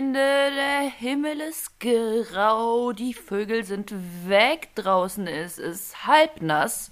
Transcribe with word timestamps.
Freunde. 0.00 0.14
Der 0.18 0.90
Himmel 0.98 1.40
ist 1.42 1.78
grau, 1.78 2.92
die 2.92 3.12
Vögel 3.12 3.64
sind 3.64 3.92
weg, 4.26 4.70
draußen 4.74 5.26
ist 5.26 5.58
es 5.58 6.06
halbnass. 6.06 6.90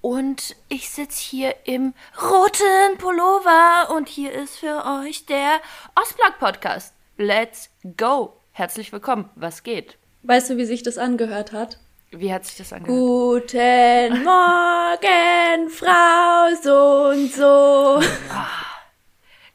Und 0.00 0.54
ich 0.68 0.88
sitze 0.88 1.20
hier 1.20 1.56
im 1.64 1.92
roten 2.22 2.98
Pullover 2.98 3.92
und 3.96 4.08
hier 4.08 4.32
ist 4.32 4.58
für 4.58 4.84
euch 5.02 5.26
der 5.26 5.60
Ostblock 6.00 6.38
Podcast. 6.38 6.94
Let's 7.16 7.68
go. 7.96 8.34
Herzlich 8.52 8.92
willkommen. 8.92 9.28
Was 9.34 9.64
geht? 9.64 9.98
Weißt 10.22 10.50
du, 10.50 10.56
wie 10.56 10.66
sich 10.66 10.84
das 10.84 10.98
angehört 10.98 11.52
hat? 11.52 11.78
Wie 12.12 12.32
hat 12.32 12.44
sich 12.44 12.58
das 12.58 12.72
angehört? 12.72 13.50
Guten 13.50 14.22
Morgen, 14.22 15.68
Frau 15.70 16.54
so 16.62 17.08
und 17.10 17.32
so. 17.32 18.00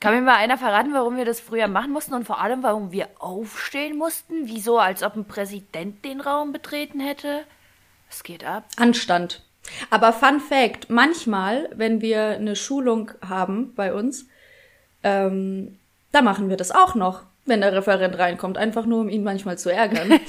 Kann 0.01 0.15
mir 0.15 0.21
mal 0.21 0.35
einer 0.35 0.57
verraten, 0.57 0.93
warum 0.93 1.15
wir 1.15 1.25
das 1.25 1.39
früher 1.39 1.67
machen 1.67 1.91
mussten 1.91 2.15
und 2.15 2.25
vor 2.25 2.41
allem, 2.41 2.63
warum 2.63 2.91
wir 2.91 3.07
aufstehen 3.19 3.97
mussten? 3.97 4.47
Wieso, 4.47 4.79
als 4.79 5.03
ob 5.03 5.15
ein 5.15 5.25
Präsident 5.25 6.03
den 6.03 6.19
Raum 6.21 6.51
betreten 6.51 6.99
hätte? 6.99 7.43
Es 8.09 8.23
geht 8.23 8.43
ab. 8.43 8.65
Anstand. 8.77 9.43
Aber 9.91 10.11
Fun 10.11 10.39
Fact, 10.39 10.89
manchmal, 10.89 11.69
wenn 11.75 12.01
wir 12.01 12.29
eine 12.29 12.55
Schulung 12.55 13.11
haben 13.27 13.75
bei 13.75 13.93
uns, 13.93 14.25
ähm, 15.03 15.77
da 16.11 16.23
machen 16.23 16.49
wir 16.49 16.57
das 16.57 16.71
auch 16.71 16.95
noch, 16.95 17.21
wenn 17.45 17.61
der 17.61 17.73
Referent 17.73 18.17
reinkommt, 18.17 18.57
einfach 18.57 18.87
nur, 18.87 19.01
um 19.01 19.09
ihn 19.09 19.23
manchmal 19.23 19.59
zu 19.59 19.71
ärgern. 19.71 20.19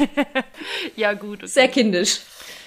ja, 0.97 1.15
gut. 1.15 1.39
Okay. 1.39 1.47
Sehr 1.47 1.69
kindisch. 1.69 2.21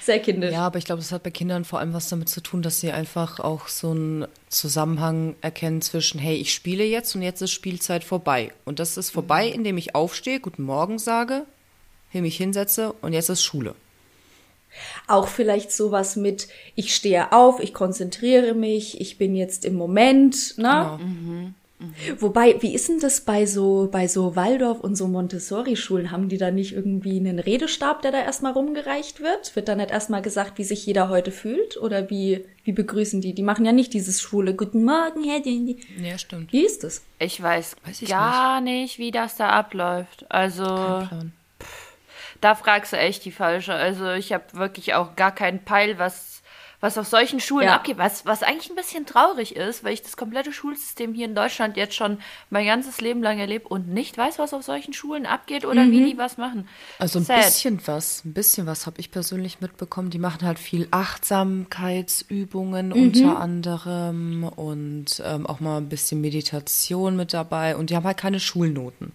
Sehr 0.05 0.19
kindisch. 0.19 0.53
Ja, 0.53 0.67
aber 0.67 0.77
ich 0.77 0.85
glaube, 0.85 1.01
das 1.01 1.11
hat 1.11 1.23
bei 1.23 1.31
Kindern 1.31 1.65
vor 1.65 1.79
allem 1.79 1.93
was 1.93 2.09
damit 2.09 2.29
zu 2.29 2.39
tun, 2.39 2.61
dass 2.61 2.79
sie 2.79 2.91
einfach 2.91 3.39
auch 3.39 3.67
so 3.67 3.89
einen 3.89 4.27
Zusammenhang 4.49 5.35
erkennen 5.41 5.81
zwischen, 5.81 6.19
hey, 6.19 6.35
ich 6.35 6.53
spiele 6.53 6.83
jetzt 6.83 7.15
und 7.15 7.23
jetzt 7.23 7.41
ist 7.41 7.49
Spielzeit 7.51 8.03
vorbei. 8.03 8.51
Und 8.65 8.77
das 8.77 8.97
ist 8.97 9.09
vorbei, 9.09 9.47
Mhm. 9.47 9.53
indem 9.55 9.77
ich 9.79 9.95
aufstehe, 9.95 10.39
guten 10.39 10.61
Morgen 10.61 10.99
sage, 10.99 11.45
hier 12.11 12.21
mich 12.21 12.37
hinsetze 12.37 12.93
und 13.01 13.13
jetzt 13.13 13.29
ist 13.29 13.43
Schule. 13.43 13.73
Auch 15.07 15.27
vielleicht 15.27 15.71
sowas 15.71 16.15
mit, 16.17 16.49
ich 16.75 16.93
stehe 16.95 17.31
auf, 17.31 17.59
ich 17.59 17.73
konzentriere 17.73 18.53
mich, 18.53 19.01
ich 19.01 19.17
bin 19.17 19.35
jetzt 19.35 19.65
im 19.65 19.73
Moment, 19.73 20.55
ne? 20.57 20.97
Genau. 20.99 20.99
Wobei, 22.19 22.55
wie 22.61 22.73
ist 22.73 22.87
denn 22.87 22.99
das 22.99 23.21
bei 23.21 23.45
so, 23.45 23.89
bei 23.91 24.07
so 24.07 24.35
Waldorf 24.37 24.79
und 24.79 24.95
so 24.95 25.07
Montessori-Schulen? 25.07 26.09
Haben 26.09 26.29
die 26.29 26.37
da 26.37 26.49
nicht 26.49 26.73
irgendwie 26.73 27.17
einen 27.19 27.37
Redestab, 27.37 28.01
der 28.01 28.11
da 28.13 28.19
erstmal 28.21 28.53
rumgereicht 28.53 29.19
wird? 29.19 29.53
Wird 29.57 29.67
da 29.67 29.75
nicht 29.75 29.91
erstmal 29.91 30.21
gesagt, 30.21 30.57
wie 30.57 30.63
sich 30.63 30.85
jeder 30.85 31.09
heute 31.09 31.31
fühlt? 31.31 31.75
Oder 31.77 32.09
wie, 32.09 32.45
wie 32.63 32.71
begrüßen 32.71 33.19
die? 33.19 33.33
Die 33.33 33.43
machen 33.43 33.65
ja 33.65 33.73
nicht 33.73 33.93
dieses 33.93 34.21
Schule, 34.21 34.55
guten 34.55 34.85
Morgen, 34.85 35.23
Herr 35.25 35.41
Dindi. 35.41 35.77
Ja, 36.01 36.17
stimmt. 36.17 36.53
Wie 36.53 36.65
ist 36.65 36.85
das? 36.85 37.01
Ich 37.19 37.41
weiß, 37.41 37.75
Weiß 37.85 38.01
ich 38.01 38.09
gar 38.09 38.61
nicht. 38.61 38.97
wie 38.97 39.11
das 39.11 39.35
da 39.35 39.49
abläuft. 39.49 40.25
Also, 40.29 40.63
Plan. 40.63 41.33
da 42.39 42.55
fragst 42.55 42.93
du 42.93 42.97
echt 42.97 43.25
die 43.25 43.31
falsche. 43.31 43.73
Also, 43.73 44.11
ich 44.11 44.31
habe 44.31 44.45
wirklich 44.53 44.93
auch 44.93 45.17
gar 45.17 45.35
keinen 45.35 45.59
Peil, 45.59 45.99
was, 45.99 46.34
was 46.85 46.97
auf 46.97 47.07
solchen 47.07 47.39
Schulen 47.39 47.67
Ja. 47.67 47.75
abgeht. 47.75 47.97
Was, 47.97 48.25
was 48.25 48.43
eigentlich 48.43 48.69
ein 48.69 48.75
bisschen 48.75 49.05
traurig 49.05 49.55
ist, 49.55 49.83
weil 49.83 49.93
ich 49.93 50.01
das 50.03 50.15
komplette 50.15 50.53
Schulsystem 50.53 51.13
hier 51.13 51.25
in 51.25 51.35
Deutschland 51.35 51.75
jetzt 51.77 51.95
schon 51.95 52.19
mein 52.49 52.65
ganzes 52.65 53.01
Leben 53.01 53.21
lang 53.23 53.39
erlebe 53.39 53.67
und 53.67 53.87
nicht 53.89 54.17
weiß, 54.17 54.39
was 54.39 54.53
auf 54.53 54.63
solchen 54.63 54.93
Schulen 54.93 55.25
abgeht 55.25 55.65
oder 55.65 55.85
wie 55.89 56.05
die 56.05 56.17
was 56.17 56.37
machen. 56.37 56.67
Also 56.99 57.19
ein 57.19 57.25
Sad. 57.25 57.43
bisschen 57.43 57.79
was, 57.85 58.23
ein 58.23 58.33
bisschen 58.33 58.67
was 58.67 58.85
habe 58.85 58.99
ich 58.99 59.11
persönlich 59.11 59.61
mitbekommen. 59.61 60.09
Die 60.11 60.19
machen 60.19 60.45
halt 60.45 60.59
viel 60.59 60.87
Achtsamkeitsübungen 60.91 62.93
unter 62.93 63.39
anderem 63.39 64.43
und 64.55 65.21
ähm, 65.25 65.47
auch 65.47 65.59
mal 65.59 65.77
ein 65.77 65.89
bisschen 65.89 66.21
Meditation 66.21 67.15
mit 67.15 67.33
dabei. 67.33 67.75
Und 67.75 67.89
die 67.89 67.95
haben 67.95 68.05
halt 68.05 68.17
keine 68.17 68.39
Schulnoten. 68.39 69.11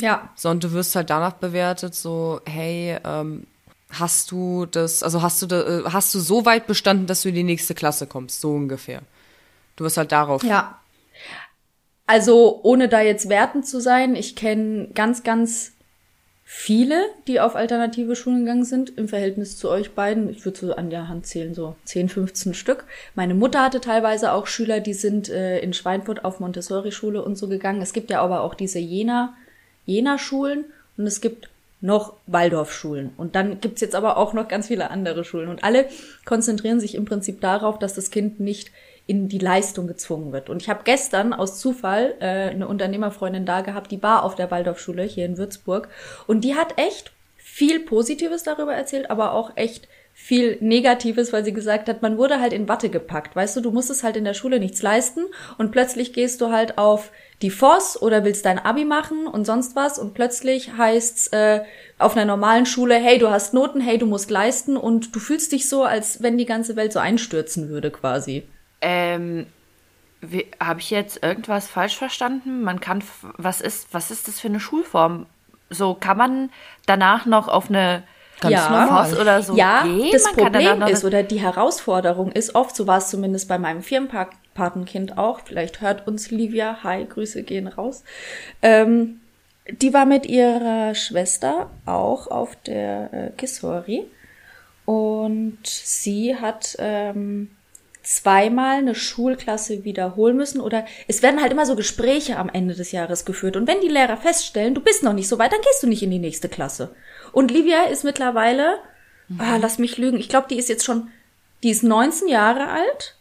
Ja. 0.00 0.30
sondern 0.34 0.70
du 0.70 0.74
wirst 0.74 0.96
halt 0.96 1.10
danach 1.10 1.34
bewertet, 1.34 1.94
so, 1.94 2.40
hey, 2.46 2.96
ähm, 3.04 3.46
hast 3.90 4.30
du 4.30 4.66
das, 4.66 5.02
also 5.02 5.22
hast 5.22 5.42
du 5.42 5.46
da, 5.46 5.62
äh, 5.62 5.82
hast 5.84 6.14
du 6.14 6.20
so 6.20 6.44
weit 6.44 6.66
bestanden, 6.66 7.06
dass 7.06 7.22
du 7.22 7.28
in 7.28 7.34
die 7.34 7.42
nächste 7.42 7.74
Klasse 7.74 8.06
kommst, 8.06 8.40
so 8.40 8.52
ungefähr. 8.52 9.02
Du 9.76 9.84
wirst 9.84 9.96
halt 9.96 10.12
darauf. 10.12 10.42
Ja. 10.42 10.80
Also, 12.06 12.60
ohne 12.64 12.88
da 12.88 13.00
jetzt 13.00 13.28
wertend 13.28 13.66
zu 13.66 13.80
sein, 13.80 14.16
ich 14.16 14.34
kenne 14.34 14.88
ganz, 14.94 15.22
ganz 15.22 15.72
viele, 16.52 17.00
die 17.28 17.38
auf 17.38 17.54
alternative 17.54 18.16
Schulen 18.16 18.40
gegangen 18.40 18.64
sind, 18.64 18.98
im 18.98 19.06
Verhältnis 19.06 19.56
zu 19.56 19.70
euch 19.70 19.92
beiden. 19.92 20.28
Ich 20.28 20.44
würde 20.44 20.58
so 20.58 20.74
an 20.74 20.90
der 20.90 21.06
Hand 21.06 21.24
zählen, 21.26 21.54
so 21.54 21.76
10, 21.84 22.08
15 22.08 22.54
Stück. 22.54 22.86
Meine 23.14 23.34
Mutter 23.34 23.62
hatte 23.62 23.80
teilweise 23.80 24.32
auch 24.32 24.48
Schüler, 24.48 24.80
die 24.80 24.92
sind 24.92 25.28
äh, 25.28 25.60
in 25.60 25.72
Schweinfurt 25.72 26.24
auf 26.24 26.40
Montessori-Schule 26.40 27.22
und 27.22 27.36
so 27.36 27.46
gegangen. 27.46 27.80
Es 27.80 27.92
gibt 27.92 28.10
ja 28.10 28.20
aber 28.20 28.40
auch 28.40 28.54
diese 28.54 28.80
Jena, 28.80 29.36
Jena-Schulen 29.86 30.64
und 30.96 31.06
es 31.06 31.20
gibt 31.20 31.48
noch 31.80 32.14
Waldorfschulen. 32.26 33.12
Und 33.16 33.34
dann 33.34 33.60
gibt's 33.60 33.80
jetzt 33.80 33.94
aber 33.94 34.16
auch 34.16 34.32
noch 34.32 34.48
ganz 34.48 34.68
viele 34.68 34.90
andere 34.90 35.24
Schulen. 35.24 35.48
Und 35.48 35.64
alle 35.64 35.86
konzentrieren 36.24 36.80
sich 36.80 36.94
im 36.94 37.04
Prinzip 37.04 37.40
darauf, 37.40 37.78
dass 37.78 37.94
das 37.94 38.10
Kind 38.10 38.40
nicht 38.40 38.70
in 39.06 39.28
die 39.28 39.38
Leistung 39.38 39.86
gezwungen 39.86 40.32
wird. 40.32 40.50
Und 40.50 40.62
ich 40.62 40.68
habe 40.68 40.82
gestern 40.84 41.32
aus 41.32 41.58
Zufall 41.58 42.14
äh, 42.20 42.50
eine 42.50 42.68
Unternehmerfreundin 42.68 43.46
da 43.46 43.62
gehabt, 43.62 43.90
die 43.90 44.02
war 44.02 44.22
auf 44.22 44.36
der 44.36 44.50
Waldorfschule 44.50 45.02
hier 45.02 45.24
in 45.24 45.38
Würzburg. 45.38 45.88
Und 46.26 46.44
die 46.44 46.54
hat 46.54 46.78
echt 46.78 47.12
viel 47.36 47.80
Positives 47.80 48.44
darüber 48.44 48.74
erzählt, 48.74 49.10
aber 49.10 49.32
auch 49.32 49.56
echt 49.56 49.88
viel 50.12 50.58
Negatives, 50.60 51.32
weil 51.32 51.44
sie 51.44 51.52
gesagt 51.52 51.88
hat, 51.88 52.02
man 52.02 52.18
wurde 52.18 52.40
halt 52.40 52.52
in 52.52 52.68
Watte 52.68 52.90
gepackt. 52.90 53.34
Weißt 53.34 53.56
du, 53.56 53.60
du 53.60 53.70
musstest 53.70 54.04
halt 54.04 54.16
in 54.16 54.24
der 54.24 54.34
Schule 54.34 54.60
nichts 54.60 54.82
leisten 54.82 55.24
und 55.56 55.72
plötzlich 55.72 56.12
gehst 56.12 56.40
du 56.40 56.50
halt 56.50 56.78
auf 56.78 57.10
die 57.42 57.50
FOS 57.50 58.00
oder 58.00 58.24
willst 58.24 58.44
dein 58.44 58.58
Abi 58.58 58.84
machen 58.84 59.26
und 59.26 59.46
sonst 59.46 59.74
was 59.74 59.98
und 59.98 60.14
plötzlich 60.14 60.72
heißt's 60.76 61.28
äh, 61.28 61.62
auf 61.98 62.16
einer 62.16 62.26
normalen 62.26 62.66
Schule, 62.66 62.96
hey, 62.96 63.18
du 63.18 63.30
hast 63.30 63.54
Noten, 63.54 63.80
hey, 63.80 63.98
du 63.98 64.06
musst 64.06 64.30
leisten 64.30 64.76
und 64.76 65.14
du 65.14 65.20
fühlst 65.20 65.52
dich 65.52 65.68
so, 65.68 65.84
als 65.84 66.22
wenn 66.22 66.36
die 66.36 66.46
ganze 66.46 66.76
Welt 66.76 66.92
so 66.92 66.98
einstürzen 66.98 67.68
würde 67.70 67.90
quasi. 67.90 68.46
Ähm, 68.82 69.46
habe 70.62 70.80
ich 70.80 70.90
jetzt 70.90 71.22
irgendwas 71.22 71.66
falsch 71.66 71.96
verstanden? 71.96 72.62
Man 72.62 72.80
kann, 72.80 73.02
was 73.38 73.60
ist, 73.60 73.88
was 73.92 74.10
ist 74.10 74.28
das 74.28 74.38
für 74.38 74.48
eine 74.48 74.60
Schulform? 74.60 75.26
So, 75.70 75.94
kann 75.94 76.18
man 76.18 76.50
danach 76.86 77.24
noch 77.24 77.48
auf 77.48 77.70
eine 77.70 78.02
Ganz 78.40 78.54
Ja. 78.54 78.70
normal. 78.70 79.14
Oder 79.18 79.42
so 79.42 79.54
ja, 79.54 79.82
gehen? 79.82 80.10
das 80.12 80.24
Man 80.24 80.34
Problem 80.34 80.82
ist 80.82 81.04
oder 81.04 81.22
die 81.22 81.40
Herausforderung 81.40 82.32
ist 82.32 82.54
oft, 82.54 82.74
so 82.74 82.86
war 82.86 82.98
es 82.98 83.08
zumindest 83.08 83.48
bei 83.48 83.58
meinem 83.58 83.82
Firmenpatenkind 84.60 85.18
auch, 85.18 85.40
vielleicht 85.44 85.80
hört 85.80 86.06
uns 86.06 86.30
Livia, 86.30 86.82
hi, 86.82 87.06
Grüße 87.06 87.42
gehen 87.42 87.66
raus, 87.66 88.04
ähm, 88.62 89.20
die 89.70 89.94
war 89.94 90.04
mit 90.04 90.26
ihrer 90.26 90.94
Schwester 90.94 91.70
auch 91.86 92.26
auf 92.26 92.56
der 92.66 93.12
äh, 93.12 93.30
Kishori 93.36 94.04
und 94.84 95.58
sie 95.64 96.36
hat 96.36 96.76
ähm, 96.78 97.50
zweimal 98.02 98.78
eine 98.78 98.94
Schulklasse 98.94 99.84
wiederholen 99.84 100.36
müssen 100.36 100.60
oder 100.60 100.84
es 101.06 101.22
werden 101.22 101.40
halt 101.40 101.52
immer 101.52 101.66
so 101.66 101.76
Gespräche 101.76 102.36
am 102.36 102.48
Ende 102.48 102.74
des 102.74 102.92
Jahres 102.92 103.24
geführt. 103.24 103.56
Und 103.56 103.68
wenn 103.68 103.80
die 103.80 103.88
Lehrer 103.88 104.16
feststellen, 104.16 104.74
du 104.74 104.80
bist 104.80 105.02
noch 105.02 105.12
nicht 105.12 105.28
so 105.28 105.38
weit, 105.38 105.52
dann 105.52 105.60
gehst 105.60 105.82
du 105.82 105.86
nicht 105.86 106.02
in 106.02 106.10
die 106.10 106.18
nächste 106.18 106.48
Klasse. 106.48 106.94
Und 107.32 107.50
Livia 107.50 107.84
ist 107.84 108.02
mittlerweile, 108.02 108.78
ah, 109.38 109.58
lass 109.60 109.78
mich 109.78 109.98
lügen, 109.98 110.18
ich 110.18 110.30
glaube, 110.30 110.48
die 110.48 110.58
ist 110.58 110.70
jetzt 110.70 110.84
schon, 110.84 111.10
die 111.62 111.70
ist 111.70 111.84
19 111.84 112.26
Jahre 112.26 112.68
alt 112.68 113.19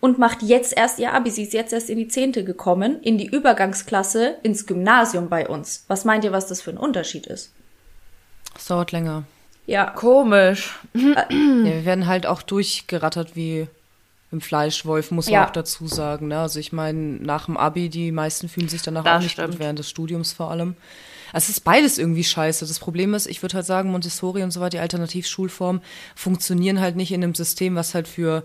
und 0.00 0.18
macht 0.18 0.42
jetzt 0.42 0.76
erst 0.76 0.98
ihr 0.98 1.12
Abi. 1.12 1.30
Sie 1.30 1.42
ist 1.42 1.52
jetzt 1.52 1.72
erst 1.72 1.90
in 1.90 1.98
die 1.98 2.08
Zehnte 2.08 2.42
gekommen, 2.44 3.00
in 3.02 3.18
die 3.18 3.26
Übergangsklasse 3.26 4.36
ins 4.42 4.66
Gymnasium 4.66 5.28
bei 5.28 5.46
uns. 5.48 5.84
Was 5.88 6.04
meint 6.04 6.24
ihr, 6.24 6.32
was 6.32 6.46
das 6.46 6.60
für 6.62 6.70
ein 6.70 6.78
Unterschied 6.78 7.26
ist? 7.26 7.52
Es 8.56 8.66
dauert 8.66 8.92
länger. 8.92 9.24
Ja, 9.66 9.84
Komisch. 9.90 10.78
Ja, 10.94 11.26
wir 11.28 11.84
werden 11.84 12.06
halt 12.06 12.26
auch 12.26 12.42
durchgerattert 12.42 13.36
wie 13.36 13.68
im 14.32 14.40
Fleischwolf, 14.40 15.10
muss 15.10 15.26
man 15.26 15.34
Ja. 15.34 15.46
auch 15.46 15.50
dazu 15.50 15.86
sagen. 15.86 16.28
Ne? 16.28 16.38
Also 16.38 16.58
ich 16.60 16.72
meine, 16.72 16.98
nach 17.22 17.46
dem 17.46 17.56
Abi, 17.56 17.88
die 17.88 18.10
meisten 18.12 18.48
fühlen 18.48 18.68
sich 18.68 18.82
danach 18.82 19.04
Das 19.04 19.16
auch 19.18 19.20
nicht 19.22 19.32
stimmt. 19.32 19.52
gut, 19.52 19.58
während 19.60 19.78
des 19.78 19.88
Studiums 19.90 20.32
vor 20.32 20.50
allem. 20.50 20.76
Also 21.32 21.44
es 21.44 21.50
ist 21.50 21.60
beides 21.60 21.98
irgendwie 21.98 22.24
scheiße. 22.24 22.66
Das 22.66 22.78
Problem 22.80 23.14
ist, 23.14 23.26
ich 23.26 23.42
würde 23.42 23.54
halt 23.54 23.66
sagen, 23.66 23.90
Montessori 23.92 24.42
und 24.42 24.50
so 24.50 24.60
weiter, 24.60 24.70
die 24.70 24.78
Alternativschulformen, 24.80 25.82
funktionieren 26.16 26.80
halt 26.80 26.96
nicht 26.96 27.12
in 27.12 27.22
einem 27.22 27.34
System, 27.34 27.76
was 27.76 27.94
halt 27.94 28.08
für 28.08 28.44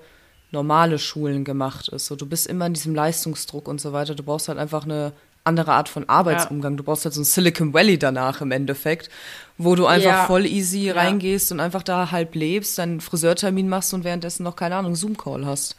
normale 0.51 1.00
Schulen 1.00 1.44
gemacht 1.44 1.88
ist. 1.89 2.06
So, 2.06 2.15
du 2.15 2.25
bist 2.25 2.47
immer 2.47 2.65
in 2.68 2.74
diesem 2.74 2.95
Leistungsdruck 2.95 3.68
und 3.68 3.81
so 3.81 3.94
weiter. 3.94 4.15
Du 4.15 4.24
brauchst 4.24 4.47
halt 4.47 4.57
einfach 4.57 4.83
eine 4.86 5.12
andere 5.44 5.74
Art 5.74 5.89
von 5.89 6.09
Arbeitsumgang. 6.09 6.75
Du 6.77 6.83
brauchst 6.83 7.06
halt 7.06 7.13
so 7.13 7.21
ein 7.21 7.25
Silicon 7.25 7.74
Valley 7.74 8.00
danach 8.00 8.42
im 8.42 8.51
Endeffekt, 8.51 9.09
wo 9.57 9.75
du 9.75 9.86
einfach 9.86 10.09
Ja. 10.09 10.25
voll 10.25 10.45
easy 10.45 10.89
reingehst 10.89 11.51
und 11.51 11.59
einfach 11.59 11.83
da 11.83 12.09
halb 12.12 12.33
lebst, 12.36 12.77
deinen 12.80 13.00
Friseurtermin 13.01 13.69
machst 13.69 13.94
und 13.94 14.03
währenddessen 14.03 14.44
noch, 14.44 14.56
keine 14.56 14.75
Ahnung, 14.75 14.95
Zoom-Call 14.95 15.45
hast. 15.45 15.75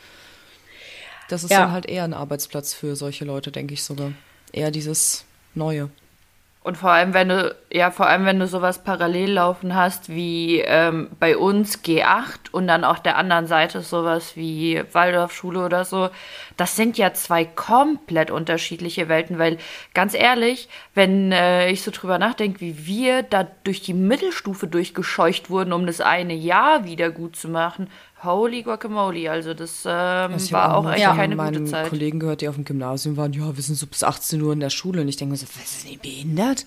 Das 1.29 1.43
ist 1.43 1.51
Ja. 1.51 1.63
dann 1.63 1.73
halt 1.73 1.87
eher 1.87 2.05
ein 2.05 2.15
Arbeitsplatz 2.15 2.75
für 2.75 2.95
solche 2.95 3.25
Leute, 3.25 3.51
denke 3.51 3.75
ich 3.75 3.83
sogar. 3.83 4.13
Eher 4.53 4.71
dieses 4.71 5.25
Neue. 5.55 5.91
Und 6.67 6.77
vor 6.77 6.91
allem, 6.91 7.15
wenn 7.15 7.29
du, 7.29 7.55
ja, 7.73 7.93
vor 7.93 8.09
allem, 8.09 8.25
wenn 8.25 8.41
du 8.41 8.49
sowas 8.49 8.83
parallel 8.83 9.35
laufen 9.35 9.77
hast 9.77 10.09
wie 10.09 10.63
ähm, 10.63 11.11
bei 11.21 11.37
uns 11.37 11.85
G8 11.85 12.51
und 12.51 12.67
dann 12.67 12.83
auf 12.83 13.01
der 13.01 13.19
anderen 13.19 13.47
Seite 13.47 13.83
sowas 13.83 14.35
wie 14.35 14.83
Waldorfschule 14.91 15.65
oder 15.65 15.85
so, 15.85 16.09
das 16.57 16.75
sind 16.75 16.99
ja 16.99 17.15
zwei 17.15 17.45
komplett 17.45 18.33
unterschiedliche 18.33 19.09
Welten, 19.09 19.39
weil 19.39 19.59
ganz 19.95 20.13
ehrlich, 20.13 20.69
wenn 20.93 21.31
äh, 21.31 21.71
ich 21.71 21.83
so 21.83 21.93
drüber 21.93 22.19
nachdenke, 22.19 22.61
wie 22.61 22.85
wir 22.85 23.23
da 23.23 23.47
durch 23.63 23.81
die 23.81 23.95
Mittelstufe 23.95 24.67
durchgescheucht 24.67 25.51
wurden, 25.51 25.73
um 25.73 25.87
das 25.87 26.01
eine 26.01 26.35
Jahr 26.35 26.85
wieder 26.85 27.11
gut 27.11 27.37
zu 27.37 27.49
machen, 27.49 27.89
holy 28.25 28.63
guacamole, 28.63 29.31
also 29.31 29.55
das 29.55 29.85
ähm, 29.85 29.93
Also 30.33 30.47
ich 30.47 30.53
war 30.53 30.63
habe 30.65 30.75
auch 30.77 30.83
mal 30.85 30.95
echt 30.95 31.05
von 31.07 31.17
keine 31.17 31.37
gute 31.37 31.51
meinen 31.51 31.67
Zeit. 31.67 31.89
Kollegen 31.89 32.19
gehört, 32.21 32.41
die 32.41 32.49
auf 32.49 32.55
dem 32.57 32.65
Gymnasium 32.65 33.17
waren, 33.17 33.33
ja, 33.33 33.55
wir 33.57 33.63
sind 33.63 33.77
so 33.77 33.87
bis 33.87 34.03
18 34.03 34.41
Uhr 34.43 34.53
in 34.53 34.61
der 34.61 34.71
Schule. 34.71 35.01
Und 35.03 35.09
ich 35.09 35.17
denke 35.17 35.33
mir 35.33 35.37
so, 35.39 35.47
was 35.59 35.83
sind 35.83 35.93
die 35.93 35.97
behindert? 35.99 36.67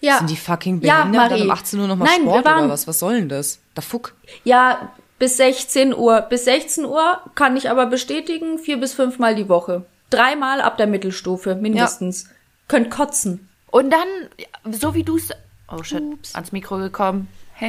Ja. 0.00 0.18
Sind 0.18 0.30
die 0.30 0.36
fucking 0.36 0.80
Ja, 0.82 0.98
behindert? 1.04 1.22
Dann 1.22 1.38
Marie. 1.38 1.42
um 1.42 1.50
18 1.50 1.80
Uhr 1.80 1.86
nochmal 1.88 2.08
Sport 2.08 2.44
waren- 2.44 2.64
oder 2.64 2.72
was? 2.72 2.86
Was 2.86 2.98
soll 2.98 3.14
denn 3.16 3.28
das? 3.28 3.58
Der 3.74 3.82
Fuck. 3.82 4.14
Ja, 4.44 4.92
bis 5.18 5.36
16 5.38 5.94
Uhr. 5.94 6.20
Bis 6.22 6.44
16 6.44 6.84
Uhr 6.84 7.20
kann 7.34 7.56
ich 7.56 7.70
aber 7.70 7.86
bestätigen, 7.86 8.58
vier 8.58 8.78
bis 8.78 8.92
fünfmal 8.94 9.34
die 9.34 9.48
Woche. 9.48 9.84
Dreimal 10.10 10.60
ab 10.60 10.76
der 10.76 10.86
Mittelstufe, 10.86 11.54
mindestens. 11.56 12.28
Könnt 12.68 12.90
kotzen. 12.90 13.48
Und 13.70 13.90
dann, 13.90 14.72
so 14.72 14.94
wie 14.94 15.02
du 15.02 15.16
es. 15.16 15.30
Oh 15.68 15.82
shit, 15.82 16.02
ans 16.34 16.52
Mikro 16.52 16.76
gekommen. 16.78 17.28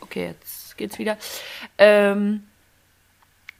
Okay, 0.00 0.26
jetzt 0.26 0.61
geht's 0.76 0.98
wieder. 0.98 1.16
Ähm, 1.78 2.44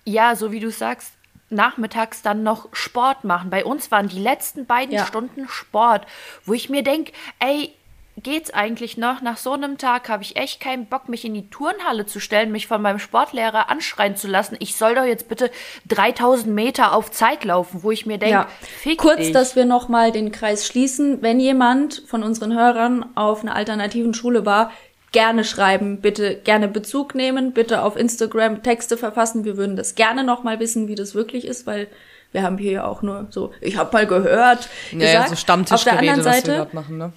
ja, 0.04 0.34
so 0.36 0.52
wie 0.52 0.60
du 0.60 0.70
sagst, 0.70 1.12
nachmittags 1.50 2.22
dann 2.22 2.42
noch 2.42 2.68
Sport 2.72 3.24
machen. 3.24 3.50
Bei 3.50 3.64
uns 3.64 3.90
waren 3.90 4.08
die 4.08 4.18
letzten 4.18 4.66
beiden 4.66 4.94
Ja. 4.94 5.06
Stunden 5.06 5.48
Sport, 5.48 6.06
wo 6.46 6.54
ich 6.54 6.70
mir 6.70 6.82
denke, 6.82 7.12
ey, 7.38 7.74
geht's 8.18 8.52
eigentlich 8.52 8.96
noch? 8.98 9.22
Nach 9.22 9.36
so 9.36 9.52
einem 9.52 9.78
Tag 9.78 10.08
habe 10.08 10.22
ich 10.22 10.36
echt 10.36 10.60
keinen 10.60 10.86
Bock, 10.86 11.08
mich 11.08 11.24
in 11.24 11.34
die 11.34 11.48
Turnhalle 11.48 12.04
zu 12.06 12.20
stellen, 12.20 12.52
mich 12.52 12.66
von 12.66 12.80
meinem 12.82 12.98
Sportlehrer 12.98 13.70
anschreien 13.70 14.16
zu 14.16 14.28
lassen. 14.28 14.56
Ich 14.60 14.76
soll 14.76 14.94
doch 14.94 15.04
jetzt 15.04 15.28
bitte 15.28 15.50
3000 15.88 16.54
Meter 16.54 16.92
auf 16.94 17.10
Zeit 17.10 17.44
laufen, 17.44 17.82
wo 17.82 17.90
ich 17.90 18.04
mir 18.06 18.18
denke, 18.18 18.46
Ja. 18.84 18.94
Kurz, 18.96 19.18
dich. 19.18 19.32
dass 19.32 19.56
wir 19.56 19.64
nochmal 19.64 20.12
den 20.12 20.30
Kreis 20.32 20.66
schließen. 20.66 21.22
Wenn 21.22 21.38
jemand 21.40 22.02
von 22.06 22.22
unseren 22.22 22.54
Hörern 22.54 23.06
auf 23.14 23.42
einer 23.42 23.54
alternativen 23.54 24.14
Schule 24.14 24.44
war, 24.46 24.70
gerne 25.12 25.44
schreiben, 25.44 26.00
bitte 26.00 26.34
gerne 26.36 26.68
Bezug 26.68 27.14
nehmen, 27.14 27.52
bitte 27.52 27.82
auf 27.82 27.96
Instagram 27.96 28.62
Texte 28.62 28.96
verfassen. 28.96 29.44
Wir 29.44 29.56
würden 29.56 29.76
das 29.76 29.94
gerne 29.94 30.24
nochmal 30.24 30.58
wissen, 30.58 30.88
wie 30.88 30.94
das 30.94 31.14
wirklich 31.14 31.46
ist, 31.46 31.66
weil 31.66 31.86
wir 32.32 32.42
haben 32.42 32.56
hier 32.58 32.72
ja 32.72 32.84
auch 32.86 33.02
nur 33.02 33.26
so, 33.30 33.52
ich 33.60 33.76
habe 33.76 33.92
mal 33.92 34.06
gehört, 34.06 34.68
Naja, 34.90 35.04
gesagt. 35.04 35.18
so 35.18 35.22
auf 35.22 35.28
der 35.28 35.36
Stammtischgerede, 35.36 35.98
anderen 36.00 36.18
was 36.20 36.26
wir 36.26 36.32
Seite, 36.32 36.52
gerade 36.52 36.74
machen, 36.74 36.96
ne? 36.98 37.12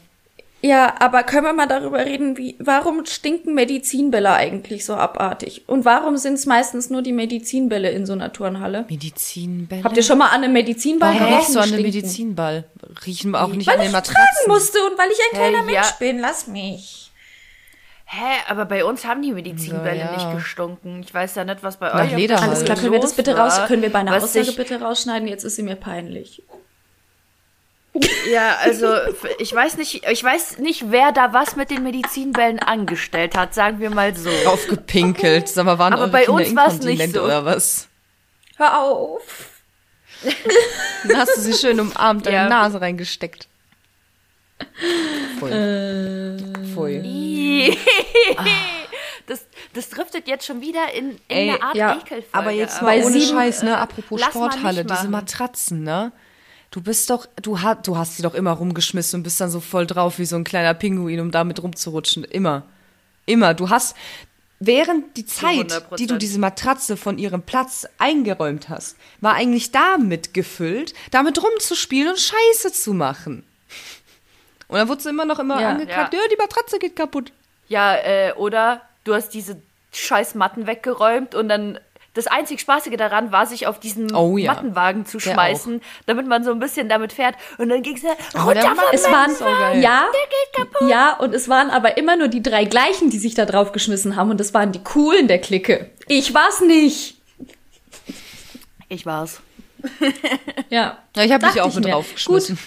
ja, 0.62 0.94
aber 1.00 1.24
können 1.24 1.46
wir 1.46 1.54
mal 1.54 1.68
darüber 1.68 2.06
reden, 2.06 2.38
wie, 2.38 2.58
warum 2.60 3.06
stinken 3.06 3.54
Medizinbälle 3.54 4.34
eigentlich 4.34 4.84
so 4.84 4.96
abartig? 4.96 5.64
Und 5.68 5.86
warum 5.86 6.18
sind 6.18 6.34
es 6.34 6.46
meistens 6.46 6.90
nur 6.90 7.02
die 7.02 7.14
Medizinbälle 7.14 7.92
in 7.92 8.06
so 8.06 8.12
einer 8.12 8.34
Turnhalle? 8.34 8.84
Medizinbälle. 8.90 9.84
Habt 9.86 9.96
ihr 9.96 10.04
schon 10.04 10.18
mal 10.18 10.30
an 10.30 10.44
einem 10.44 10.52
Medizinball 10.52 11.14
Warum 11.14 11.28
gerochen, 11.28 11.38
riechst 11.38 11.56
du 11.56 11.60
an 11.60 11.72
einem? 11.72 11.82
Medizinball? 11.84 12.64
Riechen 13.06 13.32
wir 13.32 13.42
auch 13.42 13.48
nicht 13.50 13.68
Weil 13.68 13.76
an 13.76 13.82
ich 13.82 13.88
den 13.88 13.92
Matratzen. 13.94 14.48
musste 14.48 14.80
und 14.92 14.98
weil 14.98 15.10
ich 15.12 15.20
ein 15.32 15.38
kleiner 15.38 15.72
ja. 15.72 15.82
Mensch 15.82 15.92
bin. 16.00 16.20
Lass 16.20 16.48
mich. 16.48 17.05
Hä, 18.08 18.36
aber 18.48 18.66
bei 18.66 18.86
uns 18.86 19.04
haben 19.06 19.22
die 19.24 19.32
Medizinbälle 19.34 20.00
So, 20.00 20.06
ja. 20.06 20.12
nicht 20.12 20.38
gestunken. 20.38 21.02
Ich 21.04 21.12
weiß 21.14 21.36
ja 21.36 21.44
nicht, 21.44 21.64
was 21.64 21.78
bei 21.78 21.88
Nach 21.90 22.04
euch 22.06 22.16
Leder 22.16 22.36
der. 22.36 22.44
Alles 22.44 22.64
klar, 22.64 22.78
können 22.78 22.92
wir 22.92 23.00
das 23.00 23.14
bitte 23.14 23.36
war, 23.36 23.46
raus? 23.50 23.68
Können 23.68 23.82
wir 23.82 23.92
bei 23.92 24.00
einer 24.00 24.12
was 24.12 24.26
Aussage 24.26 24.46
sich- 24.46 24.56
bitte 24.56 24.80
rausschneiden? 24.80 25.28
Jetzt 25.28 25.44
ist 25.44 25.56
sie 25.56 25.64
mir 25.64 25.76
peinlich. 25.76 26.44
Ja, 28.30 28.58
also 28.62 28.88
ich 29.40 29.54
weiß 29.56 29.78
nicht, 29.78 30.06
ich 30.06 30.24
weiß 30.24 30.58
nicht, 30.60 30.92
wer 30.92 31.14
da 31.14 31.32
was 31.32 31.56
mit 31.56 31.70
den 31.70 31.82
Medizinbällen 31.84 32.60
angestellt 32.60 33.38
hat, 33.38 33.54
sagen 33.54 33.80
wir 33.80 33.90
mal 33.90 34.14
so. 34.16 34.30
Aufgepinkelt. 34.48 35.48
Sag 35.48 35.66
mal, 35.66 35.80
waren 35.80 35.94
Aber 35.94 36.04
eure 36.04 36.12
bei 36.12 36.26
Kinder 36.26 36.34
uns 36.44 36.56
war's 36.56 36.74
nicht 36.80 37.00
inkontinent 37.00 37.14
so. 37.16 37.24
oder 37.24 37.46
was? 37.46 37.88
Hör 38.58 38.82
auf. 38.82 39.22
Dann 41.08 41.18
hast 41.18 41.38
du 41.38 41.42
sie 41.42 41.54
schön 41.54 41.80
umarmt, 41.80 42.26
deine 42.26 42.36
Ja. 42.38 42.50
Nase 42.50 42.82
reingesteckt. 42.82 43.48
Pfui. 45.40 46.96
Äh. 46.96 47.78
Das, 49.28 49.48
das 49.74 49.90
driftet 49.90 50.28
jetzt 50.28 50.46
schon 50.46 50.62
wieder 50.62 50.94
in, 50.94 51.18
eine 51.30 51.62
Art 51.62 51.76
ja, 51.76 51.96
Ekelfolge. 51.96 52.28
Aber 52.32 52.52
jetzt 52.52 52.82
mal 52.82 53.00
ohne 53.00 53.20
sieben, 53.20 53.36
Scheiß, 53.36 53.64
ne? 53.64 53.78
Apropos 53.78 54.20
lass 54.20 54.36
mal 54.36 54.52
Sporthalle, 54.52 54.86
diese. 54.86 55.08
Matratzen, 55.08 55.84
ne? 55.84 56.12
Du 56.70 56.82
bist 56.82 57.10
doch, 57.10 57.26
du, 57.42 57.62
hast, 57.62 57.88
du 57.88 57.98
hast 57.98 58.18
sie 58.18 58.24
doch 58.24 58.36
immer 58.36 58.52
rumgeschmissen 58.52 59.20
und 59.20 59.24
bist 59.24 59.42
dann 59.42 59.50
so 59.50 59.60
voll 59.60 59.88
drauf 59.88 60.20
wie 60.20 60.26
so 60.26 60.36
ein 60.36 60.44
kleiner 60.44 60.74
Pinguin, 60.74 61.20
um 61.20 61.32
damit 61.32 61.64
rumzurutschen. 61.64 62.24
Immer. 62.24 62.64
Immer. 63.26 63.54
Du 63.54 63.70
hast, 63.70 63.96
während 64.60 65.18
die 65.18 65.26
Zeit, 65.26 65.72
100%. 65.72 65.96
die 65.96 66.06
du 66.06 66.18
diese 66.18 66.38
Matratze 66.38 66.98
von 66.98 67.18
ihrem 67.18 67.42
Platz 67.42 67.88
eingeräumt 67.98 68.70
hast, 68.70 68.98
war 69.22 69.34
eigentlich 69.34 69.72
damit 69.72 70.34
gefüllt, 70.34 70.94
damit 71.12 71.42
rumzuspielen 71.42 72.10
und 72.10 72.20
Scheiße 72.20 72.74
zu 72.74 72.94
machen. 72.94 73.44
Und 74.68 74.78
dann 74.78 74.88
wurdest 74.88 75.06
du 75.06 75.10
immer 75.12 75.26
noch 75.26 75.40
immer 75.40 75.60
Ja. 75.62 75.70
angekackt, 75.70 76.14
Ja. 76.14 76.20
ja, 76.22 76.26
die 76.32 76.38
Matratze 76.38 76.80
geht 76.80 76.96
kaputt. 76.96 77.32
Ja, 77.68 77.96
äh, 77.96 78.34
oder 78.34 78.82
du 79.04 79.14
hast 79.14 79.30
diese 79.30 79.58
scheiß 79.94 80.36
Matten 80.36 80.68
weggeräumt 80.68 81.36
und 81.36 81.50
dann 81.50 81.80
das 82.14 82.28
einzig 82.28 82.62
Spaßige 82.62 82.96
daran 82.96 83.34
war, 83.34 83.46
sich 83.46 83.68
auf 83.68 83.78
diesen 83.80 84.16
Oh 84.16 84.38
ja. 84.38 84.54
Mattenwagen 84.54 85.06
zu 85.06 85.18
Der 85.18 85.32
schmeißen, 85.34 85.82
damit 86.06 86.28
man 86.28 86.46
so 86.46 86.52
ein 86.52 86.60
bisschen 86.60 86.88
damit 86.88 87.12
fährt. 87.12 87.36
Und 87.58 87.68
dann 87.68 87.82
ging's 87.84 88.04
ja 88.04 88.12
der 88.34 88.42
runter 88.42 88.76
vom 88.76 88.84
Es 88.94 89.04
waren, 89.12 89.36
so 89.36 89.46
ja, 89.46 90.06
geht 90.54 90.54
kaputt. 90.72 90.90
ja, 90.90 91.14
und 91.18 91.34
es 91.36 91.50
waren 91.50 91.70
aber 91.70 91.98
immer 91.98 92.16
nur 92.16 92.30
die 92.30 92.42
drei 92.42 92.64
gleichen, 92.64 93.10
die 93.10 93.18
sich 93.20 93.34
da 93.36 93.46
drauf 93.46 93.74
geschmissen 93.74 94.16
haben. 94.16 94.30
Und 94.32 94.40
das 94.40 94.54
waren 94.54 94.72
die 94.72 94.82
coolen 94.82 95.28
der 95.28 95.40
Clique. 95.40 95.90
Ich 96.08 96.34
war's 96.34 96.62
nicht. 96.62 97.18
Ich 98.88 99.06
war's. 99.06 99.42
Ja. 100.70 100.98
Ja, 101.18 101.24
ich 101.24 101.32
habe 101.34 101.46
mich 101.48 101.60
auch 101.60 101.74
mit 101.74 101.84
mir. 101.84 101.92
draufgeschmissen. 101.92 102.58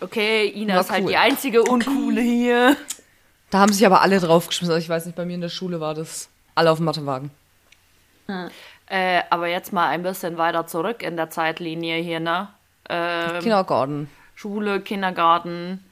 Okay, 0.00 0.52
Ina 0.54 0.74
War 0.74 0.80
ist 0.80 0.90
halt 0.90 1.04
cool. 1.04 1.10
die 1.10 1.16
einzige 1.16 1.62
Uncoole 1.62 2.20
hier. 2.20 2.76
Da 3.50 3.58
haben 3.58 3.72
sich 3.72 3.84
aber 3.84 4.02
alle 4.02 4.20
draufgeschmissen. 4.20 4.74
Also 4.74 4.84
ich 4.84 4.88
weiß 4.88 5.06
nicht, 5.06 5.16
bei 5.16 5.24
mir 5.24 5.34
in 5.34 5.40
der 5.40 5.48
Schule 5.48 5.80
war 5.80 5.94
das 5.94 6.28
alle 6.54 6.70
auf 6.70 6.78
dem 6.78 6.84
Mathewagen. 6.84 7.30
Äh, 8.88 9.22
aber 9.30 9.48
jetzt 9.48 9.72
mal 9.72 9.88
ein 9.88 10.02
bisschen 10.02 10.36
weiter 10.38 10.66
zurück 10.66 11.02
in 11.02 11.16
der 11.16 11.30
Zeitlinie 11.30 11.96
hier, 12.02 12.20
ne? 12.20 12.48
Ähm, 12.88 13.40
Kindergarten. 13.40 14.10
Schule, 14.34 14.80
Kindergarten. 14.80 15.84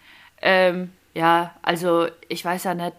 Ähm, 0.43 0.93
ja, 1.15 1.55
also 1.63 2.09
ich 2.29 2.45
weiß 2.45 2.65
ja 2.65 2.75
nicht. 2.75 2.95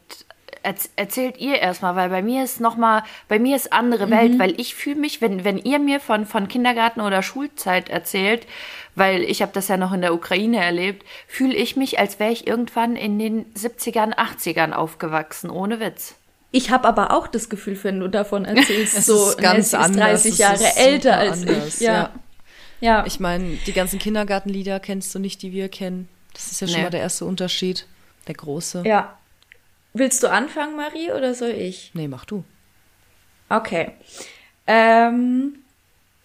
Erz 0.64 0.90
erzählt 0.96 1.38
ihr 1.38 1.60
erstmal, 1.60 1.96
weil 1.96 2.10
bei 2.10 2.22
mir 2.22 2.44
ist 2.44 2.60
noch 2.60 2.76
mal, 2.78 3.04
bei 3.28 3.38
mir 3.38 3.56
ist 3.56 3.72
andere 3.72 4.10
Welt, 4.10 4.40
weil 4.40 4.60
ich 4.60 4.76
fühle 4.76 5.00
mich, 5.00 5.22
wenn 5.22 5.44
wenn 5.44 5.58
ihr 5.60 5.80
mir 5.80 6.00
von 6.00 6.26
von 6.26 6.48
Kindergarten 6.48 7.00
oder 7.00 7.22
Schulzeit 7.22 7.90
erzählt, 7.90 8.48
weil 8.98 9.24
ich 9.24 9.42
habe 9.42 9.52
das 9.54 9.68
ja 9.68 9.78
noch 9.78 9.94
in 9.94 10.02
der 10.02 10.14
Ukraine 10.14 10.58
erlebt, 10.64 11.06
fühle 11.28 11.54
ich 11.56 11.76
mich, 11.76 12.00
als 12.00 12.20
wäre 12.20 12.32
ich 12.32 12.48
irgendwann 12.48 12.96
in 12.96 13.18
den 13.20 13.46
70ern, 13.54 14.14
80ern 14.16 14.72
aufgewachsen, 14.74 15.50
ohne 15.50 15.80
Witz. 15.80 16.16
Ich 16.52 16.72
habe 16.72 16.88
aber 16.88 17.12
auch 17.12 17.28
das 17.28 17.50
Gefühl, 17.50 17.78
wenn 17.84 18.00
du 18.00 18.08
davon 18.08 18.46
erzählst, 18.54 19.04
so 19.06 19.30
ist 19.30 19.38
ganz 19.38 19.72
Nancy 19.72 19.76
ist 19.78 19.84
anders. 20.00 20.22
30 20.24 20.32
Es 20.32 20.38
Jahre 20.40 20.56
ist 20.64 20.78
älter 20.78 21.18
als 21.18 21.42
anders, 21.42 21.76
ich. 21.76 21.82
Ja. 21.82 21.94
ja. 21.94 22.12
Ja. 22.80 23.06
Ich 23.08 23.20
meine, 23.20 23.56
die 23.66 23.74
ganzen 23.74 23.98
Kindergartenlieder 24.00 24.80
kennst 24.80 25.14
du 25.16 25.20
nicht, 25.20 25.42
die 25.42 25.52
wir 25.52 25.68
kennen. 25.70 26.08
Das 26.34 26.52
ist 26.52 26.62
ja 26.62 26.68
schon 26.68 26.78
Nee. 26.78 26.84
mal 26.84 26.90
der 26.92 27.00
erste 27.02 27.26
Unterschied. 27.26 27.88
Der 28.28 28.36
große. 28.36 28.84
ja. 28.86 29.18
Willst 29.94 30.22
du 30.22 30.30
anfangen, 30.30 30.76
Marie, 30.76 31.12
oder 31.12 31.34
soll 31.34 31.50
ich? 31.52 31.90
Nee, 31.96 32.08
mach 32.08 32.24
du. 32.26 32.44
Okay. 33.50 33.94
Ähm, 34.68 35.60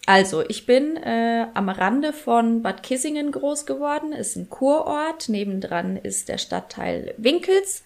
also, 0.05 0.43
ich 0.47 0.65
bin 0.65 0.97
äh, 0.97 1.47
am 1.53 1.69
Rande 1.69 2.11
von 2.11 2.61
Bad 2.61 2.83
Kissingen 2.83 3.31
groß 3.31 3.65
geworden. 3.65 4.11
Ist 4.11 4.35
ein 4.35 4.49
Kurort. 4.49 5.29
Nebendran 5.29 5.95
ist 5.95 6.27
der 6.27 6.37
Stadtteil 6.37 7.13
Winkels. 7.17 7.83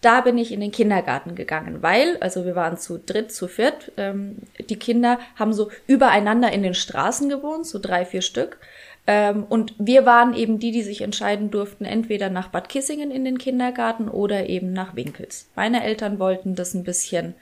Da 0.00 0.20
bin 0.20 0.38
ich 0.38 0.52
in 0.52 0.60
den 0.60 0.70
Kindergarten 0.70 1.34
gegangen, 1.34 1.82
weil, 1.82 2.18
also 2.18 2.44
wir 2.44 2.54
waren 2.54 2.76
zu 2.76 2.98
dritt, 2.98 3.32
zu 3.32 3.48
viert. 3.48 3.90
Ähm, 3.96 4.36
die 4.68 4.78
Kinder 4.78 5.18
haben 5.34 5.52
so 5.52 5.70
übereinander 5.86 6.52
in 6.52 6.62
den 6.62 6.74
Straßen 6.74 7.28
gewohnt, 7.28 7.66
so 7.66 7.78
drei, 7.80 8.04
vier 8.04 8.22
Stück. 8.22 8.58
Ähm, 9.08 9.44
und 9.48 9.74
wir 9.78 10.04
waren 10.04 10.34
eben 10.34 10.58
die, 10.58 10.70
die 10.70 10.82
sich 10.82 11.00
entscheiden 11.00 11.50
durften, 11.50 11.84
entweder 11.84 12.28
nach 12.28 12.48
Bad 12.48 12.68
Kissingen 12.68 13.10
in 13.10 13.24
den 13.24 13.38
Kindergarten 13.38 14.08
oder 14.08 14.48
eben 14.48 14.72
nach 14.72 14.94
Winkels. 14.94 15.48
Meine 15.56 15.82
Eltern 15.82 16.18
wollten 16.18 16.54
das 16.54 16.74
ein 16.74 16.84
bisschen 16.84 17.34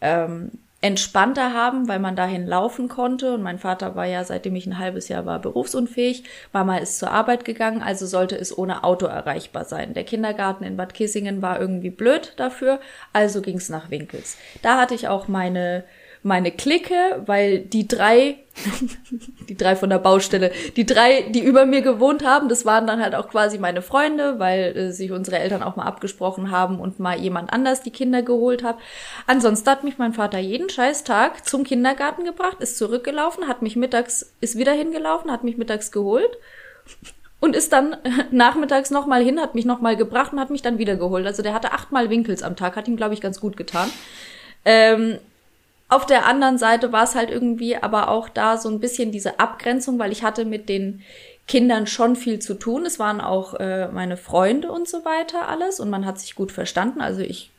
ähm, 0.00 0.52
entspannter 0.82 1.52
haben, 1.52 1.88
weil 1.88 1.98
man 1.98 2.16
dahin 2.16 2.46
laufen 2.46 2.88
konnte. 2.88 3.34
Und 3.34 3.42
mein 3.42 3.58
Vater 3.58 3.96
war 3.96 4.06
ja, 4.06 4.24
seitdem 4.24 4.56
ich 4.56 4.66
ein 4.66 4.78
halbes 4.78 5.08
Jahr 5.08 5.26
war, 5.26 5.38
berufsunfähig. 5.38 6.24
Mama 6.52 6.78
ist 6.78 6.98
zur 6.98 7.10
Arbeit 7.10 7.44
gegangen, 7.44 7.82
also 7.82 8.06
sollte 8.06 8.36
es 8.36 8.56
ohne 8.56 8.82
Auto 8.82 9.06
erreichbar 9.06 9.64
sein. 9.64 9.92
Der 9.92 10.04
Kindergarten 10.04 10.64
in 10.64 10.76
Bad 10.76 10.94
Kissingen 10.94 11.42
war 11.42 11.60
irgendwie 11.60 11.90
blöd 11.90 12.32
dafür, 12.36 12.80
also 13.12 13.42
ging 13.42 13.58
es 13.58 13.68
nach 13.68 13.90
Winkels. 13.90 14.38
Da 14.62 14.78
hatte 14.78 14.94
ich 14.94 15.08
auch 15.08 15.28
meine 15.28 15.84
meine 16.22 16.50
Clique, 16.50 17.22
weil 17.24 17.60
die 17.60 17.88
drei, 17.88 18.36
die 19.48 19.56
drei 19.56 19.74
von 19.74 19.88
der 19.88 19.98
Baustelle, 19.98 20.52
die 20.76 20.84
drei, 20.84 21.22
die 21.22 21.40
über 21.40 21.64
mir 21.64 21.80
gewohnt 21.80 22.24
haben, 22.24 22.48
das 22.48 22.64
waren 22.64 22.86
dann 22.86 23.00
halt 23.00 23.14
auch 23.14 23.28
quasi 23.28 23.58
meine 23.58 23.80
Freunde, 23.80 24.38
weil 24.38 24.76
äh, 24.76 24.92
sich 24.92 25.12
unsere 25.12 25.38
Eltern 25.38 25.62
auch 25.62 25.76
mal 25.76 25.84
abgesprochen 25.84 26.50
haben 26.50 26.78
und 26.78 27.00
mal 27.00 27.18
jemand 27.18 27.52
anders 27.52 27.82
die 27.82 27.90
Kinder 27.90 28.22
geholt 28.22 28.62
hat. 28.62 28.76
Ansonsten 29.26 29.70
hat 29.70 29.84
mich 29.84 29.98
mein 29.98 30.12
Vater 30.12 30.38
jeden 30.38 30.68
scheiß 30.68 31.04
Tag 31.04 31.46
zum 31.46 31.64
Kindergarten 31.64 32.24
gebracht, 32.24 32.58
ist 32.60 32.76
zurückgelaufen, 32.76 33.48
hat 33.48 33.62
mich 33.62 33.76
mittags, 33.76 34.34
ist 34.40 34.58
wieder 34.58 34.72
hingelaufen, 34.72 35.30
hat 35.32 35.44
mich 35.44 35.56
mittags 35.56 35.90
geholt 35.90 36.36
und 37.40 37.56
ist 37.56 37.72
dann 37.72 37.96
nachmittags 38.30 38.90
nochmal 38.90 39.24
hin, 39.24 39.40
hat 39.40 39.54
mich 39.54 39.64
nochmal 39.64 39.96
gebracht 39.96 40.32
und 40.34 40.40
hat 40.40 40.50
mich 40.50 40.62
dann 40.62 40.78
wieder 40.78 40.96
geholt. 40.96 41.26
Also 41.26 41.42
der 41.42 41.54
hatte 41.54 41.72
achtmal 41.72 42.10
Winkels 42.10 42.42
am 42.42 42.56
Tag, 42.56 42.76
hat 42.76 42.88
ihm, 42.88 42.96
glaube 42.96 43.14
ich, 43.14 43.22
ganz 43.22 43.40
gut 43.40 43.56
getan. 43.56 43.90
Ähm, 44.66 45.18
auf 45.90 46.06
der 46.06 46.26
anderen 46.26 46.56
Seite 46.56 46.92
war 46.92 47.04
es 47.04 47.14
halt 47.14 47.30
irgendwie 47.30 47.76
aber 47.76 48.08
auch 48.08 48.28
da 48.28 48.56
so 48.56 48.68
ein 48.68 48.80
bisschen 48.80 49.12
diese 49.12 49.40
Abgrenzung, 49.40 49.98
weil 49.98 50.12
ich 50.12 50.22
hatte 50.22 50.44
mit 50.44 50.68
den 50.68 51.02
Kindern 51.48 51.88
schon 51.88 52.14
viel 52.14 52.38
zu 52.38 52.54
tun. 52.54 52.86
Es 52.86 53.00
waren 53.00 53.20
auch 53.20 53.54
äh, 53.54 53.88
meine 53.88 54.16
Freunde 54.16 54.70
und 54.70 54.88
so 54.88 55.04
weiter 55.04 55.48
alles 55.48 55.80
und 55.80 55.90
man 55.90 56.06
hat 56.06 56.20
sich 56.20 56.36
gut 56.36 56.52
verstanden. 56.52 57.00
Also 57.00 57.22
ich 57.22 57.50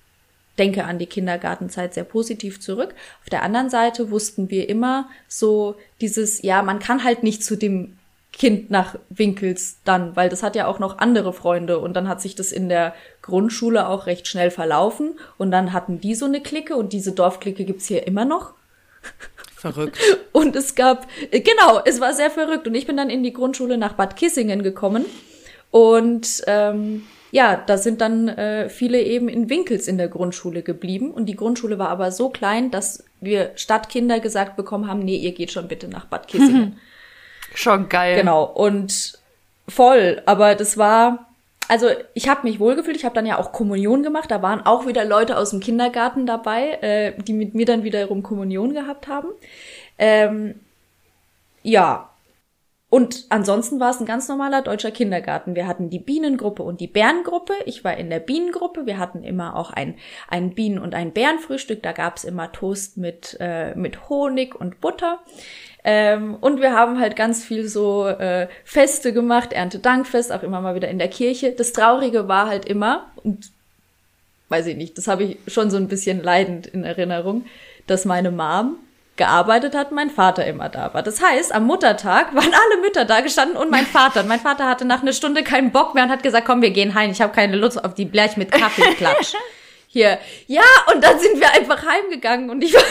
denke 0.57 0.85
an 0.85 0.97
die 0.97 1.07
Kindergartenzeit 1.07 1.93
sehr 1.93 2.05
positiv 2.05 2.61
zurück. 2.61 2.95
Auf 3.21 3.29
der 3.29 3.43
anderen 3.43 3.69
Seite 3.69 4.11
wussten 4.11 4.49
wir 4.49 4.69
immer 4.69 5.09
so 5.27 5.75
dieses, 5.99 6.41
ja, 6.41 6.61
man 6.61 6.79
kann 6.79 7.03
halt 7.03 7.23
nicht 7.23 7.43
zu 7.43 7.57
dem 7.57 7.97
Kind 8.33 8.71
nach 8.71 8.95
Winkels 9.09 9.79
dann, 9.83 10.15
weil 10.15 10.29
das 10.29 10.41
hat 10.41 10.55
ja 10.55 10.65
auch 10.67 10.79
noch 10.79 10.99
andere 10.99 11.33
Freunde 11.33 11.79
und 11.79 11.93
dann 11.93 12.07
hat 12.07 12.21
sich 12.21 12.33
das 12.33 12.51
in 12.51 12.69
der 12.69 12.93
Grundschule 13.21 13.87
auch 13.87 14.05
recht 14.05 14.27
schnell 14.27 14.51
verlaufen 14.51 15.19
und 15.37 15.51
dann 15.51 15.73
hatten 15.73 15.99
die 15.99 16.15
so 16.15 16.25
eine 16.25 16.41
Clique 16.41 16.75
und 16.75 16.93
diese 16.93 17.11
Dorfklicke 17.11 17.65
gibt's 17.65 17.87
hier 17.87 18.07
immer 18.07 18.23
noch. 18.23 18.53
Verrückt. 19.55 19.99
Und 20.31 20.55
es 20.55 20.73
gab, 20.73 21.07
genau, 21.29 21.81
es 21.85 22.01
war 22.01 22.13
sehr 22.13 22.31
verrückt 22.31 22.65
und 22.65 22.73
ich 22.73 22.87
bin 22.87 22.97
dann 22.97 23.11
in 23.11 23.21
die 23.21 23.33
Grundschule 23.33 23.77
nach 23.77 23.93
Bad 23.93 24.15
Kissingen 24.15 24.63
gekommen 24.63 25.05
und 25.69 26.41
ähm, 26.47 27.03
ja, 27.31 27.55
da 27.55 27.77
sind 27.77 28.01
dann 28.01 28.27
äh, 28.27 28.69
viele 28.69 29.01
eben 29.01 29.29
in 29.29 29.49
Winkels 29.49 29.87
in 29.87 29.97
der 29.97 30.07
Grundschule 30.07 30.63
geblieben 30.63 31.11
und 31.11 31.27
die 31.27 31.35
Grundschule 31.35 31.77
war 31.77 31.89
aber 31.89 32.11
so 32.11 32.29
klein, 32.29 32.71
dass 32.71 33.03
wir 33.19 33.51
Stadtkinder 33.55 34.19
gesagt 34.19 34.55
bekommen 34.55 34.87
haben, 34.87 34.99
nee, 34.99 35.17
ihr 35.17 35.31
geht 35.31 35.51
schon 35.51 35.67
bitte 35.67 35.87
nach 35.87 36.05
Bad 36.05 36.27
Kissingen. 36.27 36.79
Schon 37.53 37.89
geil. 37.89 38.15
Genau, 38.15 38.43
und 38.43 39.19
voll, 39.67 40.21
aber 40.25 40.55
das 40.55 40.77
war, 40.77 41.27
also 41.67 41.87
ich 42.13 42.29
habe 42.29 42.47
mich 42.47 42.59
wohlgefühlt, 42.59 42.97
ich 42.97 43.05
habe 43.05 43.15
dann 43.15 43.25
ja 43.25 43.37
auch 43.37 43.51
Kommunion 43.51 44.03
gemacht, 44.03 44.31
da 44.31 44.41
waren 44.41 44.65
auch 44.65 44.87
wieder 44.87 45.05
Leute 45.05 45.37
aus 45.37 45.51
dem 45.51 45.59
Kindergarten 45.59 46.25
dabei, 46.25 46.79
äh, 46.81 47.13
die 47.21 47.33
mit 47.33 47.53
mir 47.53 47.65
dann 47.65 47.83
wiederum 47.83 48.23
Kommunion 48.23 48.73
gehabt 48.73 49.07
haben. 49.07 49.29
Ähm, 49.97 50.59
ja, 51.63 52.11
und 52.91 53.27
ansonsten 53.29 53.79
war 53.79 53.91
es 53.91 54.01
ein 54.01 54.05
ganz 54.05 54.27
normaler 54.27 54.61
deutscher 54.61 54.91
Kindergarten. 54.91 55.55
Wir 55.55 55.65
hatten 55.65 55.89
die 55.89 55.97
Bienengruppe 55.97 56.61
und 56.61 56.81
die 56.81 56.87
Bärengruppe. 56.87 57.53
Ich 57.65 57.85
war 57.85 57.95
in 57.95 58.09
der 58.09 58.19
Bienengruppe. 58.19 58.85
Wir 58.85 58.99
hatten 58.99 59.23
immer 59.23 59.55
auch 59.55 59.71
ein, 59.71 59.95
ein 60.27 60.53
Bienen- 60.53 60.77
und 60.77 60.93
ein 60.93 61.13
Bärenfrühstück. 61.13 61.81
Da 61.81 61.93
gab's 61.93 62.25
immer 62.25 62.51
Toast 62.51 62.97
mit, 62.97 63.37
äh, 63.39 63.73
mit 63.75 64.09
Honig 64.09 64.59
und 64.59 64.81
Butter. 64.81 65.19
Ähm, 65.83 66.35
und 66.41 66.61
wir 66.61 66.73
haben 66.73 66.99
halt 66.99 67.15
ganz 67.15 67.43
viel 67.43 67.67
so 67.67 68.07
äh, 68.07 68.47
Feste 68.63 69.13
gemacht, 69.13 69.51
Erntedankfest, 69.51 70.31
auch 70.31 70.43
immer 70.43 70.61
mal 70.61 70.75
wieder 70.75 70.89
in 70.89 70.99
der 70.99 71.07
Kirche. 71.07 71.51
Das 71.51 71.73
Traurige 71.73 72.27
war 72.27 72.47
halt 72.47 72.65
immer, 72.65 73.11
und 73.23 73.49
weiß 74.49 74.67
ich 74.67 74.77
nicht, 74.77 74.97
das 74.97 75.07
habe 75.07 75.23
ich 75.23 75.37
schon 75.47 75.71
so 75.71 75.77
ein 75.77 75.87
bisschen 75.87 76.21
leidend 76.21 76.67
in 76.67 76.83
Erinnerung, 76.83 77.45
dass 77.87 78.05
meine 78.05 78.31
Mom 78.31 78.77
gearbeitet 79.17 79.75
hat, 79.75 79.91
mein 79.91 80.09
Vater 80.09 80.45
immer 80.45 80.69
da 80.69 80.93
war. 80.93 81.03
Das 81.03 81.21
heißt, 81.21 81.53
am 81.53 81.65
Muttertag 81.65 82.33
waren 82.35 82.51
alle 82.53 82.81
Mütter 82.81 83.05
da 83.05 83.21
gestanden 83.21 83.57
und 83.57 83.69
mein 83.69 83.85
Vater. 83.85 84.21
Und 84.21 84.27
mein 84.27 84.39
Vater 84.39 84.67
hatte 84.67 84.85
nach 84.85 85.01
einer 85.01 85.13
Stunde 85.13 85.43
keinen 85.43 85.71
Bock 85.71 85.93
mehr 85.95 86.05
und 86.05 86.09
hat 86.09 86.23
gesagt, 86.23 86.45
komm, 86.45 86.61
wir 86.61 86.71
gehen 86.71 86.93
heim. 86.93 87.11
Ich 87.11 87.21
habe 87.21 87.33
keine 87.33 87.55
Lust 87.55 87.83
auf 87.83 87.93
die 87.93 88.05
Blech 88.05 88.37
mit 88.37 88.51
Kaffeeklatsch. 88.51 89.33
Hier. 89.87 90.19
Ja, 90.47 90.63
und 90.93 91.03
dann 91.03 91.19
sind 91.19 91.39
wir 91.39 91.51
einfach 91.53 91.85
heimgegangen 91.85 92.49
und 92.49 92.63
ich 92.63 92.73
war, 92.73 92.83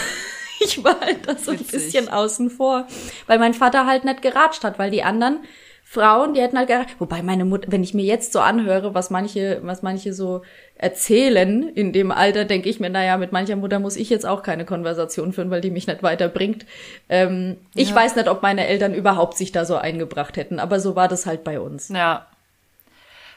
ich 0.60 0.82
war 0.84 1.00
halt 1.00 1.26
da 1.26 1.36
so 1.36 1.50
ein 1.52 1.60
Witzig. 1.60 1.72
bisschen 1.72 2.08
außen 2.08 2.50
vor. 2.50 2.86
Weil 3.26 3.38
mein 3.38 3.54
Vater 3.54 3.86
halt 3.86 4.04
nicht 4.04 4.22
geratscht 4.22 4.64
hat, 4.64 4.78
weil 4.78 4.90
die 4.90 5.02
anderen 5.02 5.40
Frauen, 5.84 6.34
die 6.34 6.40
hätten 6.40 6.56
halt 6.56 6.68
geratscht. 6.68 6.94
Wobei 7.00 7.20
meine 7.22 7.44
Mutter, 7.44 7.72
wenn 7.72 7.82
ich 7.82 7.94
mir 7.94 8.04
jetzt 8.04 8.32
so 8.32 8.38
anhöre, 8.40 8.94
was 8.94 9.10
manche, 9.10 9.58
was 9.64 9.82
manche 9.82 10.12
so 10.12 10.42
erzählen 10.76 11.68
in 11.68 11.92
dem 11.92 12.10
Alter, 12.12 12.44
denke 12.44 12.68
ich 12.68 12.78
mir, 12.80 12.90
naja, 12.90 13.16
mit 13.16 13.32
mancher 13.32 13.56
Mutter 13.56 13.80
muss 13.80 13.96
ich 13.96 14.08
jetzt 14.08 14.24
auch 14.24 14.42
keine 14.42 14.64
Konversation 14.64 15.32
führen, 15.32 15.50
weil 15.50 15.60
die 15.60 15.70
mich 15.70 15.86
nicht 15.88 16.02
weiterbringt. 16.02 16.64
Ähm, 17.08 17.56
Ich 17.74 17.90
Ja. 17.90 17.96
weiß 17.96 18.14
nicht, 18.16 18.28
ob 18.28 18.40
meine 18.42 18.66
Eltern 18.66 18.94
überhaupt 18.94 19.36
sich 19.36 19.50
da 19.52 19.64
so 19.64 19.76
eingebracht 19.76 20.36
hätten, 20.36 20.60
aber 20.60 20.78
so 20.78 20.94
war 20.94 21.08
das 21.08 21.26
halt 21.26 21.42
bei 21.44 21.58
uns. 21.60 21.88
Ja. 21.88 22.26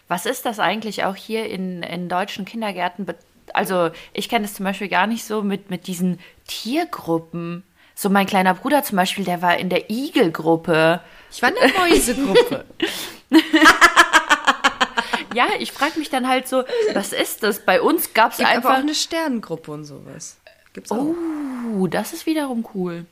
Was 0.07 0.25
ist 0.25 0.45
das 0.45 0.59
eigentlich 0.59 1.05
auch 1.05 1.15
hier 1.15 1.45
in, 1.49 1.81
in 1.81 2.07
deutschen 2.09 2.45
Kindergärten? 2.45 3.07
Also, 3.53 3.91
ich 4.13 4.29
kenne 4.29 4.45
es 4.45 4.53
zum 4.53 4.65
Beispiel 4.65 4.89
gar 4.89 5.07
nicht 5.07 5.23
so 5.25 5.41
mit, 5.41 5.69
mit 5.69 5.87
diesen 5.87 6.19
Tiergruppen. 6.47 7.63
So 7.95 8.09
mein 8.09 8.25
kleiner 8.25 8.53
Bruder 8.55 8.83
zum 8.83 8.95
Beispiel, 8.95 9.25
der 9.25 9.41
war 9.41 9.57
in 9.57 9.69
der 9.69 9.89
Igelgruppe. 9.89 11.01
Ich 11.31 11.41
war 11.41 11.49
in 11.49 11.55
der 11.55 11.79
Mäusegruppe. 11.79 12.65
Ja, 15.33 15.47
ich 15.59 15.71
frage 15.71 15.99
mich 15.99 16.09
dann 16.09 16.27
halt 16.27 16.47
so, 16.47 16.63
was 16.93 17.11
ist 17.11 17.43
das? 17.43 17.59
Bei 17.59 17.81
uns 17.81 18.13
gab 18.13 18.31
es 18.31 18.37
Gibt 18.37 18.49
aber 18.49 18.59
auch 18.59 18.69
einfach. 18.69 18.83
eine 18.83 18.95
Sternengruppe 18.95 19.71
und 19.71 19.85
sowas. 19.85 20.37
Gibt's 20.73 20.91
auch. 20.91 20.97
Uh, 20.97 21.87
das 21.87 22.13
ist 22.13 22.25
wiederum 22.25 22.67
cool. 22.73 23.05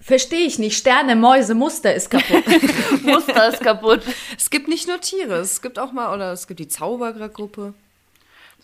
Verstehe 0.00 0.46
ich 0.46 0.58
nicht. 0.58 0.76
Sterne, 0.76 1.16
Mäuse, 1.16 1.54
Muster 1.54 1.94
ist 1.94 2.10
kaputt. 2.10 2.44
Muster 3.02 3.48
ist 3.52 3.60
kaputt. 3.60 4.02
Es 4.36 4.50
gibt 4.50 4.68
nicht 4.68 4.86
nur 4.86 5.00
Tiere, 5.00 5.36
es 5.36 5.60
gibt 5.60 5.78
auch 5.78 5.92
mal, 5.92 6.14
oder 6.14 6.32
es 6.32 6.46
gibt 6.46 6.60
die 6.60 6.68
Zauberergruppe. 6.68 7.74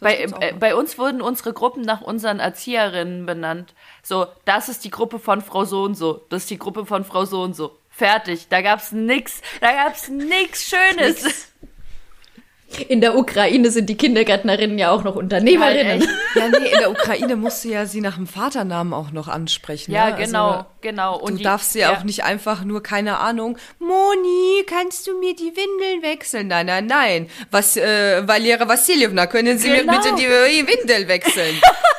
Bei, 0.05 0.19
äh, 0.19 0.53
bei 0.53 0.75
uns 0.75 0.99
wurden 0.99 1.23
unsere 1.23 1.55
Gruppen 1.55 1.81
nach 1.81 2.03
unseren 2.03 2.39
Erzieherinnen 2.39 3.25
benannt. 3.25 3.73
So, 4.03 4.27
das 4.45 4.69
ist 4.69 4.85
die 4.85 4.91
Gruppe 4.91 5.19
von 5.19 5.41
Frau 5.41 5.65
so 5.65 5.83
und 5.83 5.95
so. 5.95 6.21
Das 6.29 6.43
ist 6.43 6.51
die 6.51 6.59
Gruppe 6.59 6.85
von 6.85 7.07
Frau 7.07 7.25
so 7.25 7.41
und 7.43 7.57
so. 7.57 7.79
Fertig. 7.89 8.49
Da 8.51 8.61
gab's 8.61 8.93
nix. 8.93 9.41
Da 9.63 9.73
gab's 9.73 10.11
nix 10.11 10.69
Schönes. 10.69 11.49
In 12.81 13.01
der 13.01 13.17
Ukraine 13.17 13.71
sind 13.71 13.89
die 13.89 13.97
Kindergärtnerinnen 13.97 14.79
ja 14.79 14.91
auch 14.91 15.05
noch 15.05 15.17
Unternehmerinnen. 15.17 16.03
Ja, 16.35 16.49
nee, 16.49 16.71
in 16.73 16.79
der 16.79 16.91
Ukraine 16.91 17.37
musst 17.37 17.65
du 17.65 17.69
ja 17.69 17.87
sie 17.87 18.01
nach 18.01 18.17
dem 18.17 18.27
Vaternamen 18.27 18.93
auch 18.93 19.11
noch 19.13 19.29
ansprechen. 19.29 19.93
Ja, 19.93 20.11
ne? 20.11 20.17
genau, 20.25 20.49
Also, 20.51 20.67
genau. 20.81 21.19
Und 21.19 21.33
du 21.33 21.37
die- 21.39 21.45
darfst 21.45 21.75
ja 21.75 21.97
auch 21.97 22.05
nicht 22.05 22.25
einfach 22.25 22.65
nur, 22.65 22.83
keine 22.83 23.19
Ahnung, 23.19 23.59
Moni, 23.79 24.65
kannst 24.67 25.07
du 25.07 25.19
mir 25.19 25.35
die 25.35 25.53
Windeln 25.57 26.03
wechseln? 26.03 26.49
Nein, 26.49 26.67
nein, 26.67 26.87
nein. 26.87 27.29
Was, 27.51 27.77
äh, 27.77 28.27
Valera 28.27 28.67
Vassiljevna, 28.69 29.27
können 29.27 29.59
Sie 29.59 29.69
Genau. 29.71 29.93
mir 29.93 29.99
bitte 29.99 30.15
die 30.17 30.67
Windel 30.67 31.09
wechseln? 31.09 31.61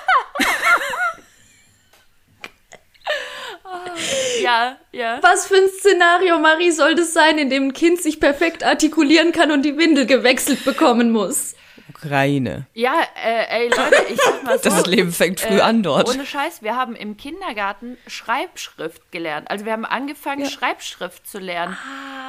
Ja, 4.45 4.77
ja. 4.91 5.19
Was 5.21 5.47
für 5.47 5.55
ein 5.55 5.69
Szenario, 5.69 6.39
Marie, 6.39 6.71
soll 6.71 6.95
das 6.95 7.13
sein, 7.13 7.37
in 7.37 7.49
dem 7.49 7.63
ein 7.69 7.73
Kind 7.73 8.01
sich 8.01 8.19
perfekt 8.19 8.63
artikulieren 8.63 9.31
kann 9.31 9.51
und 9.51 9.63
die 9.63 9.77
Windel 9.77 10.05
gewechselt 10.05 10.63
bekommen 10.63 11.11
muss? 11.11 11.55
Ukraine. 11.89 12.67
Ja, 12.73 13.01
äh, 13.23 13.63
ey 13.63 13.69
Leute, 13.69 14.05
ich 14.11 14.21
sag 14.21 14.43
mal 14.43 14.59
so. 14.61 14.69
Das 14.69 14.85
Leben 14.85 15.11
fängt 15.11 15.39
früh 15.39 15.57
äh, 15.57 15.61
an 15.61 15.81
dort. 15.81 16.09
Ohne 16.09 16.25
Scheiß, 16.25 16.61
wir 16.61 16.75
haben 16.75 16.95
im 16.95 17.17
Kindergarten 17.17 17.97
Schreibschrift 18.07 19.11
gelernt. 19.11 19.49
Also 19.49 19.65
wir 19.65 19.71
haben 19.71 19.85
angefangen, 19.85 20.45
Schreibschrift 20.45 21.27
zu 21.27 21.39
lernen. 21.39 21.77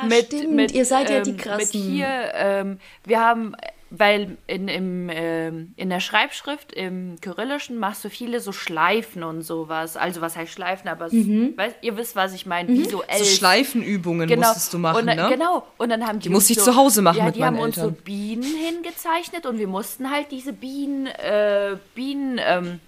Ah, 0.02 0.08
stimmt. 0.24 0.72
Ihr 0.72 0.84
seid 0.84 1.10
ja 1.10 1.20
die 1.20 1.32
Mit 1.32 1.42
Krassen. 1.42 1.80
hier, 1.82 2.32
ähm, 2.34 2.78
wir 3.04 3.20
haben, 3.20 3.54
weil 3.90 4.36
in, 4.48 4.66
im, 4.68 5.08
ähm, 5.12 5.72
in 5.76 5.90
der 5.90 6.00
Schreibschrift, 6.00 6.72
im 6.72 7.16
Kyrillischen, 7.20 7.78
machst 7.78 8.04
du 8.04 8.10
viele 8.10 8.40
so 8.40 8.50
Schleifen 8.52 9.22
und 9.22 9.42
sowas. 9.42 9.96
Also 9.96 10.20
was 10.20 10.36
heißt 10.36 10.52
Schleifen, 10.52 10.88
aber 10.88 11.08
so, 11.08 11.16
Mhm. 11.16 11.56
weißt, 11.56 11.76
ihr 11.82 11.96
wisst, 11.96 12.16
was 12.16 12.34
ich 12.34 12.46
meine, 12.46 12.68
visuell. 12.68 13.18
So 13.18 13.24
Schleifenübungen 13.24 14.28
Genau. 14.28 14.48
musstest 14.48 14.74
du 14.74 14.78
machen, 14.78 15.00
und, 15.02 15.06
dann- 15.06 15.16
ne? 15.16 15.28
Genau. 15.30 15.66
Und 15.78 15.90
dann 15.90 16.06
haben 16.06 16.18
die, 16.18 16.28
musste 16.30 16.52
uns 16.52 16.58
ich 16.58 16.64
so, 16.64 16.72
zu 16.72 16.76
Hause 16.76 17.00
machen 17.02 17.18
ja, 17.18 17.24
mit 17.26 17.36
die 17.36 17.40
meinen 17.40 17.56
haben 17.56 17.62
uns 17.62 17.76
so. 17.76 17.90
Bienen 17.92 18.42
hingezeichnet 18.42 19.46
und 19.46 19.58
wir 19.58 19.68
mussten 19.68 20.10
halt 20.10 20.30
diese 20.32 20.52
Bienen, 20.52 21.06
äh, 21.06 21.76
Bienen, 21.94 22.40
ähm, 22.44 22.80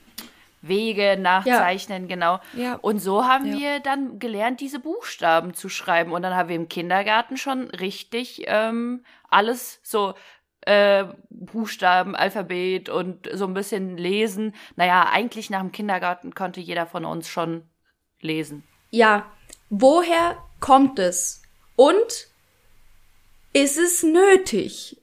Wege 0.61 1.17
nachzeichnen, 1.17 2.09
genau. 2.09 2.41
Ja. 2.55 2.75
Und 2.83 2.99
so 2.99 3.25
haben 3.25 3.47
Ja. 3.47 3.59
wir 3.59 3.81
dann 3.81 4.19
gelernt, 4.19 4.61
diese 4.61 4.81
Buchstaben 4.81 5.55
zu 5.55 5.69
schreiben. 5.69 6.11
Und 6.11 6.23
dann 6.23 6.35
haben 6.35 6.49
wir 6.49 6.57
im 6.57 6.69
Kindergarten 6.69 7.37
schon 7.37 7.69
richtig 7.71 8.43
ähm, 8.49 9.05
alles 9.31 9.79
so 9.85 10.15
äh, 10.69 11.07
Buchstaben, 11.31 12.15
Alphabet 12.15 12.91
und 12.91 13.29
so 13.33 13.47
ein 13.47 13.55
bisschen 13.55 13.97
lesen. 13.97 14.55
Naja, 14.77 15.09
eigentlich 15.11 15.49
nach 15.49 15.61
dem 15.61 15.73
Kindergarten 15.73 16.35
konnte 16.35 16.61
jeder 16.61 16.87
von 16.87 17.07
uns 17.07 17.29
schon 17.29 17.63
lesen. 18.21 18.65
Ja, 18.91 19.27
woher 19.71 20.37
kommt 20.61 20.99
es? 20.99 21.43
Und 21.75 22.29
ist 23.55 23.79
es 23.79 24.03
nötig? 24.03 25.01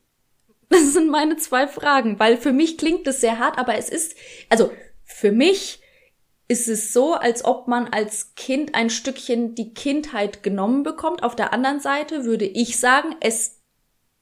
Das 0.70 0.94
sind 0.94 1.10
meine 1.10 1.38
zwei 1.38 1.68
Fragen, 1.68 2.20
weil 2.20 2.38
für 2.38 2.54
mich 2.54 2.78
klingt 2.78 3.08
es 3.08 3.22
sehr 3.22 3.40
hart, 3.40 3.58
aber 3.58 3.76
es 3.76 3.90
ist, 3.90 4.16
also 4.50 4.72
für 5.04 5.32
mich 5.32 5.80
ist 6.48 6.68
es 6.68 6.94
so, 6.94 7.16
als 7.16 7.44
ob 7.44 7.68
man 7.68 7.88
als 7.88 8.36
Kind 8.36 8.76
ein 8.76 8.92
Stückchen 8.92 9.56
die 9.56 9.74
Kindheit 9.74 10.44
genommen 10.44 10.84
bekommt. 10.84 11.24
Auf 11.24 11.36
der 11.36 11.54
anderen 11.54 11.80
Seite 11.80 12.24
würde 12.24 12.46
ich 12.46 12.80
sagen, 12.80 13.16
es 13.20 13.55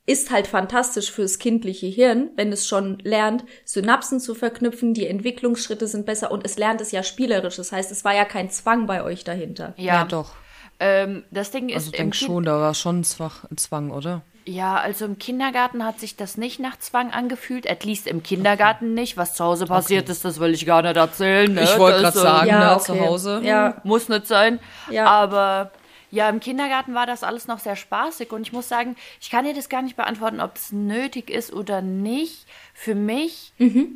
ist 0.06 0.32
halt 0.32 0.48
fantastisch 0.48 1.12
fürs 1.12 1.40
kindliche 1.40 1.88
Hirn, 1.88 2.30
wenn 2.36 2.52
es 2.52 2.68
schon 2.68 2.98
lernt, 3.04 3.46
Synapsen 3.64 4.20
zu 4.20 4.36
verknüpfen, 4.36 4.94
die 4.94 5.08
Entwicklungsschritte 5.08 5.88
sind 5.88 6.06
besser 6.06 6.32
und 6.32 6.46
es 6.46 6.58
lernt 6.58 6.82
es 6.82 6.92
ja 6.92 7.04
spielerisch. 7.04 7.56
Das 7.56 7.72
heißt, 7.72 7.90
es 7.92 8.04
war 8.04 8.14
ja 8.14 8.26
kein 8.26 8.50
Zwang 8.50 8.86
bei 8.86 9.02
euch 9.04 9.24
dahinter. 9.24 9.74
Ja, 9.78 9.84
Ja, 10.00 10.04
doch. 10.06 10.32
Ähm, 10.80 11.24
das 11.32 11.52
Ding 11.52 11.70
ist, 11.70 11.76
Also 11.76 11.92
im 11.92 11.98
denk 11.98 12.14
Kind- 12.16 12.28
schon, 12.30 12.44
da 12.44 12.60
war 12.60 12.74
schon 12.74 13.02
ein 13.02 13.58
Zwang, 13.58 13.92
oder? 13.92 14.24
Ja, 14.46 14.76
also 14.76 15.06
im 15.06 15.18
Kindergarten 15.20 15.86
hat 15.86 16.02
sich 16.02 16.18
das 16.18 16.36
nicht 16.36 16.60
nach 16.60 16.78
Zwang 16.78 17.12
angefühlt. 17.12 17.70
At 17.70 17.86
least 17.86 18.08
im 18.08 18.24
Kindergarten 18.24 18.94
nicht. 18.94 19.16
Was 19.16 19.36
zu 19.36 19.46
Hause 19.46 19.68
passiert 19.68 20.10
ist, 20.10 20.26
das 20.26 20.42
will 20.42 20.54
ich 20.54 20.66
gar 20.66 20.82
nicht 20.82 20.98
erzählen. 20.98 21.54
Ne? 21.54 21.64
Ich 21.64 21.80
wollte 21.80 22.02
Das, 22.02 22.16
gerade 22.16 22.28
äh, 22.28 22.30
sagen, 22.32 22.48
Ja, 22.50 22.60
ne, 22.60 22.76
okay. 22.76 22.84
zu 22.84 23.00
Hause. 23.00 23.42
Ja, 23.46 23.78
Muss 23.86 24.10
nicht 24.10 24.28
sein. 24.28 24.60
Ja. 24.90 25.06
Aber 25.06 25.72
ja, 26.14 26.30
im 26.30 26.40
Kindergarten 26.40 26.94
war 26.94 27.08
das 27.08 27.24
alles 27.24 27.48
noch 27.48 27.58
sehr 27.58 27.76
spaßig. 27.76 28.32
Und 28.32 28.44
ich 28.44 28.54
muss 28.54 28.70
sagen, 28.70 28.96
ich 29.20 29.32
kann 29.32 29.46
dir 29.46 29.56
das 29.56 29.68
gar 29.68 29.82
nicht 29.82 29.96
beantworten, 29.96 30.42
ob 30.42 30.56
es 30.56 30.72
nötig 30.72 31.32
ist 31.32 31.52
oder 31.52 31.82
nicht. 31.82 32.46
Für 32.76 32.94
mich 32.94 33.52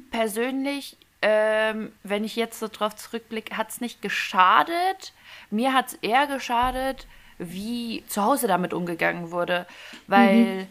persönlich, 0.10 0.98
ähm, 1.22 1.92
wenn 2.02 2.24
ich 2.24 2.36
jetzt 2.36 2.60
so 2.60 2.70
drauf 2.70 2.96
zurückblicke, 2.96 3.56
hat 3.56 3.70
es 3.70 3.82
nicht 3.82 4.02
geschadet. 4.02 5.14
Mir 5.52 5.74
hat 5.74 5.90
es 5.90 5.94
eher 6.02 6.26
geschadet, 6.26 7.06
wie 7.38 8.04
zu 8.08 8.24
Hause 8.24 8.48
damit 8.48 8.74
umgegangen 8.74 9.30
wurde. 9.30 9.68
Weil 10.08 10.68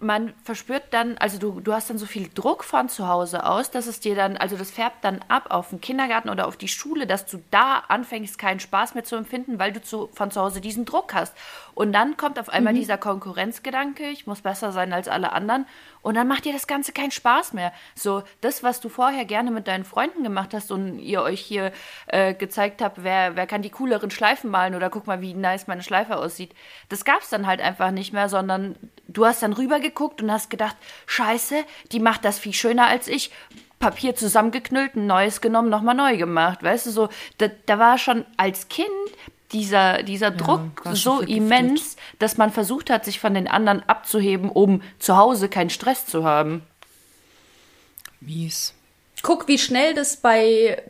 man 0.00 0.32
verspürt 0.44 0.84
dann, 0.90 1.18
also 1.18 1.38
du, 1.38 1.60
du 1.60 1.72
hast 1.72 1.90
dann 1.90 1.98
so 1.98 2.06
viel 2.06 2.28
Druck 2.32 2.62
von 2.62 2.88
zu 2.88 3.08
Hause 3.08 3.44
aus, 3.44 3.72
dass 3.72 3.88
es 3.88 3.98
dir 3.98 4.14
dann, 4.14 4.36
also 4.36 4.56
das 4.56 4.70
färbt 4.70 5.02
dann 5.02 5.20
ab 5.26 5.46
auf 5.50 5.70
den 5.70 5.80
Kindergarten 5.80 6.28
oder 6.28 6.46
auf 6.46 6.56
die 6.56 6.68
Schule, 6.68 7.06
dass 7.06 7.26
du 7.26 7.42
da 7.50 7.82
anfängst, 7.88 8.38
keinen 8.38 8.60
Spaß 8.60 8.94
mehr 8.94 9.02
zu 9.02 9.16
empfinden, 9.16 9.58
weil 9.58 9.72
du 9.72 9.82
zu, 9.82 10.08
von 10.12 10.30
zu 10.30 10.40
Hause 10.40 10.60
diesen 10.60 10.84
Druck 10.84 11.14
hast. 11.14 11.34
Und 11.74 11.92
dann 11.92 12.16
kommt 12.16 12.38
auf 12.38 12.48
einmal 12.48 12.74
dieser 12.74 12.96
Konkurrenzgedanke, 12.96 14.08
ich 14.08 14.26
muss 14.26 14.40
besser 14.40 14.70
sein 14.70 14.92
als 14.92 15.08
alle 15.08 15.32
anderen. 15.32 15.66
Und 16.02 16.14
dann 16.14 16.28
macht 16.28 16.44
dir 16.44 16.52
das 16.52 16.66
Ganze 16.66 16.92
keinen 16.92 17.10
Spaß 17.10 17.52
mehr. 17.52 17.72
So, 17.94 18.22
das, 18.40 18.62
was 18.62 18.80
du 18.80 18.88
vorher 18.88 19.24
gerne 19.24 19.50
mit 19.50 19.68
deinen 19.68 19.84
Freunden 19.84 20.22
gemacht 20.22 20.54
hast 20.54 20.70
und 20.70 20.98
ihr 20.98 21.22
euch 21.22 21.40
hier 21.40 21.72
äh, 22.06 22.34
gezeigt 22.34 22.82
habt, 22.82 23.02
wer, 23.02 23.36
wer 23.36 23.46
kann 23.46 23.62
die 23.62 23.70
cooleren 23.70 24.10
Schleifen 24.10 24.50
malen 24.50 24.74
oder 24.74 24.90
guck 24.90 25.06
mal, 25.06 25.20
wie 25.20 25.34
nice 25.34 25.66
meine 25.66 25.82
Schleife 25.82 26.16
aussieht, 26.16 26.54
das 26.88 27.04
gab's 27.04 27.30
dann 27.30 27.46
halt 27.46 27.60
einfach 27.60 27.90
nicht 27.90 28.12
mehr, 28.12 28.28
sondern 28.28 28.76
du 29.06 29.26
hast 29.26 29.42
dann 29.42 29.52
rübergeguckt 29.52 30.22
und 30.22 30.30
hast 30.30 30.50
gedacht, 30.50 30.76
scheiße, 31.06 31.64
die 31.92 32.00
macht 32.00 32.24
das 32.24 32.38
viel 32.38 32.54
schöner 32.54 32.86
als 32.86 33.08
ich. 33.08 33.30
Papier 33.78 34.16
zusammengeknüllt, 34.16 34.96
ein 34.96 35.06
neues 35.06 35.40
genommen, 35.40 35.68
nochmal 35.68 35.94
neu 35.94 36.16
gemacht. 36.16 36.62
Weißt 36.62 36.86
du, 36.86 36.90
so, 36.90 37.08
da, 37.38 37.48
da 37.66 37.78
war 37.78 37.96
schon 37.96 38.24
als 38.36 38.68
Kind 38.68 38.88
dieser, 39.52 40.02
dieser 40.02 40.30
Druck 40.30 40.82
schon 40.84 40.94
so 40.94 41.20
immens, 41.20 41.96
dass 42.18 42.36
man 42.36 42.50
versucht 42.52 42.90
hat, 42.90 43.04
sich 43.04 43.18
von 43.20 43.34
den 43.34 43.48
anderen 43.48 43.82
abzuheben, 43.88 44.50
um 44.50 44.82
zu 44.98 45.16
Hause 45.16 45.48
keinen 45.48 45.70
Stress 45.70 46.06
zu 46.06 46.24
haben. 46.24 46.62
Mies. 48.20 48.74
guck, 49.22 49.48
wie 49.48 49.58
schnell 49.58 49.94
das 49.94 50.16
bei, 50.16 50.82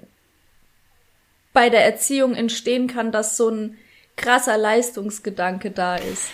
bei 1.53 1.71
der 1.71 1.85
Erziehung 1.85 2.35
entstehen 2.35 2.87
kann, 2.88 3.12
dass 3.12 3.37
so 3.37 3.49
ein 3.50 3.77
krasser 4.17 4.57
Leistungsgedanke 4.59 5.71
da 5.71 5.97
ist. 5.97 6.29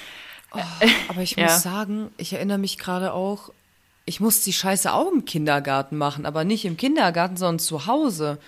Aber 1.09 1.21
ich 1.23 1.33
Ja. 1.37 1.45
muss 1.45 1.63
sagen, 1.63 2.11
ich 2.17 2.33
erinnere 2.33 2.59
mich 2.59 2.79
gerade 2.79 3.13
auch, 3.13 3.51
ich 4.07 4.21
musste 4.21 4.45
die 4.45 4.53
Scheiße 4.53 4.93
auch 4.93 5.11
im 5.11 5.25
Kindergarten 5.25 5.97
machen, 5.97 6.27
aber 6.27 6.45
nicht 6.45 6.65
im 6.65 6.77
Kindergarten, 6.77 7.37
sondern 7.37 7.59
zu 7.59 7.87
Hause. 7.87 8.39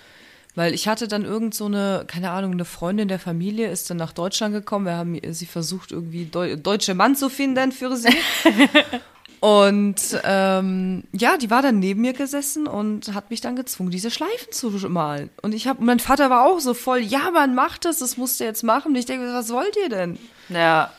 Weil 0.57 0.73
ich 0.73 0.87
hatte 0.87 1.07
dann 1.07 1.23
irgend 1.23 1.53
so 1.53 1.65
eine, 1.65 2.03
keine 2.07 2.31
Ahnung, 2.31 2.53
eine 2.53 2.65
Freundin 2.65 3.07
der 3.07 3.19
Familie 3.19 3.69
ist 3.69 3.91
dann 3.91 3.97
nach 3.97 4.11
Deutschland 4.11 4.55
gekommen. 4.55 4.87
Wir 4.87 4.95
haben 4.95 5.19
sie 5.31 5.45
versucht, 5.45 5.91
irgendwie 5.91 6.25
Deu 6.25 6.55
deutsche 6.55 6.95
Mann 6.95 7.15
zu 7.15 7.29
finden 7.29 7.71
für 7.71 7.95
sie. 7.95 8.09
Und 9.39 10.01
ähm, 10.23 11.03
ja, 11.11 11.37
die 11.37 11.51
war 11.51 11.61
dann 11.61 11.77
neben 11.77 12.01
mir 12.01 12.13
gesessen 12.13 12.65
und 12.65 13.13
hat 13.13 13.29
mich 13.29 13.39
dann 13.39 13.55
gezwungen, 13.55 13.91
diese 13.91 14.09
Schleifen 14.09 14.51
zu 14.51 14.71
malen. 14.89 15.29
Und 15.43 15.53
ich 15.53 15.67
habe, 15.67 15.83
mein 15.83 15.99
Vater 15.99 16.31
war 16.31 16.47
auch 16.47 16.59
so 16.59 16.73
voll, 16.73 17.01
ja, 17.01 17.29
man 17.29 17.53
macht 17.53 17.85
das, 17.85 17.99
das 17.99 18.17
musst 18.17 18.39
du 18.39 18.43
jetzt 18.43 18.63
machen. 18.63 18.93
Und 18.93 18.95
ich 18.95 19.05
denke, 19.05 19.31
was 19.31 19.51
wollt 19.51 19.77
ihr 19.77 19.89
denn? 19.89 20.17
Ja. 20.49 20.91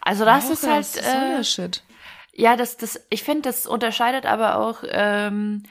Also 0.00 0.24
das 0.24 0.50
ist 0.50 0.64
Woche, 0.64 0.72
halt, 0.72 0.86
was 0.86 0.92
soll 0.92 1.04
äh, 1.04 1.36
der 1.36 1.44
Shit? 1.44 1.82
ja, 2.32 2.56
das, 2.56 2.78
das, 2.78 3.00
ich 3.10 3.22
finde, 3.22 3.42
das 3.42 3.64
unterscheidet 3.64 4.26
aber 4.26 4.58
auch 4.58 4.78
ähm, 4.88 5.62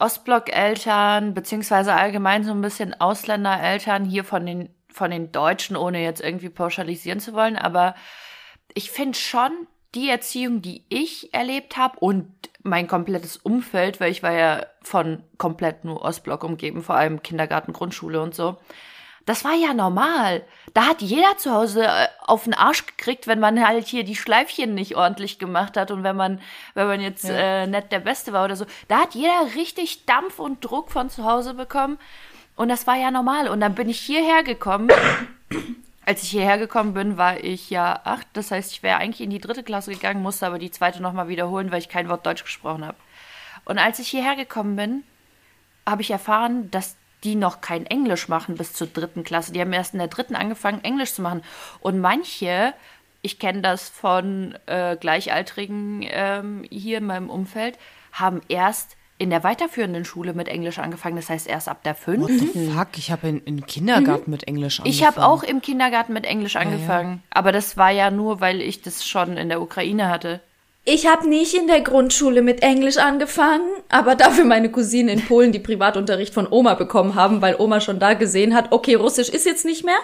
Ostblock-Eltern, 0.00 1.34
beziehungsweise 1.34 1.94
allgemein 1.94 2.44
so 2.44 2.50
ein 2.50 2.60
bisschen 2.60 3.00
Ausländereltern 3.00 4.04
hier 4.04 4.24
von 4.24 4.44
den, 4.44 4.68
von 4.88 5.10
den 5.10 5.32
Deutschen, 5.32 5.76
ohne 5.76 6.02
jetzt 6.02 6.20
irgendwie 6.20 6.48
pauschalisieren 6.48 7.20
zu 7.20 7.32
wollen, 7.32 7.56
aber 7.56 7.94
ich 8.74 8.90
finde 8.90 9.18
schon 9.18 9.52
die 9.94 10.10
Erziehung, 10.10 10.60
die 10.60 10.84
ich 10.88 11.32
erlebt 11.32 11.76
habe 11.76 11.98
und 12.00 12.28
mein 12.62 12.88
komplettes 12.88 13.36
Umfeld, 13.36 14.00
weil 14.00 14.10
ich 14.10 14.22
war 14.22 14.32
ja 14.32 14.66
von 14.82 15.22
komplett 15.38 15.84
nur 15.84 16.02
Ostblock 16.02 16.42
umgeben, 16.42 16.82
vor 16.82 16.96
allem 16.96 17.22
Kindergarten, 17.22 17.72
Grundschule 17.72 18.20
und 18.20 18.34
so. 18.34 18.56
Das 19.26 19.44
war 19.44 19.54
ja 19.54 19.72
normal. 19.72 20.42
Da 20.74 20.86
hat 20.86 21.00
jeder 21.00 21.38
zu 21.38 21.50
Hause 21.52 21.86
äh, 21.86 22.08
auf 22.26 22.44
den 22.44 22.52
Arsch 22.54 22.84
gekriegt, 22.84 23.26
wenn 23.26 23.40
man 23.40 23.66
halt 23.66 23.86
hier 23.86 24.04
die 24.04 24.16
Schleifchen 24.16 24.74
nicht 24.74 24.96
ordentlich 24.96 25.38
gemacht 25.38 25.76
hat 25.76 25.90
und 25.90 26.02
wenn 26.02 26.16
man, 26.16 26.40
wenn 26.74 26.86
man 26.86 27.00
jetzt 27.00 27.24
äh, 27.28 27.66
nicht 27.66 27.90
der 27.90 28.00
Beste 28.00 28.32
war 28.32 28.44
oder 28.44 28.56
so. 28.56 28.66
Da 28.88 29.00
hat 29.00 29.14
jeder 29.14 29.54
richtig 29.54 30.04
Dampf 30.04 30.38
und 30.38 30.62
Druck 30.62 30.90
von 30.90 31.08
zu 31.08 31.24
Hause 31.24 31.54
bekommen. 31.54 31.98
Und 32.56 32.68
das 32.68 32.86
war 32.86 32.96
ja 32.96 33.10
normal. 33.10 33.48
Und 33.48 33.60
dann 33.60 33.74
bin 33.74 33.88
ich 33.88 34.00
hierher 34.00 34.42
gekommen. 34.42 34.90
Als 36.06 36.22
ich 36.22 36.30
hierher 36.30 36.58
gekommen 36.58 36.92
bin, 36.92 37.16
war 37.16 37.42
ich 37.42 37.70
ja 37.70 38.00
acht. 38.04 38.26
Das 38.34 38.50
heißt, 38.50 38.72
ich 38.72 38.82
wäre 38.82 38.98
eigentlich 38.98 39.22
in 39.22 39.30
die 39.30 39.40
dritte 39.40 39.62
Klasse 39.62 39.90
gegangen, 39.90 40.22
musste 40.22 40.46
aber 40.46 40.58
die 40.58 40.70
zweite 40.70 41.00
nochmal 41.00 41.28
wiederholen, 41.28 41.72
weil 41.72 41.78
ich 41.78 41.88
kein 41.88 42.10
Wort 42.10 42.26
Deutsch 42.26 42.44
gesprochen 42.44 42.84
habe. 42.84 42.98
Und 43.64 43.78
als 43.78 43.98
ich 43.98 44.08
hierher 44.08 44.36
gekommen 44.36 44.76
bin, 44.76 45.02
habe 45.86 46.02
ich 46.02 46.10
erfahren, 46.10 46.70
dass 46.70 46.96
die 47.24 47.34
noch 47.34 47.60
kein 47.60 47.86
Englisch 47.86 48.28
machen 48.28 48.56
bis 48.56 48.74
zur 48.74 48.86
dritten 48.86 49.24
Klasse. 49.24 49.52
Die 49.52 49.60
haben 49.60 49.72
erst 49.72 49.94
in 49.94 49.98
der 49.98 50.08
dritten 50.08 50.36
angefangen, 50.36 50.84
Englisch 50.84 51.14
zu 51.14 51.22
machen. 51.22 51.42
Und 51.80 52.00
manche, 52.00 52.74
ich 53.22 53.38
kenne 53.38 53.62
das 53.62 53.88
von 53.88 54.54
äh, 54.66 54.96
Gleichaltrigen 54.96 56.04
ähm, 56.08 56.64
hier 56.70 56.98
in 56.98 57.06
meinem 57.06 57.30
Umfeld, 57.30 57.78
haben 58.12 58.40
erst 58.48 58.96
in 59.16 59.30
der 59.30 59.44
weiterführenden 59.44 60.04
Schule 60.04 60.34
mit 60.34 60.48
Englisch 60.48 60.78
angefangen. 60.78 61.16
Das 61.16 61.30
heißt 61.30 61.46
erst 61.46 61.68
ab 61.68 61.82
der 61.84 61.94
What 61.94 62.00
fünften. 62.00 62.52
the 62.52 62.70
fuck? 62.70 62.88
Ich 62.96 63.10
habe 63.10 63.28
in, 63.28 63.40
in 63.44 63.64
Kindergarten 63.64 64.30
mit 64.30 64.46
Englisch 64.48 64.80
angefangen. 64.80 64.94
Ich 64.94 65.06
habe 65.06 65.24
auch 65.24 65.42
im 65.42 65.62
Kindergarten 65.62 66.12
mit 66.12 66.26
Englisch 66.26 66.56
angefangen. 66.56 67.22
Aber 67.30 67.52
das 67.52 67.76
war 67.76 67.90
ja 67.90 68.10
nur, 68.10 68.40
weil 68.40 68.60
ich 68.60 68.82
das 68.82 69.06
schon 69.06 69.36
in 69.36 69.48
der 69.48 69.62
Ukraine 69.62 70.08
hatte. 70.08 70.40
Ich 70.86 71.06
habe 71.06 71.26
nicht 71.28 71.54
in 71.54 71.66
der 71.66 71.80
Grundschule 71.80 72.42
mit 72.42 72.62
Englisch 72.62 72.98
angefangen, 72.98 73.66
aber 73.88 74.16
dafür 74.16 74.44
meine 74.44 74.70
Cousinen 74.70 75.18
in 75.18 75.26
Polen, 75.26 75.50
die 75.50 75.58
Privatunterricht 75.58 76.34
von 76.34 76.46
Oma 76.50 76.74
bekommen 76.74 77.14
haben, 77.14 77.40
weil 77.40 77.56
Oma 77.58 77.80
schon 77.80 77.98
da 77.98 78.12
gesehen 78.12 78.54
hat, 78.54 78.70
okay, 78.70 78.94
Russisch 78.94 79.30
ist 79.30 79.46
jetzt 79.46 79.64
nicht 79.64 79.84
mehr. 79.84 79.98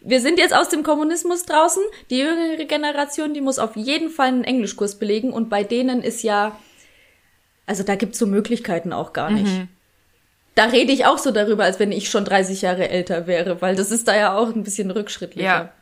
Wir 0.00 0.20
sind 0.22 0.38
jetzt 0.38 0.54
aus 0.54 0.70
dem 0.70 0.82
Kommunismus 0.82 1.44
draußen. 1.44 1.82
Die 2.08 2.18
jüngere 2.18 2.64
Generation, 2.64 3.34
die 3.34 3.42
muss 3.42 3.58
auf 3.58 3.76
jeden 3.76 4.08
Fall 4.08 4.28
einen 4.28 4.44
Englischkurs 4.44 4.98
belegen 4.98 5.34
und 5.34 5.50
bei 5.50 5.64
denen 5.64 6.02
ist 6.02 6.22
ja, 6.22 6.58
also 7.66 7.82
da 7.82 7.94
gibt's 7.94 8.18
so 8.18 8.26
Möglichkeiten 8.26 8.94
auch 8.94 9.12
gar 9.12 9.30
nicht. 9.30 9.68
Da 10.54 10.64
rede 10.64 10.92
ich 10.92 11.04
auch 11.04 11.18
so 11.18 11.30
darüber, 11.30 11.64
als 11.64 11.78
wenn 11.78 11.92
ich 11.92 12.08
schon 12.10 12.24
30 12.24 12.62
Jahre 12.62 12.88
älter 12.88 13.26
wäre, 13.26 13.60
weil 13.60 13.76
das 13.76 13.90
ist 13.90 14.08
da 14.08 14.16
ja 14.16 14.36
auch 14.36 14.48
ein 14.54 14.64
bisschen 14.64 14.90
rückschrittlicher. 14.90 15.46
Ja. 15.46 15.72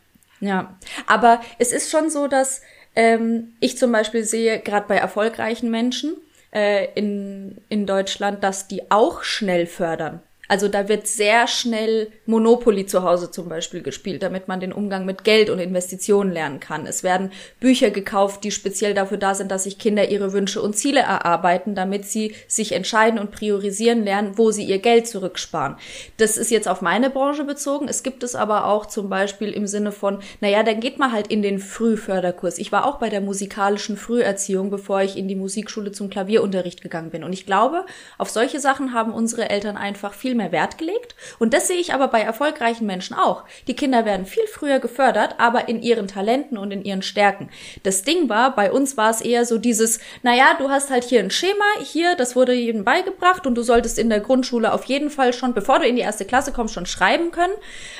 Ja, 0.42 0.74
aber 1.06 1.42
es 1.58 1.70
ist 1.70 1.90
schon 1.90 2.08
so, 2.08 2.26
dass 2.26 2.62
ähm, 2.96 3.55
ich 3.61 3.79
zum 3.79 3.92
Beispiel 3.92 4.24
sehe, 4.24 4.61
gerade 4.61 4.87
bei 4.88 4.96
erfolgreichen 4.96 5.70
Menschen 5.70 6.16
äh, 6.53 6.88
in, 6.94 7.59
in 7.68 7.87
Deutschland, 7.87 8.42
dass 8.42 8.68
die 8.68 8.90
auch 8.90 9.22
schnell 9.22 9.66
fördern. 9.66 10.22
Also 10.50 10.66
da 10.66 10.88
wird 10.88 11.06
sehr 11.06 11.46
schnell 11.46 12.10
Monopoly 12.26 12.84
zu 12.84 13.04
Hause 13.04 13.30
zum 13.30 13.48
Beispiel 13.48 13.82
gespielt, 13.82 14.24
damit 14.24 14.48
man 14.48 14.58
den 14.58 14.72
Umgang 14.72 15.06
mit 15.06 15.22
Geld 15.22 15.48
und 15.48 15.60
Investitionen 15.60 16.32
lernen 16.32 16.58
kann. 16.58 16.88
Es 16.88 17.04
werden 17.04 17.30
Bücher 17.60 17.90
gekauft, 17.90 18.42
die 18.42 18.50
speziell 18.50 18.92
dafür 18.92 19.16
da 19.16 19.36
sind, 19.36 19.52
dass 19.52 19.62
sich 19.62 19.78
Kinder 19.78 20.08
ihre 20.08 20.32
Wünsche 20.32 20.60
und 20.60 20.76
Ziele 20.76 21.02
erarbeiten, 21.02 21.76
damit 21.76 22.04
sie 22.04 22.34
sich 22.48 22.72
entscheiden 22.72 23.20
und 23.20 23.30
priorisieren 23.30 24.02
lernen, 24.02 24.38
wo 24.38 24.50
sie 24.50 24.64
ihr 24.64 24.80
Geld 24.80 25.06
zurücksparen. 25.06 25.76
Das 26.16 26.36
ist 26.36 26.50
jetzt 26.50 26.66
auf 26.66 26.82
meine 26.82 27.10
Branche 27.10 27.44
bezogen. 27.44 27.86
Es 27.86 28.02
gibt 28.02 28.24
es 28.24 28.34
aber 28.34 28.66
auch 28.66 28.86
zum 28.86 29.08
Beispiel 29.08 29.52
im 29.52 29.68
Sinne 29.68 29.92
von, 29.92 30.18
naja, 30.40 30.64
dann 30.64 30.80
geht 30.80 30.98
man 30.98 31.12
halt 31.12 31.28
in 31.28 31.42
den 31.42 31.60
Frühförderkurs. 31.60 32.58
Ich 32.58 32.72
war 32.72 32.86
auch 32.86 32.98
bei 32.98 33.08
der 33.08 33.20
musikalischen 33.20 33.96
Früherziehung, 33.96 34.68
bevor 34.68 35.00
ich 35.02 35.16
in 35.16 35.28
die 35.28 35.36
Musikschule 35.36 35.92
zum 35.92 36.10
Klavierunterricht 36.10 36.82
gegangen 36.82 37.10
bin. 37.10 37.22
Und 37.22 37.34
ich 37.34 37.46
glaube, 37.46 37.86
auf 38.18 38.30
solche 38.30 38.58
Sachen 38.58 38.92
haben 38.92 39.12
unsere 39.12 39.48
Eltern 39.48 39.76
einfach 39.76 40.12
viel 40.12 40.39
mehr 40.40 40.53
Wert 40.53 40.79
gelegt. 40.79 41.14
Und 41.38 41.53
das 41.55 41.68
sehe 41.68 41.76
ich 41.76 41.92
aber 41.92 42.09
bei 42.09 42.20
erfolgreichen 42.20 42.87
Menschen 42.87 43.14
auch. 43.14 43.44
Die 43.66 43.76
Kinder 43.76 44.05
werden 44.05 44.26
viel 44.26 44.46
früher 44.46 44.79
gefördert, 44.79 45.35
aber 45.38 45.68
in 45.68 45.83
ihren 45.83 46.09
Talenten 46.09 46.57
und 46.57 46.70
in 46.70 46.83
ihren 46.83 47.03
Stärken. 47.03 47.50
Das 47.83 48.03
Ding 48.03 48.29
war, 48.29 48.55
bei 48.55 48.72
uns 48.72 48.96
war 48.96 49.11
es 49.11 49.20
eher 49.20 49.44
so 49.44 49.59
dieses, 49.59 50.00
naja, 50.22 50.55
du 50.59 50.70
hast 50.70 50.90
halt 50.90 51.05
hier 51.05 51.20
ein 51.20 51.31
Schema, 51.31 51.64
hier, 51.83 52.16
das 52.16 52.37
wurde 52.37 52.53
jedem 52.53 52.85
beigebracht 52.85 53.46
und 53.46 53.55
du 53.55 53.62
solltest 53.62 53.98
in 53.98 54.09
der 54.09 54.20
Grundschule 54.20 54.72
auf 54.72 54.85
jeden 54.85 55.11
Fall 55.11 55.33
schon, 55.33 55.55
bevor 55.55 55.79
du 55.79 55.87
in 55.87 55.96
die 55.96 56.03
erste 56.03 56.24
Klasse 56.24 56.53
kommst, 56.53 56.74
schon 56.74 56.87
schreiben 56.87 57.31
können. 57.31 57.55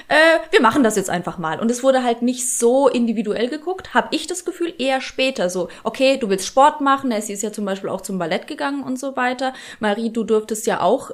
Äh, 0.09 0.39
wir 0.51 0.63
machen 0.63 0.83
das 0.83 0.97
jetzt 0.97 1.11
einfach 1.11 1.39
mal. 1.39 1.61
Und 1.61 1.71
es 1.71 1.83
wurde 1.83 2.03
halt 2.03 2.23
nicht 2.23 2.51
so 2.59 2.89
individuell 2.89 3.49
geguckt, 3.49 3.95
habe 3.95 4.09
ich 4.13 4.27
das 4.27 4.45
Gefühl, 4.45 4.73
eher 4.79 5.01
später 5.01 5.51
so, 5.51 5.69
okay, 5.85 6.17
du 6.17 6.29
willst 6.29 6.47
Sport 6.47 6.81
machen, 6.81 7.13
sie 7.21 7.33
ist 7.33 7.43
ja 7.43 7.53
zum 7.53 7.65
Beispiel 7.65 7.91
auch 7.91 8.01
zum 8.01 8.19
Ballett 8.19 8.47
gegangen 8.47 8.83
und 8.83 8.99
so 8.99 9.17
weiter. 9.17 9.53
Marie, 9.79 10.11
du 10.11 10.25
durftest 10.25 10.67
ja 10.67 10.81
auch 10.81 11.11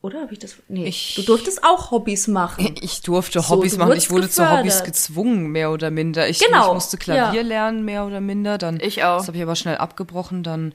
oder 0.00 0.20
habe 0.22 0.32
ich 0.32 0.38
das? 0.38 0.56
Nee, 0.68 0.86
Ich- 0.86 1.14
du 1.16 1.22
durftest 1.22 1.64
auch 1.64 1.90
Hobbys 1.90 2.28
machen. 2.28 2.74
Ich 2.80 3.02
durfte 3.02 3.40
So, 3.40 3.48
Hobbys 3.48 3.72
du 3.72 3.78
machen. 3.78 3.92
Ich 3.96 4.10
wurde 4.10 4.28
zu 4.30 4.42
gefördert. 4.42 4.58
Hobbys 4.60 4.84
gezwungen, 4.84 5.48
mehr 5.48 5.70
oder 5.72 5.90
minder. 5.90 6.28
Ich, 6.28 6.38
Genau, 6.38 6.68
ich 6.68 6.74
musste 6.74 6.96
Klavier 6.98 7.42
ja. 7.42 7.46
lernen, 7.46 7.84
mehr 7.84 8.06
oder 8.06 8.20
minder. 8.20 8.58
Dann, 8.58 8.78
Ich 8.80 9.02
auch. 9.04 9.18
Das 9.18 9.26
habe 9.28 9.36
ich 9.36 9.42
aber 9.42 9.56
schnell 9.56 9.76
abgebrochen. 9.78 10.42
Dann 10.42 10.72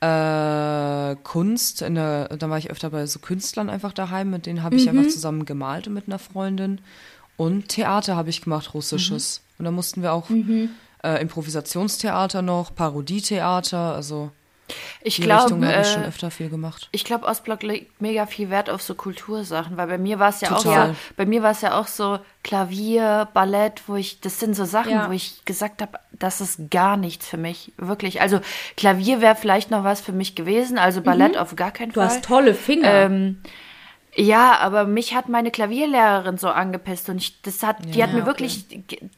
äh, 0.00 1.16
Kunst. 1.22 1.82
In 1.82 1.94
der, 1.94 2.28
dann 2.28 2.50
war 2.50 2.58
ich 2.58 2.70
öfter 2.70 2.90
bei 2.90 3.06
so 3.06 3.18
Künstlern 3.18 3.70
einfach 3.70 3.92
daheim. 3.92 4.30
Mit 4.30 4.46
denen 4.46 4.62
habe 4.62 4.76
ich 4.76 4.90
Mhm. 4.90 4.98
einfach 4.98 5.10
zusammen 5.12 5.44
gemalt 5.44 5.86
und 5.88 5.94
mit 5.94 6.04
einer 6.08 6.18
Freundin. 6.18 6.80
Und 7.36 7.68
Theater 7.68 8.16
habe 8.16 8.30
ich 8.30 8.40
gemacht, 8.42 8.72
russisches. 8.74 9.40
Mhm. 9.40 9.54
Und 9.58 9.64
da 9.66 9.70
mussten 9.70 10.02
wir 10.02 10.12
auch 10.12 10.28
äh, 11.02 11.20
Improvisationstheater 11.20 12.42
noch, 12.42 12.74
Parodietheater. 12.74 13.94
Also 13.94 14.30
Ich 15.02 15.20
glaube, 15.20 15.44
Richtung 15.44 15.64
habe 15.66 15.80
ich 15.82 15.86
schon 15.88 16.02
äh, 16.02 16.06
öfter 16.08 16.30
viel 16.30 16.48
gemacht. 16.48 16.88
ich 16.92 17.04
glaube, 17.04 17.26
Ostblock 17.26 17.62
legt 17.62 18.00
mega 18.00 18.26
viel 18.26 18.50
Wert 18.50 18.68
auf 18.68 18.82
so 18.82 18.94
Kultursachen, 18.94 19.76
weil 19.76 19.86
bei 19.86 19.98
mir 19.98 20.18
war 20.18 20.30
es 20.30 20.40
ja 20.40 20.50
auch 20.52 20.62
Total. 20.62 20.88
so, 20.88 20.94
bei 21.16 21.26
mir 21.26 21.42
war 21.42 21.52
es 21.52 21.60
ja 21.60 21.78
auch 21.78 21.86
so 21.86 22.18
Klavier, 22.42 23.28
Ballett, 23.34 23.82
wo 23.86 23.96
ich, 23.96 24.20
das 24.20 24.40
sind 24.40 24.54
so 24.56 24.64
Sachen, 24.64 24.92
Ja. 24.92 25.08
wo 25.08 25.12
ich 25.12 25.44
gesagt 25.44 25.82
habe, 25.82 25.98
das 26.12 26.40
ist 26.40 26.70
gar 26.70 26.96
nichts 26.96 27.26
für 27.28 27.36
mich, 27.36 27.72
wirklich. 27.76 28.20
Also 28.20 28.40
Klavier 28.76 29.20
wäre 29.20 29.36
vielleicht 29.36 29.70
noch 29.70 29.84
was 29.84 30.00
für 30.00 30.12
mich 30.12 30.34
gewesen, 30.34 30.78
also 30.78 31.00
Ballett 31.02 31.36
auf 31.36 31.54
gar 31.56 31.70
keinen 31.70 31.92
Du 31.92 32.00
Fall. 32.00 32.08
hast 32.08 32.24
tolle 32.24 32.54
Finger. 32.54 32.88
Ähm, 32.90 33.38
ja, 34.16 34.58
aber 34.58 34.84
mich 34.84 35.14
hat 35.14 35.28
meine 35.28 35.50
Klavierlehrerin 35.50 36.38
so 36.38 36.48
angepisst 36.48 37.08
und 37.10 37.18
ich, 37.18 37.40
das 37.42 37.62
hat, 37.62 37.76
die 37.94 38.02
hat 38.02 38.12
mir 38.12 38.18
okay. 38.20 38.26
wirklich, 38.26 38.64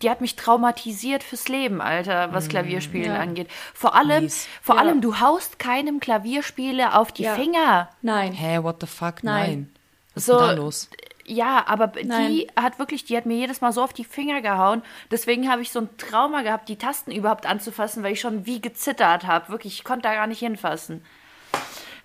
die 0.02 0.10
hat 0.10 0.20
mich 0.20 0.34
traumatisiert 0.36 1.22
fürs 1.22 1.48
Leben, 1.48 1.80
Alter, 1.80 2.32
was 2.32 2.48
Klavierspielen 2.48 3.12
Ja. 3.14 3.20
angeht. 3.20 3.48
Vor 3.74 3.94
allem, 3.94 4.24
Mies. 4.24 4.48
vor 4.60 4.74
Ja. 4.74 4.80
allem, 4.82 5.00
du 5.00 5.20
haust 5.20 5.58
keinem 5.60 6.00
Klavierspieler 6.00 6.98
auf 6.98 7.12
die 7.12 7.22
Ja. 7.22 7.34
Finger. 7.34 7.88
Nein. 8.02 8.32
Hä, 8.32 8.58
what 8.62 8.76
the 8.80 8.86
fuck? 8.88 9.22
Nein. 9.22 9.50
Nein. 9.50 9.72
Was 10.14 10.26
So- 10.26 10.32
ist 10.34 10.40
denn 10.40 10.48
da 10.48 10.62
los? 10.62 10.90
Ja, 11.30 11.64
aber 11.68 11.92
Nein. 12.02 12.32
die 12.32 12.46
hat 12.58 12.78
wirklich, 12.78 13.04
die 13.04 13.14
hat 13.16 13.26
mir 13.26 13.36
jedes 13.36 13.60
Mal 13.60 13.70
so 13.72 13.82
auf 13.82 13.92
die 13.92 14.04
Finger 14.04 14.40
gehauen. 14.40 14.82
Deswegen 15.10 15.50
habe 15.52 15.60
ich 15.60 15.70
so 15.70 15.80
ein 15.80 15.90
Trauma 15.98 16.40
gehabt, 16.40 16.70
die 16.70 16.76
Tasten 16.76 17.12
überhaupt 17.12 17.44
anzufassen, 17.44 18.02
weil 18.02 18.14
ich 18.14 18.20
schon 18.20 18.46
wie 18.46 18.62
gezittert 18.62 19.26
habe. 19.26 19.50
Wirklich, 19.50 19.74
ich 19.74 19.84
konnte 19.84 20.08
da 20.08 20.14
gar 20.14 20.26
nicht 20.26 20.38
hinfassen. 20.38 21.04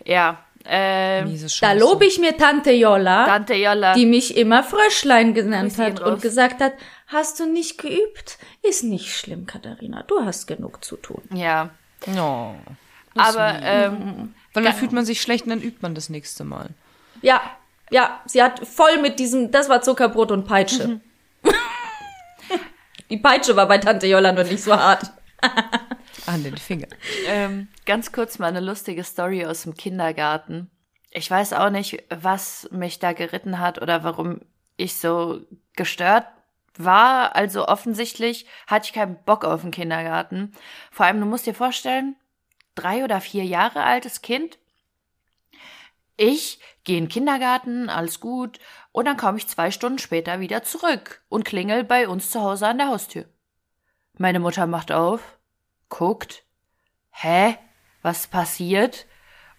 Ja, 0.05 0.39
ähm, 0.65 1.37
Da 1.61 1.73
lobe 1.73 2.05
ich 2.05 2.19
mir 2.19 2.37
Tante 2.37 2.71
Jolla, 2.71 3.25
Tante 3.25 3.53
Jolla. 3.55 3.93
die 3.93 4.05
mich 4.05 4.37
immer 4.37 4.63
Fröschlein 4.63 5.33
genannt 5.33 5.77
hat 5.77 5.99
und 5.99 6.13
raus. 6.13 6.21
gesagt 6.21 6.61
hat, 6.61 6.73
hast 7.07 7.39
du 7.39 7.45
nicht 7.45 7.77
geübt? 7.77 8.37
Ist 8.61 8.83
nicht 8.83 9.13
schlimm, 9.15 9.45
Katharina. 9.45 10.03
Du 10.03 10.23
hast 10.23 10.47
genug 10.47 10.83
zu 10.83 10.95
tun. 10.97 11.21
ja, 11.33 11.69
Oh. 12.17 12.53
aber 13.15 13.59
ähm, 13.61 14.33
Weil 14.53 14.63
dann 14.63 14.73
fühlt 14.73 14.91
man 14.91 15.05
sich 15.05 15.21
schlecht 15.21 15.45
und 15.45 15.51
dann 15.51 15.61
übt 15.61 15.77
man 15.81 15.95
das 15.95 16.09
nächste 16.09 16.43
Mal. 16.43 16.69
Ja, 17.21 17.41
ja, 17.91 18.21
sie 18.25 18.41
hat 18.43 18.65
voll 18.67 18.97
mit 19.01 19.19
diesem, 19.19 19.51
das 19.51 19.69
war 19.69 19.81
Zuckerbrot 19.81 20.31
und 20.31 20.45
Peitsche. 20.47 20.87
Mhm. 20.87 21.01
Die 23.09 23.17
Peitsche 23.17 23.55
war 23.55 23.67
bei 23.67 23.77
Tante 23.77 24.07
Jolla 24.07 24.31
nur 24.31 24.43
nicht 24.43 24.63
so 24.63 24.75
hart. 24.75 25.03
An 26.25 26.43
den 26.43 26.57
Finger. 26.57 26.87
Ähm, 27.27 27.67
ganz 27.85 28.11
kurz 28.11 28.39
mal 28.39 28.47
eine 28.47 28.59
lustige 28.61 29.03
Story 29.03 29.45
aus 29.45 29.63
dem 29.63 29.75
Kindergarten. 29.75 30.71
Ich 31.11 31.29
weiß 31.29 31.53
auch 31.53 31.69
nicht, 31.69 32.03
was 32.09 32.67
mich 32.71 32.99
da 32.99 33.13
geritten 33.13 33.59
hat 33.59 33.81
oder 33.81 34.03
warum 34.03 34.41
ich 34.77 34.97
so 34.97 35.41
gestört 35.75 36.25
war. 36.77 37.35
Also 37.35 37.67
offensichtlich 37.67 38.47
hatte 38.67 38.87
ich 38.87 38.93
keinen 38.93 39.21
Bock 39.23 39.45
auf 39.45 39.61
den 39.61 39.71
Kindergarten. 39.71 40.53
Vor 40.91 41.05
allem, 41.05 41.19
du 41.19 41.25
musst 41.25 41.45
dir 41.45 41.53
vorstellen, 41.53 42.15
drei 42.75 43.03
oder 43.03 43.21
vier 43.21 43.43
Jahre 43.43 43.83
altes 43.83 44.21
Kind. 44.21 44.57
Ich 46.15 46.59
gehe 46.83 46.97
in 46.97 47.05
den 47.05 47.09
Kindergarten, 47.09 47.89
alles 47.89 48.19
gut, 48.19 48.59
und 48.91 49.05
dann 49.05 49.17
komme 49.17 49.37
ich 49.37 49.47
zwei 49.47 49.71
Stunden 49.71 49.99
später 49.99 50.39
wieder 50.39 50.63
zurück 50.63 51.21
und 51.27 51.45
klingel 51.45 51.83
bei 51.83 52.07
uns 52.07 52.29
zu 52.29 52.41
Hause 52.41 52.67
an 52.67 52.77
der 52.77 52.87
Haustür. 52.87 53.25
Meine 54.17 54.39
Mutter 54.39 54.67
macht 54.67 54.91
auf, 54.91 55.39
guckt, 55.93 56.43
hä, 57.11 57.55
was 58.01 58.25
passiert? 58.25 59.05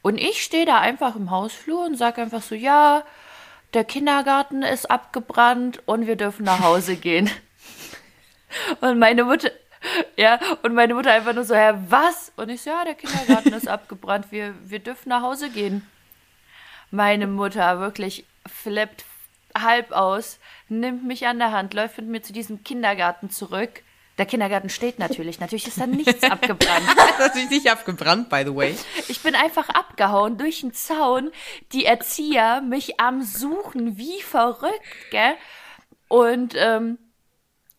Und 0.02 0.18
ich 0.18 0.42
stehe 0.42 0.66
da 0.66 0.80
einfach 0.80 1.14
im 1.14 1.30
Hausflur 1.30 1.86
und 1.86 1.96
sag 1.96 2.18
einfach 2.18 2.42
so, 2.42 2.56
ja, 2.56 3.04
der 3.72 3.84
Kindergarten 3.84 4.62
ist 4.62 4.90
abgebrannt 4.90 5.80
und 5.86 6.08
wir 6.08 6.16
dürfen 6.16 6.44
nach 6.44 6.60
Hause 6.60 6.96
gehen. 7.06 7.30
Und 8.80 8.98
meine 8.98 9.24
Mutter, 9.24 9.50
ja, 10.16 10.40
und 10.62 10.74
meine 10.74 10.94
Mutter 10.94 11.12
einfach 11.12 11.34
nur 11.34 11.44
so, 11.44 11.54
hä, 11.54 11.74
was? 11.88 12.32
Und 12.36 12.48
ich 12.48 12.62
so, 12.62 12.70
ja, 12.70 12.84
der 12.84 12.94
Kindergarten 12.94 13.52
ist 13.52 13.68
abgebrannt, 13.68 14.26
wir, 14.30 14.54
wir 14.68 14.80
dürfen 14.80 15.10
nach 15.10 15.22
Hause 15.22 15.50
gehen. 15.50 15.88
Meine 16.90 17.28
Mutter 17.28 17.78
wirklich 17.78 18.26
flippt 18.46 19.04
halb 19.56 19.92
aus, 19.92 20.40
nimmt 20.68 21.04
mich 21.04 21.28
an 21.28 21.38
der 21.38 21.52
Hand, 21.52 21.74
läuft 21.74 21.98
mit 21.98 22.08
mir 22.08 22.22
zu 22.22 22.32
diesem 22.32 22.64
Kindergarten 22.64 23.30
zurück. 23.30 23.83
Der 24.18 24.26
Kindergarten 24.26 24.68
steht 24.68 24.98
natürlich. 24.98 25.40
Natürlich 25.40 25.66
ist 25.66 25.80
da 25.80 25.86
nichts 25.86 26.22
abgebrannt. 26.30 26.86
Das 27.18 27.34
ist 27.36 27.50
nicht 27.50 27.70
abgebrannt, 27.70 28.28
by 28.28 28.42
the 28.44 28.54
way. 28.54 28.76
Ich 29.08 29.20
bin 29.22 29.34
einfach 29.34 29.68
abgehauen 29.68 30.38
durch 30.38 30.60
den 30.60 30.72
Zaun. 30.72 31.32
Die 31.72 31.84
Erzieher 31.84 32.60
mich 32.60 33.00
am 33.00 33.22
Suchen, 33.22 33.96
wie 33.96 34.22
verrückt, 34.22 35.10
gell? 35.10 35.34
Und 36.08 36.54
ähm, 36.56 36.98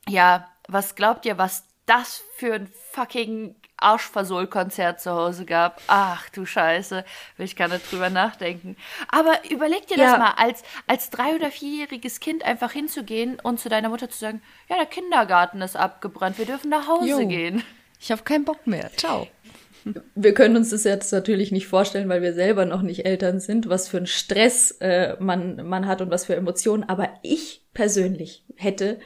ja, 0.10 0.48
was 0.68 0.96
glaubt 0.96 1.26
ihr, 1.26 1.38
was 1.38 1.66
das 1.86 2.24
für 2.36 2.54
ein 2.54 2.72
fucking 2.92 3.56
Arschversohl-Konzert 3.78 5.02
zu 5.02 5.12
Hause 5.12 5.46
gab? 5.46 5.82
Ach 5.88 6.30
du 6.30 6.46
Scheiße, 6.46 7.04
will 7.38 7.46
ich 7.46 7.56
gar 7.56 7.68
nicht 7.68 7.92
drüber 7.92 8.10
nachdenken. 8.10 8.76
Aber 9.10 9.34
überleg 9.50 9.88
dir 9.88 9.98
das 9.98 10.12
Ja. 10.14 10.18
mal, 10.18 10.32
als, 10.38 10.64
als 10.88 11.10
drei- 11.10 11.36
oder 11.36 11.52
vierjähriges 11.52 12.20
Kind 12.20 12.44
einfach 12.44 12.72
hinzugehen 12.72 13.40
und 13.42 13.60
zu 13.60 13.70
deiner 13.70 13.90
Mutter 13.90 14.10
zu 14.10 14.18
sagen, 14.18 14.42
ja, 14.70 14.76
der 14.78 14.86
Kindergarten 14.86 15.62
ist 15.62 15.76
abgebrannt, 15.76 16.38
wir 16.38 16.46
dürfen 16.46 16.70
nach 16.70 16.88
Hause 16.88 17.10
Jo. 17.22 17.28
gehen. 17.28 17.64
Ich 18.00 18.12
habe 18.12 18.24
keinen 18.24 18.46
Bock 18.46 18.68
mehr. 18.68 18.92
Ciao. 18.98 19.28
Wir 20.16 20.34
können 20.34 20.58
uns 20.58 20.72
das 20.72 20.84
jetzt 20.84 21.12
natürlich 21.12 21.52
nicht 21.52 21.68
vorstellen, 21.68 22.10
weil 22.10 22.24
wir 22.24 22.34
selber 22.34 22.66
noch 22.66 22.82
nicht 22.82 23.06
Eltern 23.06 23.40
sind, 23.40 23.70
was 23.70 23.88
für 23.88 23.98
einen 23.98 24.08
Stress 24.08 24.72
äh, 24.82 25.16
man, 25.20 25.68
man 25.68 25.86
hat 25.86 26.02
und 26.02 26.10
was 26.10 26.26
für 26.26 26.36
Emotionen. 26.36 26.84
Aber 26.90 27.10
ich 27.22 27.62
persönlich 27.74 28.44
hätte 28.56 29.00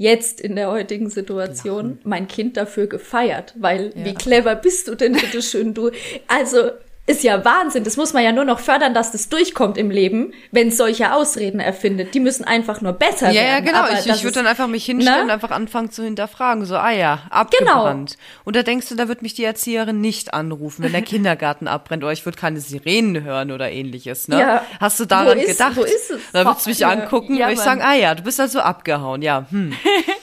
jetzt 0.00 0.40
in 0.40 0.56
der 0.56 0.70
heutigen 0.70 1.10
Situation 1.10 1.98
mein 2.04 2.26
Kind 2.26 2.56
dafür 2.56 2.86
gefeiert, 2.86 3.52
weil 3.58 3.92
wie 3.94 4.14
clever 4.14 4.54
bist 4.54 4.88
du 4.88 4.94
denn 4.94 5.12
bitte 5.12 5.42
schön 5.42 5.74
du? 5.74 5.90
Also 6.26 6.70
ist 7.06 7.24
ja 7.24 7.44
Wahnsinn. 7.44 7.82
Das 7.82 7.96
muss 7.96 8.12
man 8.12 8.22
ja 8.22 8.30
nur 8.30 8.44
noch 8.44 8.60
fördern, 8.60 8.94
dass 8.94 9.10
das 9.10 9.28
durchkommt 9.28 9.76
im 9.78 9.90
Leben, 9.90 10.32
wenn 10.52 10.68
es 10.68 10.76
solche 10.76 11.12
Ausreden 11.12 11.58
erfindet. 11.58 12.14
Die 12.14 12.20
müssen 12.20 12.44
einfach 12.44 12.80
nur 12.82 12.92
besser 12.92 13.30
Ja, 13.30 13.40
werden. 13.42 13.48
ja, 13.66 13.72
genau. 13.72 13.78
Aber 13.90 13.98
Ich, 13.98 14.06
ich 14.06 14.22
würde 14.22 14.34
dann 14.36 14.46
einfach 14.46 14.68
mich 14.68 14.84
hinstellen 14.84 15.18
Ne? 15.18 15.24
und 15.24 15.30
einfach 15.30 15.50
anfangen 15.50 15.90
zu 15.90 16.04
hinterfragen. 16.04 16.64
So, 16.66 16.76
ah 16.76 16.92
ja, 16.92 17.22
abgebrannt. 17.30 18.16
Und 18.44 18.54
da 18.54 18.62
denkst 18.62 18.88
du, 18.90 18.94
da 18.94 19.08
wird 19.08 19.22
mich 19.22 19.34
die 19.34 19.42
Erzieherin 19.44 20.00
nicht 20.00 20.34
anrufen, 20.34 20.84
wenn 20.84 20.92
der 20.92 21.02
Kindergarten 21.20 21.66
abbrennt 21.66 22.04
oder 22.04 22.12
ich 22.12 22.24
würde 22.24 22.38
keine 22.38 22.60
Sirenen 22.60 23.24
hören 23.24 23.50
oder 23.50 23.72
ähnliches. 23.72 24.28
Ne? 24.28 24.38
Ja. 24.38 24.64
Hast 24.78 25.00
du 25.00 25.04
daran 25.06 25.36
Wo 25.38 25.40
ist- 25.42 25.48
gedacht? 25.48 25.76
wo 25.76 25.82
ist 25.82 26.10
es? 26.12 26.20
Da 26.32 26.44
würdest 26.44 26.66
du 26.66 26.70
mich 26.70 26.86
angucken 26.86 27.34
Ja, 27.36 27.46
und 27.46 27.54
ich 27.54 27.58
sagen, 27.58 27.82
ah 27.82 27.94
ja, 27.94 28.14
du 28.14 28.22
bist 28.22 28.38
also 28.38 28.60
abgehauen. 28.60 29.22
Ja, 29.22 29.46
hm. 29.50 29.72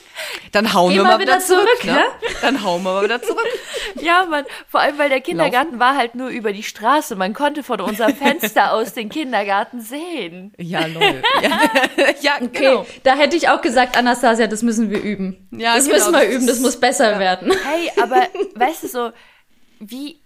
Dann 0.51 0.73
hauen 0.73 0.91
Geh 0.91 0.97
wir 0.97 1.03
mal 1.03 1.19
wieder 1.19 1.33
wieder 1.33 1.39
zurück, 1.39 1.67
zurück, 1.81 1.95
ne? 1.95 2.05
Dann 2.41 2.63
hauen 2.63 2.83
wir 2.83 2.93
mal 2.93 3.03
wieder 3.03 3.21
zurück. 3.21 3.37
Ja, 4.01 4.25
man, 4.29 4.45
vor 4.67 4.79
allem, 4.81 4.97
weil 4.99 5.09
der 5.09 5.21
Kindergarten 5.21 5.79
war 5.79 5.95
halt 5.95 6.13
nur 6.13 6.29
über 6.29 6.53
die 6.53 6.63
Straße. 6.63 7.15
Man 7.15 7.33
konnte 7.33 7.63
von 7.63 7.81
unserem 7.81 8.15
Fenster 8.15 8.73
aus 8.73 8.93
den 8.93 9.09
Kindergarten 9.09 9.81
sehen. 9.81 10.53
Ja, 10.57 10.85
lol. 10.85 11.01
Ja, 11.41 11.59
ja 12.21 12.35
Okay, 12.41 12.59
genau. 12.59 12.85
da 13.03 13.15
hätte 13.15 13.35
ich 13.35 13.49
auch 13.49 13.61
gesagt, 13.61 13.97
Anastasia, 13.97 14.47
das 14.47 14.61
müssen 14.61 14.89
wir 14.89 15.01
üben. 15.01 15.47
Ja, 15.51 15.75
das 15.75 15.85
genau, 15.85 15.97
müssen 15.97 16.13
wir 16.13 16.25
das 16.25 16.35
üben, 16.35 16.47
das 16.47 16.59
muss 16.59 16.79
besser 16.79 17.19
werden. 17.19 17.51
Hey, 17.63 17.91
aber 18.01 18.27
weißt 18.55 18.83
du 18.83 18.87
so, 18.87 19.11
wie, 19.79 20.19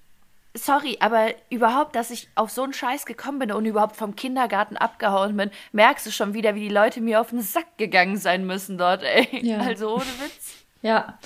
sorry, 0.54 0.98
aber 1.00 1.34
überhaupt, 1.50 1.96
dass 1.96 2.12
ich 2.12 2.30
auf 2.36 2.50
so 2.50 2.64
einen 2.64 2.74
Scheiß 2.74 3.06
gekommen 3.06 3.40
bin 3.40 3.52
und 3.52 3.66
überhaupt 3.66 3.96
vom 3.96 4.16
Kindergarten 4.16 4.78
abgehauen 4.78 5.36
bin, 5.38 5.52
merkst 5.72 6.06
du 6.06 6.12
schon 6.12 6.34
wieder, 6.34 6.56
wie 6.56 6.68
die 6.68 6.74
Leute 6.74 7.02
mir 7.02 7.22
auf 7.22 7.30
den 7.30 7.42
Sack 7.42 7.78
gegangen 7.78 8.18
sein 8.18 8.46
müssen 8.46 8.78
dort, 8.78 9.04
ey. 9.04 9.46
Ja. 9.46 9.60
Also 9.62 9.96
ohne 9.96 10.06
Witz. 10.20 10.56
Ja, 10.82 11.18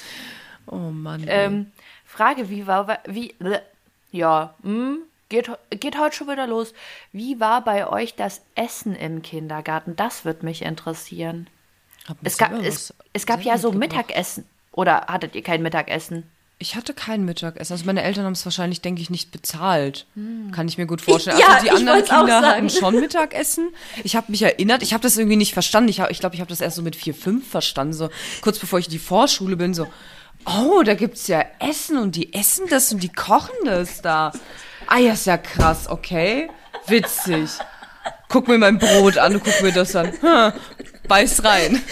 Oh 0.68 0.76
Mann. 0.78 1.26
Ähm, 1.28 1.72
Frage, 2.06 2.50
wie 2.50 2.68
war, 2.68 3.00
wie, 3.06 3.34
bleh. 3.34 3.60
ja, 4.12 4.56
hm, 4.64 5.00
geht, 5.30 5.50
geht 5.70 6.00
heute 6.00 6.16
schon 6.16 6.28
wieder 6.28 6.48
los. 6.48 6.74
Wie 7.12 7.40
war 7.40 7.64
bei 7.64 7.88
euch 7.88 8.16
das 8.16 8.42
Essen 8.56 8.96
im 8.96 9.22
Kindergarten? 9.22 9.96
Das 9.96 10.26
wird 10.26 10.44
mich 10.44 10.62
interessieren. 10.62 11.50
Es 12.24 12.38
gab, 12.38 12.54
es, 12.54 12.94
es 13.14 13.26
gab 13.26 13.42
ja 13.42 13.58
so. 13.58 13.72
Mittagessen. 13.72 14.48
Oder 14.72 15.08
hattet 15.08 15.36
ihr 15.36 15.44
kein 15.44 15.62
Mittagessen? 15.62 16.30
Ich 16.58 16.76
hatte 16.76 16.94
kein 16.94 17.26
Mittagessen. 17.26 17.74
Also 17.74 17.86
meine 17.86 18.02
Eltern 18.02 18.24
haben 18.24 18.34
es 18.34 18.46
wahrscheinlich, 18.46 18.80
denke 18.80 19.02
ich, 19.02 19.10
nicht 19.10 19.32
bezahlt. 19.32 20.06
Kann 20.54 20.70
ich 20.70 20.78
mir 20.78 20.86
gut 20.86 21.02
vorstellen. 21.02 21.38
Ja, 21.40 21.48
also 21.48 21.62
die 21.62 21.68
ich 21.68 21.74
anderen 21.74 22.06
Kinder 22.06 22.42
hatten 22.42 22.70
schon 22.70 23.00
Mittagessen. 23.00 23.70
Ich 24.04 24.16
habe 24.16 24.32
mich 24.32 24.42
erinnert, 24.42 24.82
ich 24.82 24.94
habe 24.94 25.04
das 25.04 25.18
irgendwie 25.18 25.36
nicht 25.36 25.54
verstanden. 25.54 25.90
Ich 25.90 25.98
glaube, 25.98 26.14
ich, 26.14 26.20
glaub, 26.20 26.34
ich 26.34 26.40
habe 26.40 26.50
das 26.50 26.62
erst 26.62 26.78
so 26.78 26.82
mit 26.82 26.96
vier, 26.96 27.14
fünf 27.14 27.50
verstanden. 27.50 27.94
So 27.94 28.10
kurz 28.42 28.58
bevor 28.58 28.80
ich 28.80 28.86
in 28.86 28.92
die 28.92 29.00
Vorschule 29.00 29.58
bin, 29.58 29.74
so, 29.74 29.88
oh, 30.46 30.82
da 30.84 30.94
gibt's 30.94 31.28
ja 31.28 31.44
Essen 31.60 31.98
und 31.98 32.16
die 32.16 32.34
essen 32.34 32.68
das 32.70 32.92
und 32.94 33.04
die 33.04 33.12
kochen 33.12 33.66
das 33.66 34.02
da. 34.02 34.32
Ah 34.88 35.00
ja, 35.00 35.14
ist 35.14 35.26
ja 35.26 35.38
krass, 35.38 35.90
okay. 35.90 36.50
Witzig. 36.88 37.50
Guck 38.30 38.48
mir 38.48 38.58
mein 38.58 38.78
Brot 38.78 39.18
an 39.18 39.36
und 39.36 39.44
guck 39.44 39.62
mir 39.62 39.74
das 39.74 39.96
an. 39.96 40.14
Hm, 40.22 40.54
beiß 41.08 41.44
rein. 41.44 41.82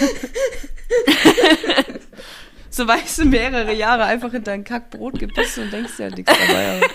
So 2.76 2.88
weißt 2.88 3.20
du 3.20 3.26
mehrere 3.26 3.72
Jahre 3.72 4.06
einfach 4.06 4.34
in 4.34 4.44
dein 4.44 4.64
Kackbrot 4.64 5.20
gebissen 5.20 5.66
und 5.66 5.72
denkst 5.74 5.96
dir 5.98 6.06
halt 6.06 6.18
nichts 6.18 6.34
dabei. 6.34 6.78
aber- 6.78 6.90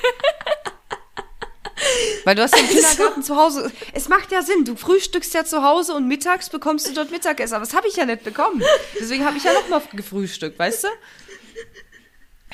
Weil 2.24 2.34
du 2.34 2.42
hast 2.42 2.54
ja 2.56 2.60
im 2.62 2.68
Kindergarten 2.68 3.22
zu 3.22 3.36
Hause. 3.36 3.70
Es 3.92 4.08
macht 4.08 4.32
ja 4.32 4.42
Sinn. 4.42 4.64
Du 4.64 4.74
frühstückst 4.74 5.32
ja 5.34 5.44
zu 5.44 5.62
Hause 5.62 5.94
und 5.94 6.08
mittags 6.08 6.50
bekommst 6.50 6.88
du 6.88 6.92
dort 6.94 7.12
Mittagessen. 7.12 7.54
Aber 7.54 7.64
das 7.64 7.74
habe 7.74 7.86
ich 7.86 7.94
ja 7.94 8.04
nicht 8.06 8.24
bekommen. 8.24 8.60
Deswegen 8.98 9.24
habe 9.24 9.36
ich 9.36 9.44
ja 9.44 9.52
noch 9.52 9.68
mal 9.68 9.80
gefrühstückt, 9.92 10.58
weißt 10.58 10.84
du? 10.84 10.88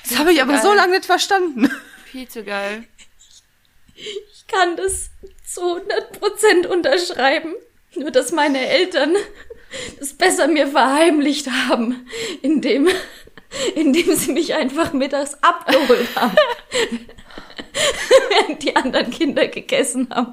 Das 0.07 0.19
habe 0.19 0.31
ich 0.33 0.43
aber 0.43 0.59
so 0.59 0.69
geil. 0.69 0.77
lange 0.77 0.93
nicht 0.93 1.07
verstanden. 1.07 1.71
Viel 2.05 2.29
zu 2.29 2.45
geil. 2.45 2.85
Ich 3.95 4.47
kann 4.49 4.77
das 4.77 5.09
zu 5.51 5.63
100% 5.63 6.67
unterschreiben. 6.67 7.55
Nur, 7.95 8.11
dass 8.11 8.33
meine 8.33 8.67
Eltern 8.69 9.15
das 9.99 10.13
besser 10.15 10.49
mir 10.49 10.67
verheimlicht 10.69 11.49
haben, 11.51 12.07
indem, 12.43 12.89
indem 13.75 14.17
sie 14.17 14.33
mich 14.33 14.55
einfach 14.55 14.93
mittags 14.93 15.37
abgeholt 15.43 16.09
haben. 16.17 16.37
Während 18.29 18.63
die 18.63 18.75
anderen 18.77 19.11
Kinder 19.11 19.49
gegessen 19.49 20.09
haben. 20.15 20.33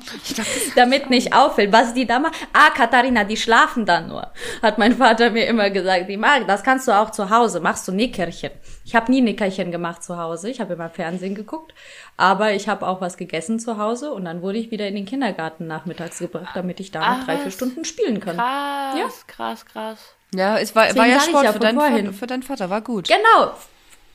Damit 0.75 1.09
nicht 1.09 1.33
auffällt, 1.33 1.71
was 1.71 1.93
die 1.93 2.05
da 2.05 2.19
machen. 2.19 2.35
Ah, 2.53 2.69
Katharina, 2.69 3.23
die 3.23 3.37
schlafen 3.37 3.85
dann 3.85 4.07
nur. 4.09 4.31
Hat 4.61 4.77
mein 4.77 4.95
Vater 4.97 5.31
mir 5.31 5.45
immer 5.47 5.69
gesagt. 5.69 6.09
Die 6.09 6.17
mag, 6.17 6.47
das 6.47 6.63
kannst 6.63 6.87
du 6.87 6.91
auch 6.91 7.09
zu 7.11 7.29
Hause. 7.29 7.59
Machst 7.59 7.87
du 7.87 7.91
Nickerchen. 7.91 8.51
Ich 8.85 8.95
habe 8.95 9.11
nie 9.11 9.21
Nickerchen 9.21 9.71
gemacht 9.71 10.03
zu 10.03 10.17
Hause. 10.17 10.49
Ich 10.49 10.59
habe 10.59 10.73
immer 10.73 10.89
Fernsehen 10.89 11.35
geguckt. 11.35 11.73
Aber 12.17 12.53
ich 12.53 12.67
habe 12.67 12.85
auch 12.87 13.01
was 13.01 13.17
gegessen 13.17 13.59
zu 13.59 13.77
Hause 13.77 14.11
und 14.11 14.25
dann 14.25 14.41
wurde 14.41 14.57
ich 14.59 14.69
wieder 14.71 14.87
in 14.87 14.95
den 14.95 15.05
Kindergarten 15.05 15.65
nachmittags 15.67 16.19
gebracht, 16.19 16.51
damit 16.55 16.79
ich 16.79 16.91
da 16.91 16.99
noch 16.99 17.07
Ach, 17.21 17.25
drei, 17.25 17.37
vier? 17.37 17.51
Stunden 17.51 17.85
spielen 17.85 18.19
kann. 18.19 18.35
Krass, 18.37 18.95
Ja. 18.99 19.07
krass, 19.27 19.65
krass. 19.65 19.99
Ja, 20.33 20.57
es 20.57 20.75
war, 20.75 20.83
war 20.83 20.93
Deswegen 20.93 21.09
ja 21.11 21.15
sag 21.19 21.23
ich 21.25 21.29
Sport 21.29 21.43
ja 21.45 21.53
für, 21.53 21.59
deinen 21.59 21.77
vorhin. 21.79 22.05
Vater, 22.05 22.17
für 22.17 22.27
deinen 22.27 22.43
Vater. 22.43 22.69
War 22.69 22.81
gut. 22.81 23.07
Genau. 23.07 23.51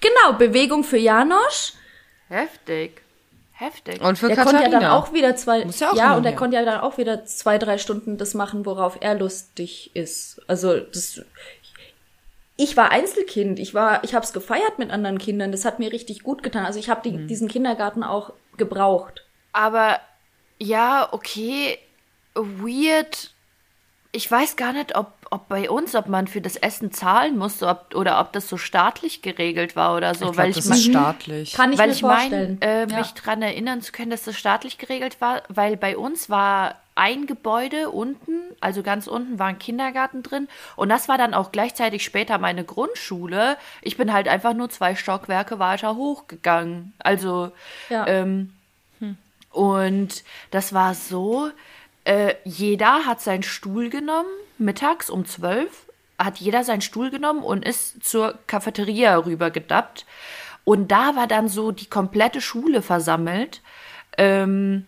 Genau, 0.01 0.39
Bewegung 0.39 0.85
für 0.85 0.99
Janosch. 0.99 1.73
Heftig. 2.29 3.03
Heftig. 3.59 4.01
Und 4.03 4.19
für 4.19 4.27
Der 4.29 4.37
Katharina. 4.37 4.61
konnte 4.63 4.75
ja 4.75 4.81
dann 4.81 4.91
auch 4.91 5.13
wieder 5.15 5.35
zwei, 5.37 5.65
Muss 5.65 5.81
ja 5.81 5.91
auch 5.93 5.97
ja, 5.97 6.15
und 6.17 6.25
der 6.25 6.33
mehr. 6.33 6.39
konnte 6.39 6.57
ja 6.57 6.65
dann 6.65 6.81
auch 6.81 6.99
wieder 6.99 7.25
zwei, 7.25 7.57
drei 7.59 7.79
Stunden 7.79 8.19
das 8.19 8.35
machen, 8.35 8.67
worauf 8.67 8.99
er 9.01 9.15
lustig 9.15 9.91
ist. 9.95 10.43
Also 10.47 10.79
das, 10.79 11.23
ich 12.57 12.77
war 12.77 12.91
Einzelkind, 12.91 13.59
ich 13.59 13.73
war, 13.73 14.05
ich 14.05 14.15
habe 14.15 14.25
es 14.25 14.33
gefeiert 14.35 14.79
mit 14.79 14.91
anderen 14.91 15.19
Kindern, 15.19 15.53
das 15.53 15.65
hat 15.65 15.79
mir 15.79 15.91
richtig 15.93 16.23
gut 16.23 16.43
getan. 16.43 16.67
Also 16.67 16.79
ich 16.79 16.91
habe 16.91 17.01
die, 17.09 17.17
Mhm. 17.17 17.29
diesen 17.29 17.49
Kindergarten 17.49 18.03
auch 18.03 18.33
gebraucht. 18.59 19.25
Aber 19.53 20.01
ja, 20.59 21.09
okay, 21.13 21.79
weird. 22.35 23.31
Ich 24.13 24.31
weiß 24.31 24.57
gar 24.57 24.73
nicht, 24.75 24.97
ob, 24.97 25.13
ob 25.31 25.49
bei 25.49 25.69
uns, 25.69 25.95
ob 25.95 26.07
man 26.09 26.27
für 26.29 26.41
das 26.41 26.57
Essen 26.57 26.93
zahlen 26.93 27.37
musste 27.37 27.67
ob, 27.69 27.95
oder 27.95 28.21
ob 28.21 28.33
das 28.33 28.49
so 28.49 28.57
staatlich 28.57 29.23
geregelt 29.23 29.75
war 29.77 29.97
oder 29.97 30.15
so. 30.15 30.31
ich 30.31 30.37
weil 30.37 30.53
glaub, 30.53 30.55
das 30.57 30.65
ich 30.65 30.71
mein- 30.71 30.79
ist 30.79 30.85
staatlich. 30.87 31.53
Kann 31.55 31.73
ich 31.73 31.79
weil 31.79 31.89
mir 31.89 31.93
ich 31.95 32.03
meine, 32.03 32.21
vorstellen. 32.21 32.63
äh, 32.63 32.87
Ja. 32.89 32.99
mich 32.99 33.13
dran 33.15 33.43
erinnern 33.43 33.83
zu 33.83 33.93
können, 33.93 34.11
dass 34.11 34.23
das 34.25 34.37
staatlich 34.37 34.79
geregelt 34.79 35.21
war, 35.21 35.43
weil 35.49 35.77
bei 35.77 35.97
uns 35.97 36.31
war 36.31 36.77
ein 36.95 37.27
Gebäude 37.27 37.91
unten, 37.91 38.41
also 38.61 38.83
ganz 38.83 39.07
unten 39.07 39.39
war 39.39 39.49
ein 39.49 39.59
Kindergarten 39.59 40.23
drin 40.23 40.49
und 40.77 40.89
das 40.89 41.09
war 41.09 41.19
dann 41.19 41.35
auch 41.35 41.53
gleichzeitig 41.53 42.03
später 42.05 42.39
meine 42.39 42.65
Grundschule. 42.65 43.59
Ich 43.83 43.97
bin 43.99 44.13
halt 44.13 44.29
einfach 44.29 44.55
nur 44.55 44.71
zwei 44.71 44.95
Stockwerke 44.95 45.59
weiter 45.59 45.97
hochgegangen. 45.97 46.95
Also 46.99 47.51
Ja. 47.91 48.07
ähm, 48.07 48.53
und 49.51 50.23
das 50.51 50.73
war 50.75 50.95
so, 50.95 51.49
äh, 52.07 52.37
jeder 52.45 53.05
hat 53.05 53.21
seinen 53.21 53.43
Stuhl 53.43 53.91
genommen, 53.91 54.29
mittags 54.59 55.11
um 55.11 55.27
zwölf, 55.27 55.87
hat 56.19 56.39
jeder 56.39 56.63
seinen 56.63 56.81
Stuhl 56.81 57.11
genommen 57.11 57.43
und 57.43 57.65
ist 57.65 58.05
zur 58.05 58.39
Cafeteria 58.47 59.17
rübergedappt. 59.17 60.07
Und 60.65 60.93
da 60.93 61.17
war 61.17 61.27
dann 61.27 61.49
so 61.49 61.73
die 61.73 61.91
komplette 61.91 62.41
Schule 62.41 62.81
versammelt. 62.81 63.61
Ähm, 64.19 64.87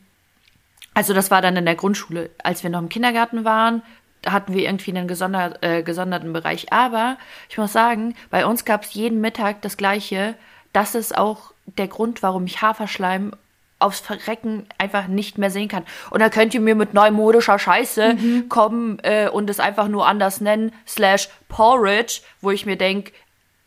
also 0.95 1.13
das 1.13 1.31
war 1.31 1.43
dann 1.43 1.57
in 1.57 1.67
der 1.67 1.75
Grundschule. 1.75 2.31
Als 2.43 2.63
wir 2.63 2.71
noch 2.71 2.79
im 2.79 2.89
Kindergarten 2.89 3.45
waren, 3.45 3.83
da 4.23 4.31
hatten 4.31 4.55
wir 4.55 4.63
irgendwie 4.63 4.97
einen 4.97 5.09
gesondert, 5.09 5.63
äh, 5.63 5.83
gesonderten 5.83 6.33
Bereich. 6.33 6.73
Aber 6.73 7.19
ich 7.51 7.59
muss 7.59 7.73
sagen, 7.73 8.15
bei 8.31 8.47
uns 8.47 8.65
gab 8.65 8.85
es 8.85 8.95
jeden 8.95 9.21
Mittag 9.21 9.61
das 9.63 9.77
Gleiche. 9.77 10.37
Das 10.73 10.95
ist 10.95 11.19
auch 11.19 11.53
der 11.67 11.89
Grund, 11.89 12.23
warum 12.23 12.47
ich 12.47 12.63
Haferschleim 12.63 13.33
aufs 13.79 14.01
Verrecken 14.01 14.67
einfach 14.77 15.07
nicht 15.07 15.39
mehr 15.39 15.51
sehen 15.51 15.69
kann. 15.69 15.85
Und 16.11 16.21
da 16.21 16.29
könnt 16.31 16.55
ihr 16.55 16.61
mir 16.61 16.75
mit 16.75 16.95
neumodischer 16.95 17.59
Scheiße 17.59 18.17
kommen 18.49 18.99
äh, 19.03 19.29
und 19.29 19.49
es 19.49 19.61
einfach 19.61 19.89
nur 19.89 20.07
anders 20.07 20.41
nennen, 20.41 20.73
slash 20.87 21.29
Porridge, 21.49 22.21
wo 22.41 22.51
ich 22.51 22.67
mir 22.67 22.77
denk, 22.77 23.13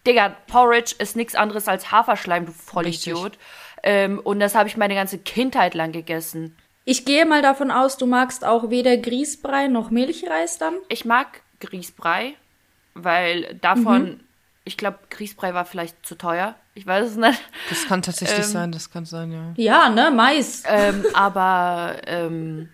Digga, 0.06 0.36
Porridge 0.48 0.96
ist 0.98 1.16
nichts 1.16 1.36
anderes 1.36 1.68
als 1.68 1.92
Haferschleim, 1.92 2.46
du 2.46 2.52
Vollidiot. 2.52 3.38
Ähm, 3.84 4.20
und 4.20 4.40
das 4.40 4.56
habe 4.56 4.68
ich 4.68 4.78
meine 4.78 4.96
ganze 4.96 5.18
Kindheit 5.18 5.74
lang 5.74 5.92
gegessen. 5.92 6.56
Ich 6.84 7.06
gehe 7.06 7.26
mal 7.26 7.42
davon 7.42 7.72
aus, 7.72 7.98
du 7.98 8.08
magst 8.08 8.44
auch 8.44 8.70
weder 8.70 8.98
Grießbrei 8.98 9.68
noch 9.68 9.92
Milchreis 9.92 10.58
dann. 10.58 10.74
Ich 10.90 11.06
mag 11.06 11.42
Grießbrei, 11.60 12.34
weil 12.96 13.56
davon, 13.62 14.20
ich 14.72 14.78
glaube, 14.78 15.00
Grießbrei 15.10 15.54
war 15.54 15.66
vielleicht 15.66 16.06
zu 16.06 16.16
teuer. 16.18 16.56
Ich 16.74 16.86
weiß 16.88 17.10
es 17.10 17.16
nicht. 17.18 17.42
Das 17.66 17.86
kann 17.86 18.02
tatsächlich 18.02 18.46
Ähm, 18.46 18.52
sein, 18.52 18.72
das 18.72 18.90
kann 18.90 19.06
sein, 19.06 19.32
ja. 19.32 19.54
Ja, 19.58 19.90
ne, 19.90 20.12
Mais. 20.12 20.64
ähm, 20.66 21.06
aber 21.14 21.98
ähm, 22.08 22.70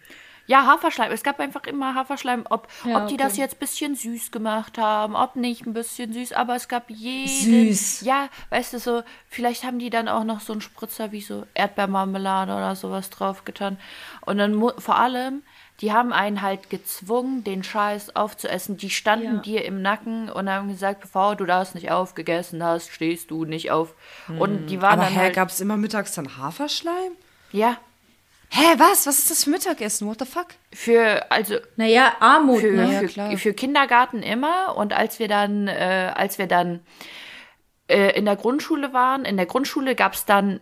ja, 0.46 0.66
Haferschleim. 0.66 1.12
Es 1.12 1.24
gab 1.24 1.40
einfach 1.40 1.64
immer 1.64 1.94
Haferschleim, 1.96 2.46
ob, 2.50 2.68
Ja, 2.86 3.04
ob 3.04 3.08
die 3.08 3.16
okay. 3.16 3.24
das 3.24 3.38
jetzt 3.38 3.56
ein 3.56 3.60
bisschen 3.60 3.96
süß 3.96 4.32
gemacht 4.32 4.78
haben, 4.78 5.16
ob 5.16 5.36
nicht 5.36 5.66
ein 5.66 5.74
bisschen 5.74 6.14
süß, 6.14 6.32
aber 6.34 6.56
es 6.56 6.68
gab 6.70 6.90
jeden. 6.90 7.74
Süß. 7.74 8.02
Ja, 8.02 8.30
weißt 8.52 8.74
du, 8.74 8.80
so, 8.80 9.04
vielleicht 9.28 9.64
haben 9.66 9.80
die 9.80 9.90
dann 9.90 10.08
auch 10.08 10.24
noch 10.24 10.40
so 10.40 10.54
einen 10.54 10.62
Spritzer 10.62 11.12
wie 11.12 11.22
so 11.22 11.46
Erdbeermarmelade 11.54 12.54
oder 12.54 12.76
sowas 12.76 13.10
draufgetan. 13.10 13.78
Und 14.22 14.38
dann 14.38 14.54
mu- 14.56 14.72
vor 14.78 14.98
allem, 14.98 15.44
die 15.82 15.94
haben 15.94 16.12
einen 16.12 16.42
halt 16.42 16.70
gezwungen, 16.72 17.44
den 17.44 17.64
Scheiß 17.64 18.16
aufzuessen. 18.16 18.78
Die 18.78 18.90
standen 18.90 19.36
Ja. 19.36 19.42
dir 19.42 19.66
im 19.66 19.82
Nacken 19.84 20.30
und 20.30 20.50
haben 20.50 20.70
gesagt, 20.70 21.02
bevor 21.02 21.36
du 21.36 21.46
das 21.46 21.76
nicht 21.76 21.92
aufgegessen 21.92 22.64
hast, 22.64 22.90
stehst 22.92 23.30
du 23.30 23.46
nicht 23.46 23.70
auf. 23.72 23.94
Und 24.40 24.68
die 24.68 24.82
waren 24.82 24.94
Aber 25.00 25.04
dann 25.04 25.14
hä, 25.14 25.20
halt, 25.20 25.36
gab's 25.36 25.60
immer 25.60 25.78
mittags 25.78 26.14
dann 26.14 26.38
Haferschleim? 26.38 27.12
ja, 27.52 27.78
Hä, 28.50 28.64
was? 28.78 29.06
Was 29.06 29.20
ist 29.20 29.30
das 29.30 29.44
für 29.44 29.50
Mittagessen? 29.50 30.08
What 30.08 30.20
the 30.20 30.26
fuck? 30.26 30.48
für, 30.74 31.30
also 31.30 31.56
Naja, 31.76 32.14
Armut, 32.22 32.62
für, 32.62 32.72
ne? 32.72 32.94
ja, 32.94 33.00
für, 33.02 33.08
klar. 33.08 33.38
für 33.38 33.54
Kindergarten 33.54 34.24
immer 34.24 34.78
und 34.78 34.94
als 34.94 35.20
wir 35.20 35.28
dann 35.28 35.68
äh, 35.68 36.14
als 36.16 36.38
wir 36.38 36.48
dann 36.48 36.80
äh, 37.90 38.18
in 38.18 38.24
der 38.24 38.38
Grundschule 38.38 38.94
waren 38.94 39.26
in 39.26 39.36
der 39.36 39.48
Grundschule 39.48 39.96
gab 39.96 40.14
es 40.14 40.24
dann 40.24 40.62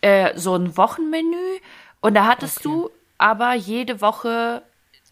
äh, 0.00 0.32
so 0.38 0.56
ein 0.56 0.78
Wochenmenü 0.78 1.36
und 2.00 2.14
da 2.14 2.24
hattest 2.26 2.64
du 2.64 2.90
aber 3.20 3.54
jede 3.54 4.00
Woche 4.00 4.62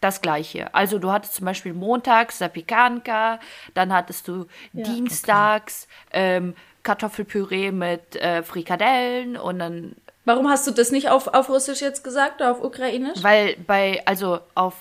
das 0.01 0.21
gleiche. 0.21 0.73
Also 0.73 0.97
du 0.97 1.11
hattest 1.11 1.35
zum 1.35 1.45
Beispiel 1.45 1.73
montags 1.73 2.37
Sapikanka, 2.39 3.39
dann 3.73 3.91
hattest 3.93 4.27
du 4.27 4.45
dienstags 4.71 5.87
ähm, 6.11 6.55
Kartoffelpüree 6.83 7.71
mit 7.71 8.15
äh, 8.15 8.43
Frikadellen 8.43 9.37
und 9.37 9.59
dann 9.59 9.95
Warum 10.25 10.47
hast 10.49 10.67
du 10.67 10.71
das 10.71 10.91
nicht 10.91 11.09
auf, 11.09 11.27
auf 11.27 11.49
Russisch 11.49 11.81
jetzt 11.81 12.03
gesagt 12.03 12.39
oder 12.39 12.51
auf 12.51 12.63
Ukrainisch? 12.63 13.23
Weil 13.23 13.55
bei, 13.65 14.01
also 14.05 14.39
auf 14.53 14.75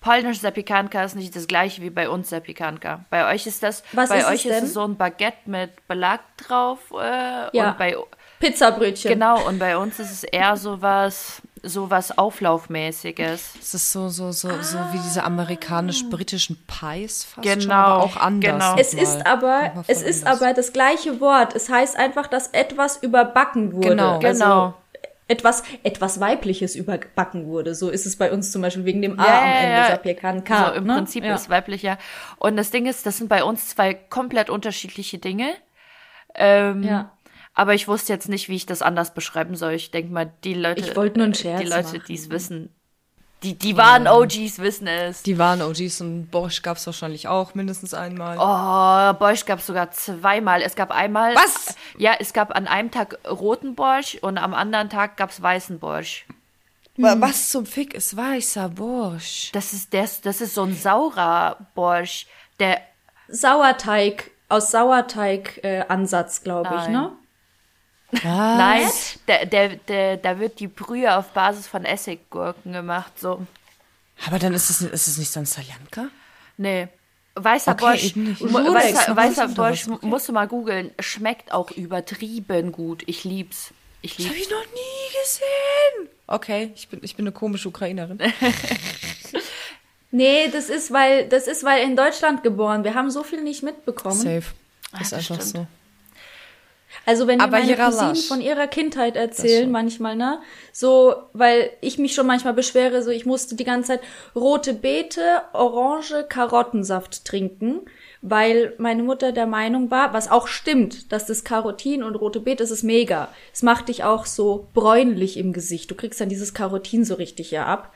Polnisch 0.00 0.40
Zapikanka 0.40 1.04
ist 1.04 1.14
nicht 1.14 1.36
das 1.36 1.46
gleiche 1.46 1.82
wie 1.82 1.90
bei 1.90 2.08
uns 2.08 2.28
Zapikanka. 2.30 3.04
Bei 3.10 3.32
euch 3.32 3.46
ist 3.46 3.62
das, 3.62 3.84
Was 3.92 4.08
bei 4.08 4.18
ist 4.18 4.24
es 4.24 4.28
euch 4.30 4.46
ist 4.46 4.54
denn? 4.54 4.64
es 4.64 4.72
so 4.74 4.82
ein 4.84 4.96
Baguette 4.96 5.38
mit 5.46 5.86
Belag 5.88 6.20
drauf 6.36 6.78
äh, 6.92 7.56
Ja. 7.56 7.70
und 7.70 7.78
bei 7.78 7.96
Pizzabrötchen. 8.40 9.10
genau 9.12 9.46
und 9.46 9.58
bei 9.58 9.76
uns 9.76 9.98
ist 10.00 10.10
es 10.10 10.24
eher 10.24 10.56
sowas 10.56 11.42
sowas 11.62 12.16
Auflaufmäßiges. 12.16 13.54
Es 13.60 13.74
ist 13.74 13.92
so, 13.92 14.08
so, 14.08 14.32
so, 14.32 14.48
so 14.62 14.78
wie 14.92 14.98
diese 14.98 15.24
amerikanisch-britischen 15.24 16.56
Pies 16.66 17.24
fast 17.24 17.46
schon, 17.48 17.58
Genau, 17.60 17.74
aber 17.74 18.02
auch 18.04 18.16
anders. 18.16 18.52
genau. 18.52 18.76
Es 18.78 18.94
ist 18.94 19.26
aber, 19.26 19.84
es 19.86 20.02
ist 20.02 20.26
anders. 20.26 20.42
aber 20.42 20.54
das 20.54 20.72
gleiche 20.72 21.20
Wort. 21.20 21.54
Es 21.54 21.68
heißt 21.68 21.96
einfach, 21.96 22.26
dass 22.26 22.48
etwas 22.48 23.02
überbacken 23.02 23.72
wurde. 23.72 23.88
Genau. 23.90 24.18
Also, 24.18 24.44
Genau. 24.44 24.74
etwas, 25.28 25.62
etwas 25.82 26.20
Weibliches 26.20 26.74
überbacken 26.74 27.46
wurde. 27.46 27.74
So 27.74 27.90
ist 27.90 28.06
es 28.06 28.16
bei 28.16 28.32
uns 28.32 28.50
zum 28.52 28.62
Beispiel 28.62 28.84
wegen 28.84 29.02
dem 29.02 29.18
A 29.20 29.26
Ja, 29.26 29.38
am 29.40 29.44
ja, 29.48 29.54
Ende, 29.58 29.76
ja. 29.76 29.86
Sapiekan 29.88 30.44
K. 30.44 30.66
so 30.68 30.72
im 30.74 30.84
ne? 30.84 30.94
Prinzip 30.94 31.24
ja. 31.24 31.34
ist 31.34 31.50
weiblicher. 31.50 31.98
Und 32.38 32.56
das 32.56 32.70
Ding 32.70 32.86
ist, 32.86 33.04
das 33.06 33.18
sind 33.18 33.28
bei 33.28 33.44
uns 33.44 33.68
zwei 33.68 33.94
komplett 33.94 34.48
unterschiedliche 34.50 35.18
Dinge. 35.18 35.50
Ähm, 36.34 36.82
Ja. 36.82 37.10
Aber 37.58 37.74
ich 37.74 37.88
wusste 37.88 38.12
jetzt 38.12 38.28
nicht, 38.28 38.48
wie 38.48 38.54
ich 38.54 38.66
das 38.66 38.82
anders 38.82 39.14
beschreiben 39.14 39.56
soll. 39.56 39.72
Ich 39.72 39.90
denke 39.90 40.12
mal, 40.12 40.32
die 40.44 40.54
Leute, 40.54 40.80
Ich 40.80 40.94
wollte 40.94 41.18
nur 41.18 41.24
einen 41.24 41.34
Scherz 41.34 41.60
die 41.60 41.66
Leute, 41.68 41.98
die 41.98 42.14
es 42.14 42.30
wissen, 42.30 42.72
die, 43.42 43.54
die 43.58 43.76
wahren 43.76 44.06
OGs 44.06 44.58
wissen 44.58 44.86
es. 44.86 45.22
Die 45.24 45.38
waren 45.38 45.60
OGs 45.62 46.00
und 46.00 46.28
Bosch 46.30 46.62
gab's 46.62 46.86
wahrscheinlich 46.86 47.26
auch 47.26 47.54
mindestens 47.54 47.94
einmal. 47.94 48.36
Oh, 48.38 49.18
Borsch 49.18 49.44
gab 49.44 49.58
es 49.58 49.66
sogar 49.66 49.90
zweimal. 49.90 50.62
Es 50.62 50.76
gab 50.76 50.92
einmal. 50.92 51.34
Was? 51.34 51.74
Ja, 51.96 52.14
es 52.20 52.32
gab 52.32 52.54
an 52.54 52.68
einem 52.68 52.90
Tag 52.92 53.18
roten 53.28 53.74
Borsch 53.74 54.16
und 54.20 54.38
am 54.38 54.54
anderen 54.54 54.88
Tag 54.88 55.16
gab 55.16 55.30
es 55.30 55.42
weißen 55.42 55.80
Borsch. 55.80 56.26
Wa- 56.96 57.16
Was 57.18 57.50
zum 57.50 57.66
Fick 57.66 57.92
ist 57.94 58.16
weißer 58.16 58.68
Bosch? 58.70 59.50
Das 59.52 59.72
ist, 59.72 59.92
das, 59.94 60.20
das 60.20 60.40
ist 60.40 60.54
so 60.54 60.62
ein 60.62 60.74
saurer 60.76 61.58
Borsch. 61.74 62.26
Der, 62.60 62.80
Sauerteig, 63.28 64.30
aus 64.48 64.70
Sauerteig-Ansatz, 64.72 66.42
glaube 66.42 66.70
ich, 66.76 66.88
Nein. 66.88 67.10
Ne? 68.12 68.20
nein, 68.24 68.90
der, 69.26 69.46
der, 69.46 69.68
der, 69.76 70.16
da 70.16 70.38
wird 70.38 70.60
die 70.60 70.68
Brühe 70.68 71.14
auf 71.16 71.28
Basis 71.32 71.66
von 71.66 71.84
Essiggurken 71.84 72.72
gemacht. 72.72 73.18
So, 73.18 73.46
Aber 74.26 74.38
dann 74.38 74.54
ist 74.54 74.70
es, 74.70 74.80
ist 74.82 75.08
es 75.08 75.18
nicht 75.18 75.30
so 75.32 75.40
ein 75.40 75.46
Saljanka? 75.46 76.08
nee. 76.56 76.88
Weißer 77.40 77.70
Okay, 77.70 77.80
Borsch, 77.84 78.16
weißer, 78.16 79.14
weißer 79.14 79.44
was 79.50 79.54
Borsch, 79.54 79.86
okay. 79.86 80.04
musst 80.06 80.28
du 80.28 80.32
mal 80.32 80.48
googeln, 80.48 80.90
schmeckt 80.98 81.52
auch 81.52 81.70
übertrieben 81.70 82.72
gut. 82.72 83.04
Ich 83.06 83.22
lieb's. 83.22 83.72
Ich 84.02 84.16
Das 84.16 84.26
habe 84.26 84.34
lieb's. 84.34 84.48
ich 84.48 84.52
noch 84.52 84.64
nie 84.64 85.20
gesehen. 85.22 86.08
Okay, 86.26 86.72
ich 86.74 86.88
bin, 86.88 86.98
ich 87.04 87.14
bin 87.14 87.24
eine 87.26 87.32
komische 87.32 87.68
Ukrainerin. 87.68 88.18
Nee, 90.10 90.48
das 90.50 90.70
ist, 90.70 90.90
weil, 90.90 91.28
das 91.28 91.46
ist, 91.46 91.64
weil 91.64 91.84
in 91.84 91.94
Deutschland 91.94 92.42
geboren. 92.42 92.82
Wir 92.82 92.94
haben 92.94 93.10
so 93.10 93.22
viel 93.22 93.42
nicht 93.42 93.62
mitbekommen. 93.62 94.14
Safe. 94.18 94.42
Ah, 94.92 95.00
Ist 95.02 95.12
das 95.12 95.18
einfach 95.30 95.44
stimmt. 95.46 95.66
so. 95.68 95.77
Also 97.06 97.26
wenn 97.26 97.38
mir 97.38 97.46
meine 97.46 97.74
Cousinen 97.74 98.16
von 98.16 98.40
ihrer 98.40 98.66
Kindheit 98.66 99.16
erzählen, 99.16 99.70
manchmal, 99.70 100.14
ne? 100.16 100.40
So, 100.72 101.14
weil 101.32 101.70
ich 101.80 101.98
mich 101.98 102.14
schon 102.14 102.26
manchmal 102.26 102.52
beschwere, 102.52 103.02
so 103.02 103.10
ich 103.10 103.24
musste 103.24 103.54
die 103.56 103.64
ganze 103.64 103.88
Zeit 103.92 104.00
rote 104.34 104.74
Beete, 104.74 105.42
Orange, 105.52 106.26
Karottensaft 106.28 107.24
trinken, 107.24 107.80
weil 108.20 108.74
meine 108.78 109.02
Mutter 109.02 109.32
der 109.32 109.46
Meinung 109.46 109.90
war, 109.90 110.12
was 110.12 110.30
auch 110.30 110.48
stimmt, 110.48 111.12
dass 111.12 111.26
das 111.26 111.44
Karotin 111.44 112.02
und 112.02 112.14
rote 112.16 112.40
Beete, 112.40 112.62
das 112.62 112.70
ist 112.70 112.82
mega. 112.82 113.28
Es 113.54 113.62
macht 113.62 113.88
dich 113.88 114.04
auch 114.04 114.26
so 114.26 114.68
bräunlich 114.74 115.36
im 115.36 115.52
Gesicht. 115.52 115.90
Du 115.90 115.94
kriegst 115.94 116.20
dann 116.20 116.28
dieses 116.28 116.52
Karotin 116.52 117.04
so 117.04 117.14
richtig 117.14 117.50
ja 117.50 117.66
ab. 117.66 117.92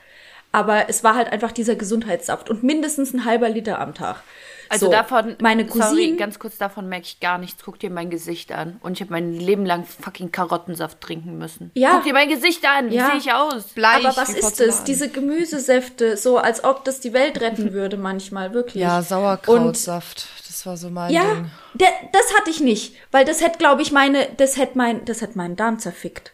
Aber 0.52 0.90
es 0.90 1.02
war 1.02 1.14
halt 1.14 1.32
einfach 1.32 1.50
dieser 1.50 1.76
Gesundheitssaft 1.76 2.50
und 2.50 2.62
mindestens 2.62 3.14
ein 3.14 3.24
halber 3.24 3.48
Liter 3.48 3.80
am 3.80 3.94
Tag. 3.94 4.22
Also 4.72 4.86
So, 4.86 4.92
davon, 4.92 5.36
meine 5.40 5.68
sorry, 5.68 5.80
Cousinen, 5.80 6.16
ganz 6.16 6.38
kurz 6.38 6.56
davon 6.56 6.88
merke 6.88 7.04
ich 7.06 7.20
gar 7.20 7.36
nichts. 7.38 7.62
Guck 7.64 7.78
dir 7.78 7.90
mein 7.90 8.08
Gesicht 8.08 8.52
an. 8.52 8.78
Und 8.80 8.94
ich 8.94 9.00
habe 9.02 9.12
mein 9.12 9.34
Leben 9.38 9.66
lang 9.66 9.84
fucking 9.84 10.32
Karottensaft 10.32 11.00
trinken 11.00 11.36
müssen. 11.36 11.70
Ja. 11.74 11.92
Guck 11.96 12.04
dir 12.04 12.14
mein 12.14 12.28
Gesicht 12.30 12.64
an. 12.66 12.90
Wie 12.90 12.94
Ja. 12.96 13.10
sehe 13.10 13.18
ich 13.18 13.32
aus? 13.32 13.64
Bleich 13.74 14.04
Aber 14.04 14.16
was 14.16 14.30
ist 14.30 14.60
es? 14.60 14.84
Diese 14.84 15.08
Gemüsesäfte, 15.10 16.16
so 16.16 16.38
als 16.38 16.64
ob 16.64 16.84
das 16.84 17.00
die 17.00 17.12
Welt 17.12 17.40
retten 17.40 17.72
würde 17.74 17.96
manchmal, 17.96 18.54
wirklich. 18.54 18.82
Ja, 18.82 18.98
Und 18.98 19.04
Sauerkrautsaft. 19.06 20.26
Das 20.48 20.64
war 20.66 20.76
so 20.76 20.90
mein 20.90 21.12
ja, 21.12 21.22
Ding. 21.22 21.50
der, 21.74 21.88
das 22.12 22.34
hatte 22.38 22.50
ich 22.50 22.60
nicht, 22.60 22.94
weil 23.10 23.24
das 23.24 23.40
hätte, 23.40 23.58
glaube 23.58 23.82
ich, 23.82 23.90
meine, 23.92 24.28
das 24.36 24.56
hätte 24.56 24.76
mein, 24.78 25.04
das 25.04 25.20
hätte 25.20 25.36
meinen 25.36 25.56
Darm 25.56 25.78
zerfickt. 25.78 26.32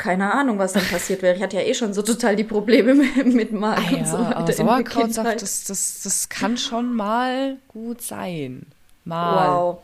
Keine 0.00 0.32
Ahnung, 0.32 0.58
was 0.58 0.72
dann 0.72 0.84
passiert 0.86 1.20
wäre. 1.20 1.36
Ich 1.36 1.42
hatte 1.42 1.56
ja 1.58 1.62
eh 1.62 1.74
schon 1.74 1.92
so 1.92 2.00
total 2.00 2.34
die 2.34 2.44
Probleme 2.44 2.94
mit, 3.24 3.52
Magen 3.52 3.84
Ah, 3.84 3.98
und 3.98 4.08
so 4.08 4.16
ja, 4.16 4.24
weiter 4.28 4.36
aber 4.38 4.52
Sauerkrautsaft, 4.54 5.42
das, 5.42 5.64
das, 5.64 6.00
das 6.02 6.30
kann 6.30 6.56
schon 6.56 6.94
mal 6.94 7.58
gut 7.68 8.00
sein. 8.00 8.64
Mal. 9.04 9.50
Wow. 9.50 9.82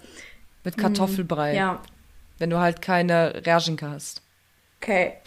Mit 0.65 0.79
Kartoffelbrei. 0.79 1.55
Ja, 1.55 1.83
Wenn 2.39 2.49
du 2.49 2.57
halt 2.59 2.81
keine 2.81 3.43
Rerschinke 3.45 3.91
hast. 3.91 4.23
okay. 4.81 5.19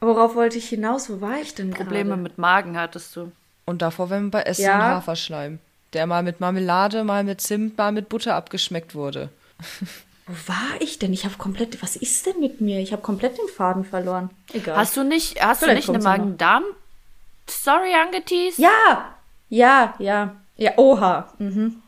Worauf 0.00 0.34
wollte 0.34 0.58
ich 0.58 0.68
hinaus? 0.68 1.08
Wo 1.08 1.20
war 1.20 1.40
ich 1.40 1.54
denn 1.54 1.70
Probleme 1.70 2.10
gerade? 2.10 2.22
mit 2.22 2.38
Magen 2.38 2.76
hattest 2.76 3.14
du. 3.14 3.30
Und 3.66 3.82
davor, 3.82 4.10
wenn 4.10 4.22
man 4.22 4.30
bei 4.32 4.42
Essen 4.42 4.64
Ja. 4.64 4.78
Haferschleim. 4.96 5.60
Der 5.92 6.08
mal 6.08 6.24
mit 6.24 6.40
Marmelade, 6.40 7.04
mal 7.04 7.22
mit 7.22 7.40
Zimt, 7.40 7.78
mal 7.78 7.92
mit 7.92 8.08
Butter 8.08 8.34
abgeschmeckt 8.34 8.96
wurde. 8.96 9.30
Wo 10.26 10.32
war 10.48 10.80
ich 10.80 10.98
denn? 10.98 11.12
Ich 11.12 11.24
habe 11.24 11.36
komplett, 11.36 11.82
was 11.82 11.94
ist 11.94 12.26
denn 12.26 12.40
mit 12.40 12.60
mir? 12.60 12.80
Ich 12.80 12.92
habe 12.92 13.02
komplett 13.02 13.38
den 13.38 13.48
Faden 13.48 13.84
verloren. 13.84 14.30
Egal. 14.52 14.76
Hast 14.76 14.96
du 14.96 15.04
nicht, 15.04 15.40
hast 15.40 15.62
du 15.62 15.72
nicht 15.72 15.88
eine. 15.88 15.98
Magen-Darm-Story 15.98 17.94
angeteased? 17.94 18.58
Ja, 18.58 19.14
ja, 19.48 19.94
ja, 19.98 20.36
ja, 20.56 20.72
oha. 20.76 21.32
Mhm. 21.38 21.82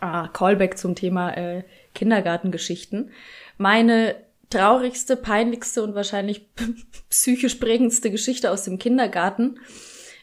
Ah, 0.00 0.28
Callback 0.28 0.76
zum 0.76 0.94
Thema 0.94 1.36
äh, 1.36 1.62
Kindergartengeschichten. 1.94 3.10
Meine 3.56 4.16
traurigste, 4.50 5.16
peinlichste 5.16 5.82
und 5.82 5.94
wahrscheinlich 5.94 6.46
psychisch 7.10 7.54
prägendste 7.54 8.10
Geschichte 8.10 8.50
aus 8.50 8.64
dem 8.64 8.78
Kindergarten 8.78 9.60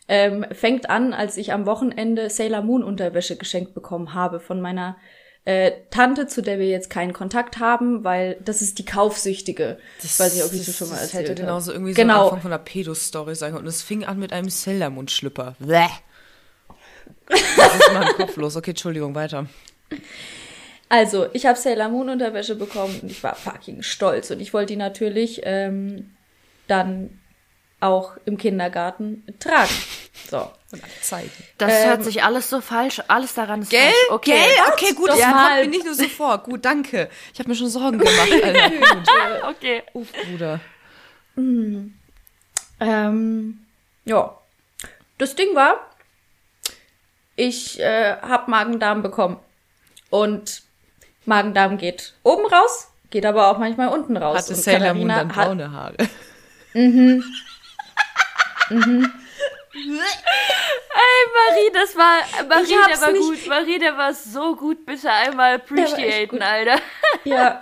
ähm, 0.08 0.46
fängt 0.52 0.90
an, 0.90 1.14
als 1.14 1.38
ich 1.38 1.52
am 1.52 1.66
Wochenende 1.66 2.30
Sailor 2.30 2.62
Moon 2.62 2.84
Unterwäsche 2.84 3.38
geschenkt 3.38 3.74
bekommen 3.74 4.14
habe 4.14 4.40
von 4.40 4.62
meiner 4.62 4.98
äh, 5.48 5.72
Tante, 5.92 6.28
zu 6.28 6.42
der 6.42 6.60
wir 6.60 6.68
jetzt 6.68 6.90
keinen 6.90 7.14
Kontakt 7.14 7.58
haben, 7.58 8.04
weil 8.04 8.36
das 8.44 8.62
ist 8.62 8.80
die 8.80 8.86
Kaufsüchtige. 8.86 9.78
ich 10.04 10.20
weiß 10.20 10.36
nicht, 10.36 10.44
ob 10.44 10.52
ich 10.52 10.66
das, 10.66 10.76
schon 10.76 10.90
mal 10.90 10.96
das 10.96 11.04
erzählt 11.04 11.30
hätte 11.30 11.42
habe. 11.42 11.48
genauso 11.48 11.72
irgendwie 11.72 11.94
so 11.94 12.02
genau. 12.02 12.16
am 12.16 12.24
Anfang 12.26 12.42
von 12.42 12.52
einer 12.52 12.62
Pedo-Story 12.62 13.34
sein 13.34 13.54
können. 13.54 13.64
Und 13.64 13.70
es 13.70 13.82
fing 13.82 14.04
an 14.04 14.20
mit 14.20 14.34
einem 14.34 14.50
Sellermundschlüpper. 14.50 15.56
Bäh. 15.60 15.88
Was 17.30 17.76
ist 17.76 17.88
in 17.88 17.94
meinem 17.94 18.14
Kopf 18.16 18.36
los? 18.36 18.58
Okay, 18.58 18.72
Entschuldigung, 18.72 19.16
weiter. 19.16 19.46
Also, 20.90 21.28
ich 21.32 21.46
habe 21.46 21.58
Sailor 21.58 21.88
Moon 21.88 22.10
Unterwäsche 22.10 22.56
bekommen 22.56 23.00
und 23.02 23.10
ich 23.10 23.24
war 23.24 23.36
fucking 23.36 23.84
stolz. 23.84 24.30
Und 24.30 24.42
ich 24.42 24.54
wollte 24.54 24.74
die 24.74 24.78
natürlich 24.78 25.44
ähm, 25.46 26.12
dann 26.68 27.22
auch 27.80 28.18
im 28.26 28.38
Kindergarten 28.38 29.24
tragen. 29.40 29.72
So. 30.30 30.52
Und 30.72 30.82
zeigen. 31.02 31.32
Das 31.58 31.72
Ähm, 31.72 31.90
hört 31.90 32.04
sich 32.04 32.24
alles 32.24 32.50
so 32.50 32.60
falsch, 32.60 33.02
alles 33.08 33.34
daran 33.34 33.62
ist 33.62 33.70
Gell? 33.70 33.80
falsch. 33.82 33.96
Okay. 34.10 34.32
Gell? 34.32 34.66
Okay, 34.74 34.94
gut, 34.94 35.10
das 35.10 35.20
mal. 35.20 35.32
kommt 35.32 35.62
mir 35.62 35.68
nicht 35.70 35.86
nur 35.86 35.94
so 35.94 36.08
vor. 36.10 36.38
Gut, 36.40 36.66
danke. 36.66 37.10
Ich 37.34 37.40
habe 37.40 37.50
mir 37.50 37.56
schon 37.56 37.70
Sorgen 37.70 37.98
gemacht, 38.00 38.44
Alter. 38.44 38.72
Okay. 39.50 39.84
Uff, 39.94 40.08
Bruder. 40.12 40.60
Ähm, 41.38 41.94
ja. 44.06 44.38
Das 45.18 45.36
Ding 45.36 45.56
war, 45.56 45.80
ich 47.38 47.80
äh, 47.80 48.18
habe 48.22 48.52
Magen-Darm 48.52 49.02
bekommen. 49.02 49.40
Und 50.10 50.64
Magen-Darm 51.26 51.78
geht 51.78 52.14
oben 52.24 52.46
raus, 52.46 52.90
geht 53.10 53.26
aber 53.26 53.48
auch 53.48 53.58
manchmal 53.58 53.88
unten 53.88 54.18
raus. 54.18 54.38
Hatte 54.38 54.54
und 54.54 54.60
Sailor 54.60 54.94
Moon 54.94 55.08
dann 55.08 55.30
braune 55.30 55.72
Haare? 55.72 55.96
Ey, 59.78 61.54
Marie, 61.54 61.72
das 61.74 61.96
war, 61.96 62.48
Marie, 62.48 62.76
der 62.90 63.02
war 63.02 63.12
nicht- 63.12 63.22
gut. 63.22 63.48
Marie, 63.48 63.80
der 63.80 63.98
war 63.98 64.14
so 64.14 64.56
gut. 64.56 64.86
Bitte 64.86 65.12
einmal 65.12 65.56
appreciaten. 65.56 66.42
Alter. 66.42 66.80
Ja. 67.24 67.60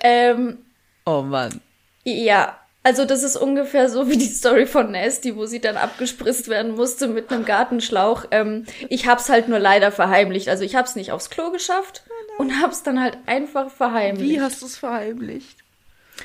ähm, 0.00 0.64
Oh 1.04 1.22
Mann. 1.22 1.60
Ja, 2.04 2.58
also 2.82 3.04
das 3.04 3.22
ist 3.22 3.36
ungefähr 3.36 3.88
so 3.88 4.08
wie 4.08 4.16
die 4.16 4.26
Story 4.26 4.66
von 4.66 4.90
Nasty, 4.92 5.36
wo 5.36 5.46
sie 5.46 5.60
dann 5.60 5.76
abgespritzt 5.76 6.48
werden 6.48 6.74
musste 6.74 7.08
mit 7.08 7.30
einem 7.30 7.44
Gartenschlauch. 7.44 8.24
Ähm, 8.30 8.64
ich 8.88 9.06
hab's 9.06 9.28
halt 9.28 9.48
nur 9.48 9.58
leider 9.58 9.92
verheimlicht. 9.92 10.48
Also 10.48 10.64
ich 10.64 10.74
hab's 10.76 10.96
nicht 10.96 11.12
aufs 11.12 11.30
Klo 11.30 11.50
geschafft 11.50 12.02
und 12.38 12.60
hab's 12.62 12.82
dann 12.82 13.00
halt 13.02 13.18
einfach 13.26 13.70
verheimlicht. 13.70 14.30
Wie 14.30 14.40
hast 14.40 14.62
du 14.62 14.66
es 14.66 14.76
verheimlicht? 14.78 15.58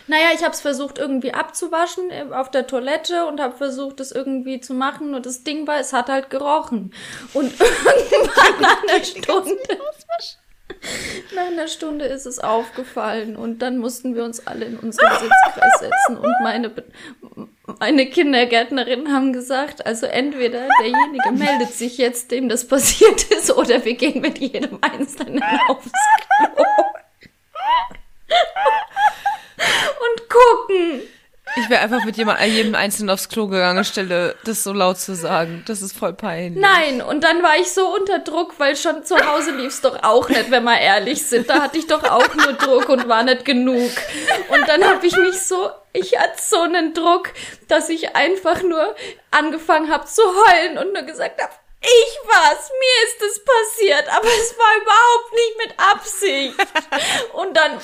Naja, 0.07 0.29
ich 0.33 0.43
hab's 0.43 0.61
versucht 0.61 0.97
irgendwie 0.97 1.33
abzuwaschen 1.33 2.09
äh, 2.09 2.25
auf 2.31 2.49
der 2.51 2.67
Toilette 2.67 3.25
und 3.25 3.39
hab 3.39 3.57
versucht, 3.57 3.99
es 3.99 4.11
irgendwie 4.11 4.59
zu 4.59 4.73
machen. 4.73 5.13
Und 5.13 5.25
das 5.25 5.43
Ding 5.43 5.67
war, 5.67 5.79
es 5.79 5.93
hat 5.93 6.09
halt 6.09 6.29
gerochen. 6.29 6.93
Und 7.33 7.51
irgendwann 7.59 8.61
nach 8.61 8.83
einer 8.83 9.03
Stunde, 9.03 9.57
nach 11.35 11.47
einer 11.47 11.67
Stunde 11.67 12.05
ist 12.05 12.25
es 12.25 12.39
aufgefallen. 12.39 13.35
Und 13.35 13.59
dann 13.59 13.77
mussten 13.77 14.15
wir 14.15 14.23
uns 14.23 14.45
alle 14.47 14.65
in 14.65 14.77
unseren 14.79 15.11
Sitzkreis 15.11 15.79
setzen. 15.79 16.17
Und 16.17 16.35
meine, 16.41 16.71
meine 17.79 18.09
Kindergärtnerinnen 18.09 19.13
haben 19.13 19.33
gesagt, 19.33 19.85
also 19.85 20.07
entweder 20.07 20.67
derjenige 20.81 21.31
meldet 21.31 21.73
sich 21.73 21.97
jetzt, 21.97 22.31
dem 22.31 22.49
das 22.49 22.67
passiert 22.67 23.23
ist, 23.31 23.51
oder 23.51 23.83
wir 23.85 23.93
gehen 23.95 24.21
mit 24.21 24.39
jedem 24.39 24.79
Einzelnen 24.81 25.43
aufs 25.67 25.91
Klo. 26.37 26.65
und 30.11 30.29
gucken. 30.29 31.01
Ich 31.57 31.69
wäre 31.69 31.81
einfach 31.81 32.05
mit 32.05 32.15
jemand, 32.15 32.39
jedem 32.41 32.75
Einzelnen 32.75 33.09
aufs 33.09 33.27
Klo 33.27 33.47
gegangen, 33.47 33.83
stelle 33.83 34.35
das 34.45 34.63
so 34.63 34.71
laut 34.71 34.99
zu 34.99 35.15
sagen. 35.15 35.63
Das 35.67 35.81
ist 35.81 35.97
voll 35.97 36.13
peinlich. 36.13 36.61
Nein, 36.61 37.01
und 37.01 37.23
dann 37.23 37.43
war 37.43 37.57
ich 37.57 37.71
so 37.73 37.93
unter 37.93 38.19
Druck, 38.19 38.53
weil 38.57 38.77
schon 38.77 39.03
zu 39.03 39.17
Hause 39.17 39.51
lief's 39.51 39.81
doch 39.81 40.01
auch 40.03 40.29
nicht, 40.29 40.49
wenn 40.49 40.63
wir 40.63 40.79
ehrlich 40.79 41.25
sind. 41.25 41.49
Da 41.49 41.61
hatte 41.61 41.77
ich 41.77 41.87
doch 41.87 42.03
auch 42.03 42.33
nur 42.35 42.53
Druck 42.53 42.87
und 42.89 43.09
war 43.09 43.23
nicht 43.23 43.43
genug. 43.43 43.91
Und 44.49 44.67
dann 44.67 44.85
habe 44.85 45.05
ich 45.05 45.15
mich 45.17 45.41
so, 45.41 45.71
ich 45.91 46.17
hatte 46.17 46.41
so 46.41 46.61
einen 46.61 46.93
Druck, 46.93 47.33
dass 47.67 47.89
ich 47.89 48.15
einfach 48.15 48.61
nur 48.61 48.95
angefangen 49.31 49.91
habe 49.91 50.05
zu 50.05 50.21
heulen 50.21 50.77
und 50.77 50.93
nur 50.93 51.03
gesagt 51.03 51.41
habe, 51.41 51.51
ich 51.81 52.19
war's, 52.27 52.69
mir 52.79 53.07
ist 53.07 53.21
es 53.23 53.43
passiert, 53.43 54.07
aber 54.15 54.27
es 54.27 54.55
war 54.57 54.81
überhaupt 54.81 55.33
nicht 55.33 55.57
mit 55.57 55.73
Absicht. 55.91 57.33
Und 57.33 57.57
dann 57.57 57.79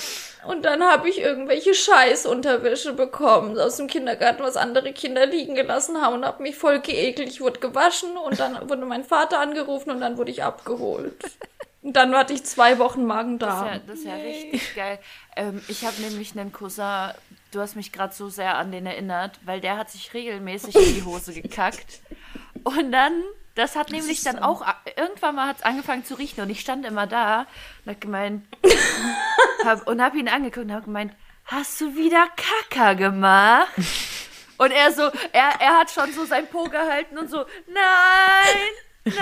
und 0.48 0.64
dann 0.64 0.82
habe 0.82 1.10
ich 1.10 1.20
irgendwelche 1.20 1.74
Scheißunterwäsche 1.74 2.94
bekommen 2.94 3.60
aus 3.60 3.76
dem 3.76 3.88
Kindergarten, 3.88 4.44
was 4.44 4.56
andere 4.56 4.94
Kinder 4.94 5.26
liegen 5.26 5.56
gelassen 5.56 6.02
haben 6.02 6.16
und 6.16 6.26
habe 6.26 6.42
mich 6.42 6.56
voll 6.56 6.80
geekelt. 6.80 7.28
Ich 7.28 7.42
wurde 7.42 7.60
gewaschen 7.60 8.16
und 8.16 8.40
dann 8.40 8.58
wurde 8.70 8.86
mein 8.86 9.04
Vater 9.04 9.40
angerufen 9.40 9.92
und 9.92 10.00
dann 10.00 10.18
wurde 10.18 10.32
ich 10.32 10.44
abgeholt. 10.44 11.22
Und 11.82 11.98
dann 11.98 12.16
hatte 12.16 12.34
ich 12.34 12.46
zwei 12.46 12.80
Wochen 12.80 13.06
Magen-Darm. 13.06 13.82
Das 13.88 14.00
ist 14.00 14.06
ja, 14.06 14.12
das 14.16 14.22
ist 14.22 14.24
ja 14.24 14.56
richtig 14.56 14.76
geil. 14.76 15.00
Ähm, 15.36 15.62
ich 15.68 15.86
habe 15.86 16.02
nämlich 16.02 16.38
einen 16.38 16.54
Cousin, 16.54 17.12
du 17.52 17.60
hast 17.60 17.76
mich 17.76 17.92
gerade 17.92 18.14
so 18.14 18.30
sehr 18.30 18.58
an 18.58 18.72
den 18.72 18.86
erinnert, 18.86 19.40
weil 19.44 19.60
der 19.60 19.78
hat 19.78 19.90
sich 19.90 20.14
regelmäßig 20.14 20.76
in 20.76 20.96
die 20.96 21.04
Hose 21.04 21.34
gekackt. 21.34 22.00
Und 22.64 22.94
dann 22.94 23.22
das 23.58 23.76
hat 23.76 23.90
nämlich 23.90 24.22
dann 24.24 24.38
auch, 24.38 24.64
irgendwann 24.96 25.36
mal 25.36 25.48
hat 25.48 25.58
es 25.58 25.64
angefangen 25.64 26.06
zu 26.06 26.14
riechen 26.14 26.42
und 26.42 26.50
ich 26.50 26.60
stand 26.60 26.86
immer 26.86 27.08
da 27.08 27.48
und 27.84 27.94
hab 27.94 28.02
gemeint, 28.02 28.48
hab, 29.64 29.88
und 29.88 30.02
hab 30.02 30.14
ihn 30.14 30.30
angeguckt 30.30 30.68
und 30.68 30.74
hab 30.74 30.86
gemeint, 30.86 31.14
hast 31.46 31.82
du 31.82 31.96
wieder 31.96 32.28
Kacker 32.36 32.94
gemacht? 32.94 33.72
Und 34.58 34.72
er 34.72 34.92
so, 34.92 35.10
er, 35.32 35.60
er 35.60 35.80
hat 35.80 35.90
schon 35.90 36.14
so 36.14 36.26
sein 36.26 36.48
Po 36.48 36.66
gehalten 36.66 37.18
und 37.18 37.32
so, 37.32 37.46
nein, 37.68 38.72
nein. 39.06 39.16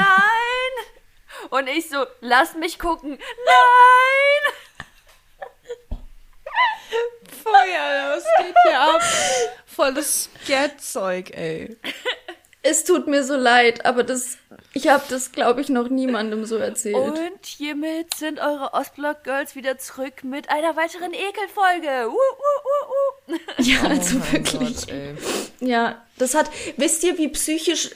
Und 1.50 1.68
ich 1.68 1.90
so, 1.90 2.06
lass 2.20 2.56
mich 2.56 2.78
gucken, 2.78 3.12
nein. 3.12 4.54
Feuer, 7.42 8.16
was 8.16 8.26
geht 8.38 8.56
hier 8.66 8.80
ab? 8.80 9.02
Volles 9.66 10.30
Scat-Zeug, 10.44 11.32
ey. 11.32 11.78
Es 12.68 12.84
tut 12.84 13.06
mir 13.06 13.24
so 13.24 13.36
leid, 13.36 13.86
aber 13.86 14.04
das, 14.04 14.40
ich 14.74 14.88
habe 14.88 15.04
das, 15.08 15.32
glaube 15.32 15.62
ich, 15.62 15.70
noch 15.70 15.88
niemandem 15.88 16.46
so 16.46 16.58
erzählt. 16.58 16.96
Und 16.96 17.46
hiermit 17.46 18.16
sind 18.16 18.40
eure 18.40 18.74
Ostblock 18.74 19.24
Girls 19.24 19.56
wieder 19.56 19.78
zurück 19.78 20.24
mit 20.24 20.50
einer 20.50 20.76
weiteren 20.76 21.14
Ekelfolge. 21.14 22.10
Uh, 22.10 22.12
uh, 22.12 23.32
uh, 23.32 23.36
uh. 23.36 23.62
Ja, 23.62 23.84
also 23.84 24.18
oh 24.18 24.34
wirklich. 24.34 24.88
Gott, 24.88 24.96
ja, 25.60 26.04
das 26.18 26.34
hat, 26.34 26.50
wisst 26.78 27.04
ihr, 27.04 27.20
wie 27.20 27.28
psychisch 27.28 27.92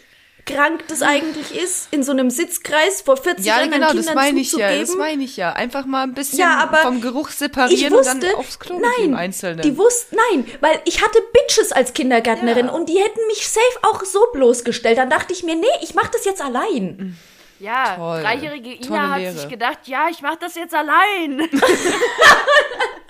krank 0.45 0.83
das 0.87 1.01
eigentlich 1.01 1.55
ist, 1.55 1.87
in 1.91 2.03
so 2.03 2.11
einem 2.11 2.29
Sitzkreis 2.29 3.01
vor 3.01 3.17
40 3.17 3.45
ja, 3.45 3.55
anderen 3.55 3.71
genau, 3.73 3.87
Kindern 3.87 4.05
das 4.05 4.15
meine 4.15 4.39
ich 4.39 4.51
ja, 4.53 4.79
das 4.79 4.95
meine 4.95 5.23
ich 5.23 5.37
ja. 5.37 5.53
Einfach 5.53 5.85
mal 5.85 6.03
ein 6.03 6.13
bisschen 6.13 6.39
ja, 6.39 6.69
vom 6.83 7.01
Geruch 7.01 7.29
separieren 7.29 7.93
wusste, 7.93 8.13
und 8.13 8.23
dann 8.23 8.35
aufs 8.35 8.59
Klo 8.59 8.79
nein, 8.79 9.13
Einzelnen. 9.13 9.61
Die 9.61 9.77
wussten, 9.77 10.17
nein, 10.31 10.45
weil 10.61 10.81
ich 10.85 11.01
hatte 11.01 11.19
Bitches 11.33 11.71
als 11.71 11.93
Kindergärtnerin 11.93 12.67
ja. 12.67 12.71
und 12.71 12.89
die 12.89 12.97
hätten 12.97 13.19
mich 13.27 13.47
safe 13.47 13.63
auch 13.83 14.03
so 14.03 14.19
bloßgestellt. 14.33 14.97
Dann 14.97 15.09
dachte 15.09 15.33
ich 15.33 15.43
mir, 15.43 15.55
nee, 15.55 15.67
ich 15.81 15.95
mach 15.95 16.07
das 16.07 16.25
jetzt 16.25 16.41
allein. 16.41 17.17
Ja, 17.59 17.95
Toll. 17.95 18.21
dreijährige 18.21 18.73
Ina 18.73 19.09
hat 19.09 19.37
sich 19.37 19.49
gedacht, 19.49 19.79
ja, 19.85 20.07
ich 20.09 20.21
mach 20.21 20.37
das 20.37 20.55
jetzt 20.55 20.73
allein. 20.73 21.49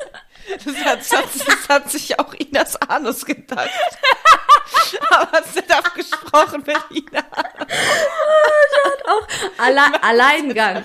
Das 0.50 0.86
hat, 0.86 1.00
das, 1.00 1.46
das 1.46 1.70
hat 1.70 1.92
sich 1.92 2.20
auch 2.20 2.34
Inas 2.34 2.76
Anus 2.78 3.26
gedacht. 3.26 3.70
Aber 5.10 5.32
hast 5.32 5.56
du 5.56 5.62
da 5.62 5.80
gesprochen 5.96 6.64
mit 6.66 6.78
Ina? 6.98 7.24
Oh, 9.06 9.12
auch 9.12 9.28
Alle 9.58 10.04
Alleingang. 10.04 10.84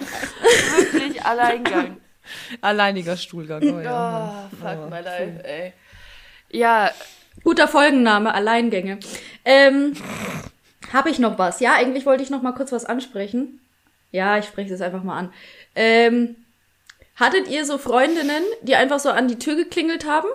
Wirklich 0.92 1.24
Alleingang. 1.24 2.00
Alleiniger 2.60 3.16
Stuhlgang. 3.16 3.62
Oh, 3.62 3.80
ja. 3.80 4.48
oh 4.52 4.56
fuck 4.56 4.78
oh, 4.84 4.90
my 4.90 5.00
life, 5.00 5.44
ey. 5.44 5.72
Ja. 6.50 6.90
Guter 7.42 7.68
Folgenname, 7.68 8.32
Alleingänge. 8.32 8.98
Ähm, 9.44 9.94
habe 10.92 11.10
ich 11.10 11.18
noch 11.18 11.38
was? 11.38 11.60
Ja, 11.60 11.74
eigentlich 11.74 12.06
wollte 12.06 12.22
ich 12.22 12.30
noch 12.30 12.42
mal 12.42 12.52
kurz 12.52 12.72
was 12.72 12.84
ansprechen. 12.84 13.60
Ja, 14.12 14.38
ich 14.38 14.46
spreche 14.46 14.72
es 14.72 14.80
einfach 14.80 15.02
mal 15.02 15.18
an. 15.18 15.32
Ähm, 15.74 16.36
Hattet 17.16 17.48
ihr 17.48 17.64
so 17.64 17.78
Freundinnen, 17.78 18.42
die 18.62 18.74
einfach 18.74 18.98
so 18.98 19.10
an 19.10 19.28
die 19.28 19.38
Tür 19.38 19.54
geklingelt 19.54 20.06
haben 20.06 20.28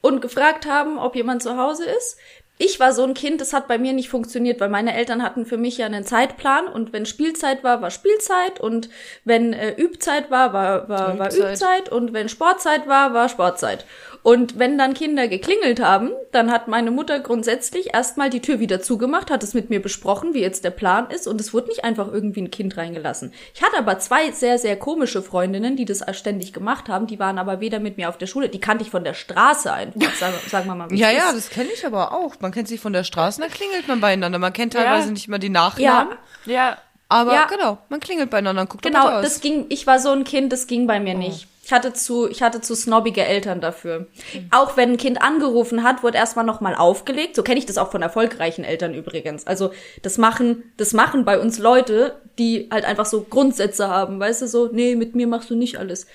und 0.00 0.20
gefragt 0.20 0.66
haben, 0.66 0.98
ob 0.98 1.14
jemand 1.14 1.42
zu 1.42 1.56
Hause 1.56 1.84
ist? 1.84 2.18
Ich 2.60 2.80
war 2.80 2.92
so 2.92 3.04
ein 3.04 3.14
Kind, 3.14 3.40
das 3.40 3.52
hat 3.52 3.68
bei 3.68 3.78
mir 3.78 3.92
nicht 3.92 4.08
funktioniert, 4.08 4.58
weil 4.60 4.68
meine 4.68 4.92
Eltern 4.92 5.22
hatten 5.22 5.46
für 5.46 5.56
mich 5.56 5.78
ja 5.78 5.86
einen 5.86 6.04
Zeitplan 6.04 6.66
und 6.66 6.92
wenn 6.92 7.06
Spielzeit 7.06 7.62
war, 7.62 7.80
war 7.80 7.92
Spielzeit 7.92 8.58
und 8.58 8.90
wenn 9.24 9.52
äh, 9.52 9.74
Übzeit 9.76 10.28
war, 10.32 10.52
war, 10.52 10.88
war, 10.88 11.16
war 11.18 11.32
Übzeit 11.32 11.88
und 11.88 12.12
wenn 12.12 12.28
Sportzeit 12.28 12.88
war, 12.88 13.14
war 13.14 13.28
Sportzeit. 13.28 13.84
Und 14.22 14.58
wenn 14.58 14.76
dann 14.78 14.94
Kinder 14.94 15.28
geklingelt 15.28 15.80
haben, 15.80 16.10
dann 16.32 16.50
hat 16.50 16.68
meine 16.68 16.90
Mutter 16.90 17.20
grundsätzlich 17.20 17.94
erstmal 17.94 18.30
die 18.30 18.40
Tür 18.40 18.60
wieder 18.60 18.80
zugemacht, 18.80 19.30
hat 19.30 19.42
es 19.42 19.54
mit 19.54 19.70
mir 19.70 19.80
besprochen, 19.80 20.34
wie 20.34 20.40
jetzt 20.40 20.64
der 20.64 20.70
Plan 20.70 21.10
ist 21.10 21.26
und 21.26 21.40
es 21.40 21.54
wurde 21.54 21.68
nicht 21.68 21.84
einfach 21.84 22.08
irgendwie 22.12 22.42
ein 22.42 22.50
Kind 22.50 22.76
reingelassen. 22.76 23.32
Ich 23.54 23.62
hatte 23.62 23.78
aber 23.78 23.98
zwei 23.98 24.30
sehr, 24.32 24.58
sehr 24.58 24.76
komische 24.76 25.22
Freundinnen, 25.22 25.76
die 25.76 25.84
das 25.84 26.04
ständig 26.16 26.52
gemacht 26.52 26.88
haben, 26.88 27.06
die 27.06 27.18
waren 27.18 27.38
aber 27.38 27.60
weder 27.60 27.80
mit 27.80 27.96
mir 27.96 28.08
auf 28.08 28.18
der 28.18 28.26
Schule, 28.26 28.48
die 28.48 28.60
kannte 28.60 28.84
ich 28.84 28.90
von 28.90 29.04
der 29.04 29.14
Straße 29.14 29.72
einfach, 29.72 30.14
sagen, 30.14 30.34
sagen 30.48 30.66
wir 30.66 30.74
mal. 30.74 30.92
Ja, 30.94 31.10
ja, 31.10 31.32
das 31.32 31.50
kenne 31.50 31.68
ich 31.72 31.86
aber 31.86 32.12
auch. 32.12 32.34
Man 32.40 32.52
kennt 32.52 32.68
sie 32.68 32.78
von 32.78 32.92
der 32.92 33.04
Straße, 33.04 33.40
da 33.40 33.48
klingelt 33.48 33.88
man 33.88 34.00
beieinander. 34.00 34.38
Man 34.38 34.52
kennt 34.52 34.74
teilweise 34.74 35.06
ja. 35.06 35.12
nicht 35.12 35.28
mal 35.28 35.38
die 35.38 35.48
Nachnamen. 35.48 36.16
Ja, 36.44 36.52
ja. 36.52 36.78
Aber 37.08 37.32
ja. 37.32 37.46
genau, 37.46 37.78
man 37.88 38.00
klingelt 38.00 38.30
beieinander 38.30 38.62
und 38.62 38.70
guckt 38.70 38.84
Genau, 38.84 39.22
das 39.22 39.40
ging, 39.40 39.66
ich 39.70 39.86
war 39.86 39.98
so 39.98 40.10
ein 40.10 40.24
Kind, 40.24 40.52
das 40.52 40.66
ging 40.66 40.86
bei 40.86 41.00
mir 41.00 41.14
oh. 41.14 41.18
nicht. 41.18 41.46
Ich 41.68 41.72
hatte 41.74 41.92
zu, 41.92 42.30
ich 42.30 42.40
hatte 42.40 42.62
zu 42.62 42.74
snobbige 42.74 43.26
Eltern 43.26 43.60
dafür. 43.60 44.06
Mhm. 44.32 44.48
Auch 44.52 44.78
wenn 44.78 44.92
ein 44.92 44.96
Kind 44.96 45.20
angerufen 45.20 45.82
hat, 45.82 46.02
wurde 46.02 46.16
erstmal 46.16 46.46
nochmal 46.46 46.74
aufgelegt. 46.74 47.36
So 47.36 47.42
kenne 47.42 47.58
ich 47.58 47.66
das 47.66 47.76
auch 47.76 47.90
von 47.90 48.00
erfolgreichen 48.00 48.64
Eltern 48.64 48.94
übrigens. 48.94 49.46
Also 49.46 49.72
das 50.00 50.16
machen, 50.16 50.72
das 50.78 50.94
machen 50.94 51.26
bei 51.26 51.38
uns 51.38 51.58
Leute, 51.58 52.22
die 52.38 52.70
halt 52.72 52.86
einfach 52.86 53.04
so 53.04 53.20
Grundsätze 53.20 53.88
haben, 53.88 54.18
weißt 54.18 54.40
du, 54.40 54.48
so, 54.48 54.70
nee, 54.72 54.96
mit 54.96 55.14
mir 55.14 55.26
machst 55.26 55.50
du 55.50 55.56
nicht 55.56 55.76
alles. 55.76 56.06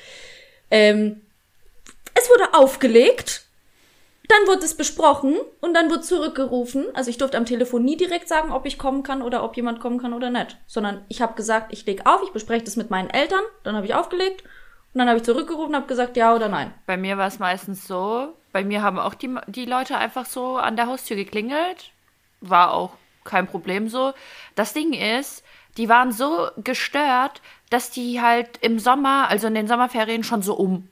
Ähm, 0.72 1.22
es 2.16 2.28
wurde 2.32 2.56
aufgelegt, 2.56 3.43
dann 4.30 4.47
wurde 4.47 4.66
es 4.66 4.74
besprochen 4.74 5.36
und 5.62 5.76
dann 5.76 5.91
wurde 5.91 6.01
zurückgerufen. 6.01 6.86
Also 6.95 7.12
ich 7.12 7.20
durfte 7.20 7.38
am 7.38 7.45
Telefon 7.45 7.86
nie 7.86 7.95
direkt 7.95 8.28
sagen, 8.28 8.51
ob 8.51 8.66
ich 8.66 8.80
kommen 8.80 9.04
kann 9.04 9.22
oder 9.22 9.43
ob 9.43 9.56
jemand 9.56 9.80
kommen 9.80 10.01
kann 10.01 10.16
oder 10.16 10.32
nicht. 10.32 10.58
Sondern 10.66 11.06
ich 11.10 11.22
habe 11.22 11.36
gesagt, 11.36 11.72
ich 11.72 11.86
leg 11.86 12.08
auf, 12.08 12.24
ich 12.24 12.32
bespreche 12.32 12.66
das 12.66 12.76
mit 12.76 12.89
meinen 12.89 13.12
Eltern, 13.12 13.43
dann 13.62 13.76
habe 13.76 13.86
ich 13.86 13.93
aufgelegt 13.93 14.43
und 14.94 15.00
dann 15.00 15.08
habe 15.08 15.18
ich 15.18 15.24
zurückgerufen 15.24 15.70
und 15.70 15.76
habe 15.76 15.88
gesagt, 15.88 16.18
ja 16.18 16.36
oder 16.36 16.50
nein. 16.50 16.74
Bei 16.86 16.98
mir 16.98 17.18
war 17.18 17.28
es 17.28 17.39
meistens 17.39 17.88
so, 17.88 18.36
bei 18.52 18.64
mir 18.64 18.84
haben 18.84 19.00
auch 19.00 19.16
die, 19.16 19.36
die 19.48 19.66
Leute 19.66 19.98
einfach 19.98 20.26
so 20.26 20.58
an 20.58 20.76
der 20.76 20.88
Haustür 20.88 21.18
geklingelt. 21.18 21.91
War 22.41 22.74
auch 22.74 22.91
kein 23.24 23.48
Problem 23.48 23.89
so. 23.89 24.14
Das 24.56 24.74
Ding 24.74 24.94
ist, 24.94 25.44
die 25.78 25.89
waren 25.89 26.12
so 26.12 26.50
gestört, 26.58 27.41
dass 27.72 27.89
die 27.89 28.22
halt 28.22 28.60
im 28.62 28.78
Sommer, 28.78 29.28
also 29.30 29.48
in 29.48 29.56
den 29.56 29.68
Sommerferien, 29.68 30.24
schon 30.24 30.44
so 30.44 30.54
um 30.54 30.89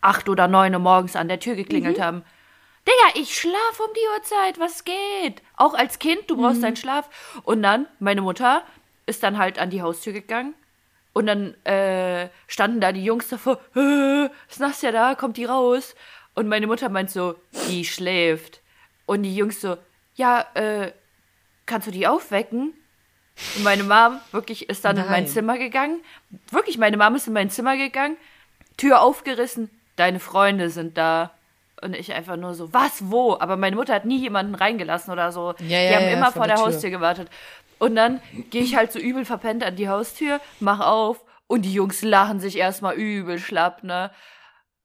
acht 0.00 0.28
oder 0.28 0.46
neun 0.46 0.74
Uhr 0.74 0.80
morgens 0.80 1.16
an 1.16 1.26
der 1.26 1.40
Tür 1.40 1.56
geklingelt 1.56 1.98
mhm. 1.98 2.02
haben. 2.02 2.24
Digga, 2.86 3.20
ich 3.20 3.36
schlaf 3.36 3.80
um 3.80 3.92
die 3.94 4.16
Uhrzeit, 4.16 4.60
was 4.60 4.84
geht? 4.84 5.42
Auch 5.56 5.74
als 5.74 5.98
Kind, 5.98 6.22
du 6.28 6.36
brauchst 6.36 6.58
mhm. 6.58 6.62
deinen 6.62 6.76
Schlaf. 6.76 7.10
Und 7.42 7.62
dann, 7.62 7.86
meine 7.98 8.22
Mutter 8.22 8.62
ist 9.06 9.22
dann 9.24 9.38
halt 9.38 9.58
an 9.58 9.70
die 9.70 9.82
Haustür 9.82 10.12
gegangen, 10.12 10.54
und 11.12 11.26
dann 11.26 11.54
äh, 11.64 12.28
standen 12.46 12.80
da 12.80 12.92
die 12.92 13.04
Jungs 13.04 13.28
davor, 13.28 13.60
ist 14.48 14.60
Nastja 14.60 14.92
da, 14.92 15.14
kommt 15.14 15.36
die 15.36 15.44
raus? 15.44 15.94
Und 16.34 16.48
meine 16.48 16.66
Mutter 16.66 16.88
meint 16.88 17.10
so, 17.10 17.34
die 17.68 17.84
schläft. 17.84 18.60
Und 19.06 19.24
die 19.24 19.34
Jungs 19.34 19.60
so, 19.60 19.76
ja, 20.14 20.46
äh, 20.54 20.92
kannst 21.66 21.88
du 21.88 21.90
die 21.90 22.06
aufwecken? 22.06 22.74
Und 23.56 23.64
meine 23.64 23.82
Mom 23.82 24.20
wirklich 24.32 24.68
ist 24.68 24.84
dann 24.84 24.96
Nein. 24.96 25.06
in 25.06 25.10
mein 25.10 25.26
Zimmer 25.26 25.58
gegangen. 25.58 26.00
Wirklich, 26.50 26.78
meine 26.78 26.96
Mom 26.96 27.14
ist 27.16 27.26
in 27.26 27.32
mein 27.32 27.50
Zimmer 27.50 27.76
gegangen, 27.76 28.16
Tür 28.76 29.00
aufgerissen, 29.00 29.70
deine 29.96 30.20
Freunde 30.20 30.70
sind 30.70 30.96
da. 30.96 31.32
Und 31.82 31.96
ich 31.96 32.12
einfach 32.12 32.36
nur 32.36 32.54
so, 32.54 32.72
was, 32.74 33.10
wo? 33.10 33.36
Aber 33.40 33.56
meine 33.56 33.74
Mutter 33.74 33.94
hat 33.94 34.04
nie 34.04 34.18
jemanden 34.18 34.54
reingelassen 34.54 35.12
oder 35.12 35.32
so. 35.32 35.54
Ja, 35.60 35.78
ja, 35.78 35.88
die 35.88 35.96
haben 35.96 36.04
ja, 36.04 36.12
immer 36.12 36.30
vor 36.30 36.46
der, 36.46 36.56
der 36.56 36.64
Haustür 36.64 36.90
gewartet. 36.90 37.28
Und 37.80 37.96
dann 37.96 38.20
gehe 38.50 38.62
ich 38.62 38.76
halt 38.76 38.92
so 38.92 38.98
übel 38.98 39.24
verpennt 39.24 39.64
an 39.64 39.74
die 39.74 39.88
Haustür, 39.88 40.40
mach 40.60 40.80
auf 40.80 41.24
und 41.46 41.62
die 41.62 41.72
Jungs 41.72 42.02
lachen 42.02 42.38
sich 42.38 42.58
erstmal 42.58 42.94
übel 42.94 43.38
schlapp, 43.38 43.82
ne? 43.82 44.12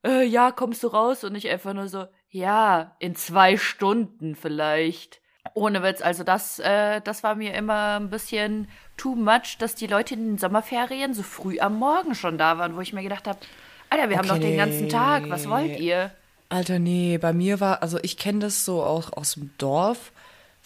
Äh, 0.04 0.24
ja, 0.24 0.50
kommst 0.50 0.82
du 0.82 0.88
raus? 0.88 1.22
Und 1.22 1.34
ich 1.34 1.48
einfach 1.48 1.74
nur 1.74 1.88
so, 1.88 2.06
ja, 2.30 2.96
in 2.98 3.14
zwei 3.14 3.56
Stunden 3.58 4.34
vielleicht. 4.34 5.20
Ohne 5.54 5.82
Witz, 5.82 6.00
also 6.00 6.24
das, 6.24 6.58
äh, 6.58 7.00
das 7.02 7.22
war 7.22 7.34
mir 7.34 7.54
immer 7.54 8.00
ein 8.00 8.10
bisschen 8.10 8.68
too 8.96 9.14
much, 9.14 9.58
dass 9.58 9.74
die 9.74 9.86
Leute 9.86 10.14
in 10.14 10.26
den 10.26 10.38
Sommerferien 10.38 11.14
so 11.14 11.22
früh 11.22 11.60
am 11.60 11.78
Morgen 11.78 12.14
schon 12.14 12.38
da 12.38 12.58
waren, 12.58 12.76
wo 12.76 12.80
ich 12.80 12.92
mir 12.92 13.02
gedacht 13.02 13.28
habe, 13.28 13.38
Alter, 13.90 14.08
wir 14.08 14.16
okay. 14.16 14.28
haben 14.28 14.28
doch 14.28 14.44
den 14.44 14.56
ganzen 14.56 14.88
Tag, 14.88 15.28
was 15.28 15.48
wollt 15.48 15.78
ihr? 15.78 16.10
Alter, 16.48 16.78
nee, 16.78 17.18
bei 17.18 17.32
mir 17.32 17.60
war, 17.60 17.82
also 17.82 17.98
ich 18.02 18.16
kenne 18.16 18.40
das 18.40 18.64
so 18.64 18.82
auch 18.82 19.12
aus 19.12 19.34
dem 19.34 19.50
Dorf. 19.58 20.12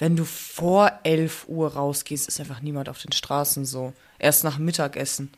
Wenn 0.00 0.16
du 0.16 0.24
vor 0.24 0.90
11 1.02 1.44
Uhr 1.48 1.74
rausgehst, 1.74 2.26
ist 2.26 2.40
einfach 2.40 2.62
niemand 2.62 2.88
auf 2.88 3.00
den 3.00 3.12
Straßen 3.12 3.66
so. 3.66 3.92
Erst 4.18 4.44
nach 4.44 4.56
Mittagessen. 4.56 5.30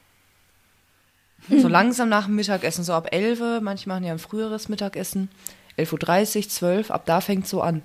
So 1.50 1.66
langsam 1.66 2.08
nach 2.08 2.26
dem 2.26 2.36
Mittagessen, 2.36 2.84
so 2.84 2.92
ab 2.92 3.08
11, 3.10 3.60
manche 3.60 3.88
machen 3.88 4.04
ja 4.04 4.12
ein 4.12 4.20
früheres 4.20 4.68
Mittagessen. 4.68 5.28
11.30 5.76 6.36
Uhr, 6.36 6.48
12, 6.48 6.90
ab 6.92 7.02
da 7.06 7.20
fängt 7.20 7.48
so 7.48 7.60
an. 7.60 7.82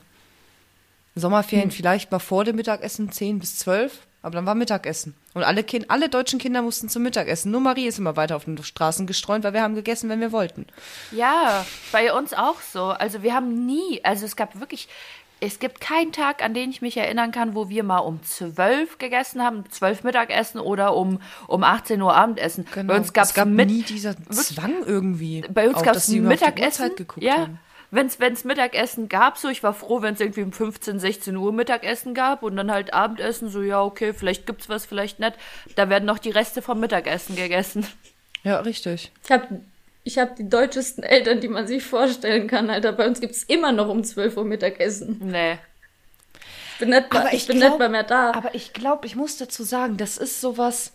Sommerferien 1.16 1.72
vielleicht 1.72 2.12
mal 2.12 2.20
vor 2.20 2.46
dem 2.46 2.56
Mittagessen, 2.58 3.12
10 3.12 3.40
bis 3.40 3.58
12, 3.58 4.06
aber 4.22 4.36
dann 4.36 4.46
war 4.46 4.54
Mittagessen. 4.54 5.16
Und 5.34 5.44
alle, 5.44 5.64
kind, 5.64 5.90
alle 5.90 6.10
deutschen 6.10 6.38
Kinder 6.38 6.62
mussten 6.62 6.90
zum 6.90 7.02
Mittagessen. 7.02 7.52
Nur 7.52 7.62
Marie 7.62 7.88
ist 7.88 7.98
immer 7.98 8.16
weiter 8.16 8.36
auf 8.36 8.46
den 8.46 8.62
Straßen 8.62 9.08
gestreunt, 9.08 9.44
weil 9.44 9.54
wir 9.54 9.64
haben 9.64 9.74
gegessen, 9.74 10.10
wenn 10.10 10.20
wir 10.20 10.32
wollten. 10.32 10.68
Ja, 11.12 11.66
bei 11.92 12.14
uns 12.14 12.34
auch 12.34 12.62
so. 12.62 12.84
Also 12.86 13.24
wir 13.24 13.34
haben 13.34 13.66
nie, 13.66 14.02
also 14.04 14.26
es 14.26 14.36
gab 14.36 14.60
wirklich, 14.60 14.88
es 15.40 15.60
gibt 15.60 15.82
keinen 15.82 16.12
Tag, 16.12 16.44
an 16.44 16.54
den 16.54 16.72
ich 16.72 16.82
mich 16.82 16.98
erinnern 16.98 17.32
kann, 17.32 17.54
wo 17.54 17.70
wir 17.70 17.84
mal 17.84 18.00
um 18.00 18.24
12 18.24 18.98
gegessen 18.98 19.42
haben, 19.42 19.70
12 19.70 20.04
Mittagessen 20.04 20.60
oder 20.60 20.96
um, 20.96 21.22
um 21.48 21.64
18 21.64 22.02
Uhr 22.02 22.16
Abendessen. 22.16 22.66
Genau. 22.74 22.94
Bei 22.94 23.00
uns 23.00 23.14
gab's 23.14 23.30
es 23.30 23.36
gab 23.36 23.48
mit, 23.48 23.68
nie 23.68 23.84
dieser 23.84 24.16
Zwang 24.32 24.84
irgendwie. 24.86 25.44
bei 25.54 25.70
uns 25.70 25.84
gab 25.84 25.96
es 25.96 26.08
Mittagessen. 26.10 26.92
Ja, 27.18 27.38
haben. 27.38 27.60
wenn 27.92 28.08
es 28.08 28.44
Mittagessen 28.46 29.10
gab, 29.10 29.38
so 29.38 29.50
ich 29.50 29.62
war 29.62 29.74
froh, 29.74 30.02
wenn 30.02 30.16
es 30.16 30.20
irgendwie 30.20 30.44
um 30.44 30.52
15, 30.52 31.00
16 31.00 31.38
Uhr 31.38 31.54
Mittagessen 31.54 32.16
gab 32.16 32.42
und 32.42 32.56
dann 32.56 32.72
halt 32.72 32.94
Abendessen, 32.94 33.50
so 33.50 33.62
ja, 33.62 33.82
okay, 33.84 34.14
vielleicht 34.14 34.48
gibt's 34.48 34.70
was, 34.70 34.86
vielleicht 34.86 35.20
nicht. 35.20 35.34
Da 35.76 35.90
werden 35.90 36.06
noch 36.06 36.20
die 36.20 36.32
Reste 36.32 36.62
vom 36.64 36.80
Mittagessen 36.80 37.36
gegessen. 37.36 37.86
Ja, 38.44 38.60
richtig. 38.62 39.12
Ich 39.24 39.32
habe 39.32 39.62
ich 40.08 40.18
hab 40.18 40.36
die 40.38 40.50
deutschesten 40.50 41.04
Eltern, 41.04 41.42
die 41.42 41.50
man 41.50 41.68
sich 41.68 41.84
vorstellen 41.84 42.48
kann, 42.48 42.70
Alter. 42.70 42.94
Bei 42.94 43.06
uns 43.06 43.20
gibt's 43.20 43.44
immer 43.44 43.72
noch 43.72 43.90
um 43.90 44.04
12 44.04 44.38
Uhr 44.38 44.46
Mittagessen. 44.46 45.20
Nee. 45.22 45.60
Ich 46.74 46.80
bin 46.80 46.90
nicht, 46.90 47.14
mal, 47.14 47.30
ich 47.34 47.48
bin 47.48 47.58
glaub- 47.58 47.72
nicht 47.72 47.80
mal 47.80 47.90
mehr 47.90 48.04
da. 48.04 48.32
Aber 48.34 48.56
ich 48.56 48.74
glaube, 48.74 49.06
ich 49.06 49.16
muss 49.16 49.38
dazu 49.38 49.64
sagen, 49.64 49.98
das 49.98 50.18
ist 50.18 50.42
sowas. 50.42 50.94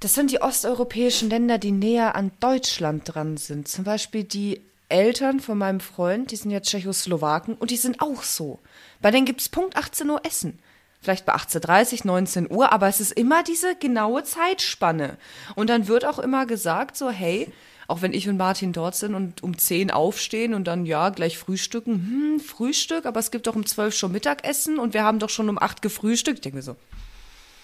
Das 0.00 0.14
sind 0.14 0.30
die 0.30 0.40
osteuropäischen 0.40 1.30
Länder, 1.30 1.58
die 1.58 1.72
näher 1.72 2.14
an 2.14 2.30
Deutschland 2.40 3.02
dran 3.04 3.36
sind. 3.36 3.68
Zum 3.68 3.84
Beispiel 3.84 4.24
die 4.24 4.62
Eltern 4.88 5.40
von 5.40 5.58
meinem 5.58 5.80
Freund, 5.80 6.30
die 6.30 6.36
sind 6.36 6.50
ja 6.50 6.60
Tschechoslowaken 6.60 7.54
und 7.54 7.70
die 7.70 7.76
sind 7.76 8.00
auch 8.00 8.22
so. 8.22 8.58
Bei 9.00 9.10
denen 9.10 9.26
gibt's 9.26 9.48
Punkt 9.48 9.76
18 9.76 10.08
Uhr 10.10 10.24
Essen. 10.24 10.58
Vielleicht 11.00 11.26
bei 11.26 11.34
18.30 11.34 12.06
19 12.06 12.50
Uhr, 12.50 12.72
aber 12.72 12.88
es 12.88 13.00
ist 13.00 13.12
immer 13.12 13.42
diese 13.44 13.76
genaue 13.76 14.24
Zeitspanne. 14.24 15.16
Und 15.54 15.70
dann 15.70 15.86
wird 15.86 16.04
auch 16.04 16.18
immer 16.18 16.46
gesagt, 16.46 16.96
so, 16.96 17.10
hey, 17.10 17.52
auch 17.88 18.02
wenn 18.02 18.12
ich 18.12 18.28
und 18.28 18.36
Martin 18.36 18.74
dort 18.74 18.94
sind 18.94 19.14
und 19.14 19.42
um 19.42 19.56
10 19.56 19.90
aufstehen 19.90 20.52
und 20.52 20.64
dann, 20.64 20.84
ja, 20.84 21.08
gleich 21.08 21.38
frühstücken, 21.38 21.94
hm, 21.94 22.40
Frühstück, 22.40 23.06
aber 23.06 23.18
es 23.18 23.30
gibt 23.30 23.46
doch 23.46 23.56
um 23.56 23.64
12 23.64 23.96
schon 23.96 24.12
Mittagessen 24.12 24.78
und 24.78 24.92
wir 24.92 25.02
haben 25.02 25.18
doch 25.18 25.30
schon 25.30 25.48
um 25.48 25.58
8 25.60 25.80
gefrühstückt. 25.80 26.38
Ich 26.38 26.42
denke 26.42 26.56
mir 26.56 26.62
so, 26.62 26.76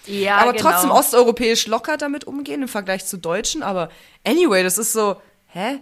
Ja, 0.07 0.37
aber 0.37 0.53
genau. 0.53 0.71
trotzdem 0.71 0.89
osteuropäisch 0.89 1.67
locker 1.67 1.97
damit 1.97 2.25
umgehen 2.25 2.63
im 2.63 2.67
Vergleich 2.67 3.05
zu 3.05 3.17
Deutschen. 3.17 3.61
Aber 3.61 3.89
anyway, 4.25 4.63
das 4.63 4.79
ist 4.79 4.93
so, 4.93 5.17
hä? 5.49 5.77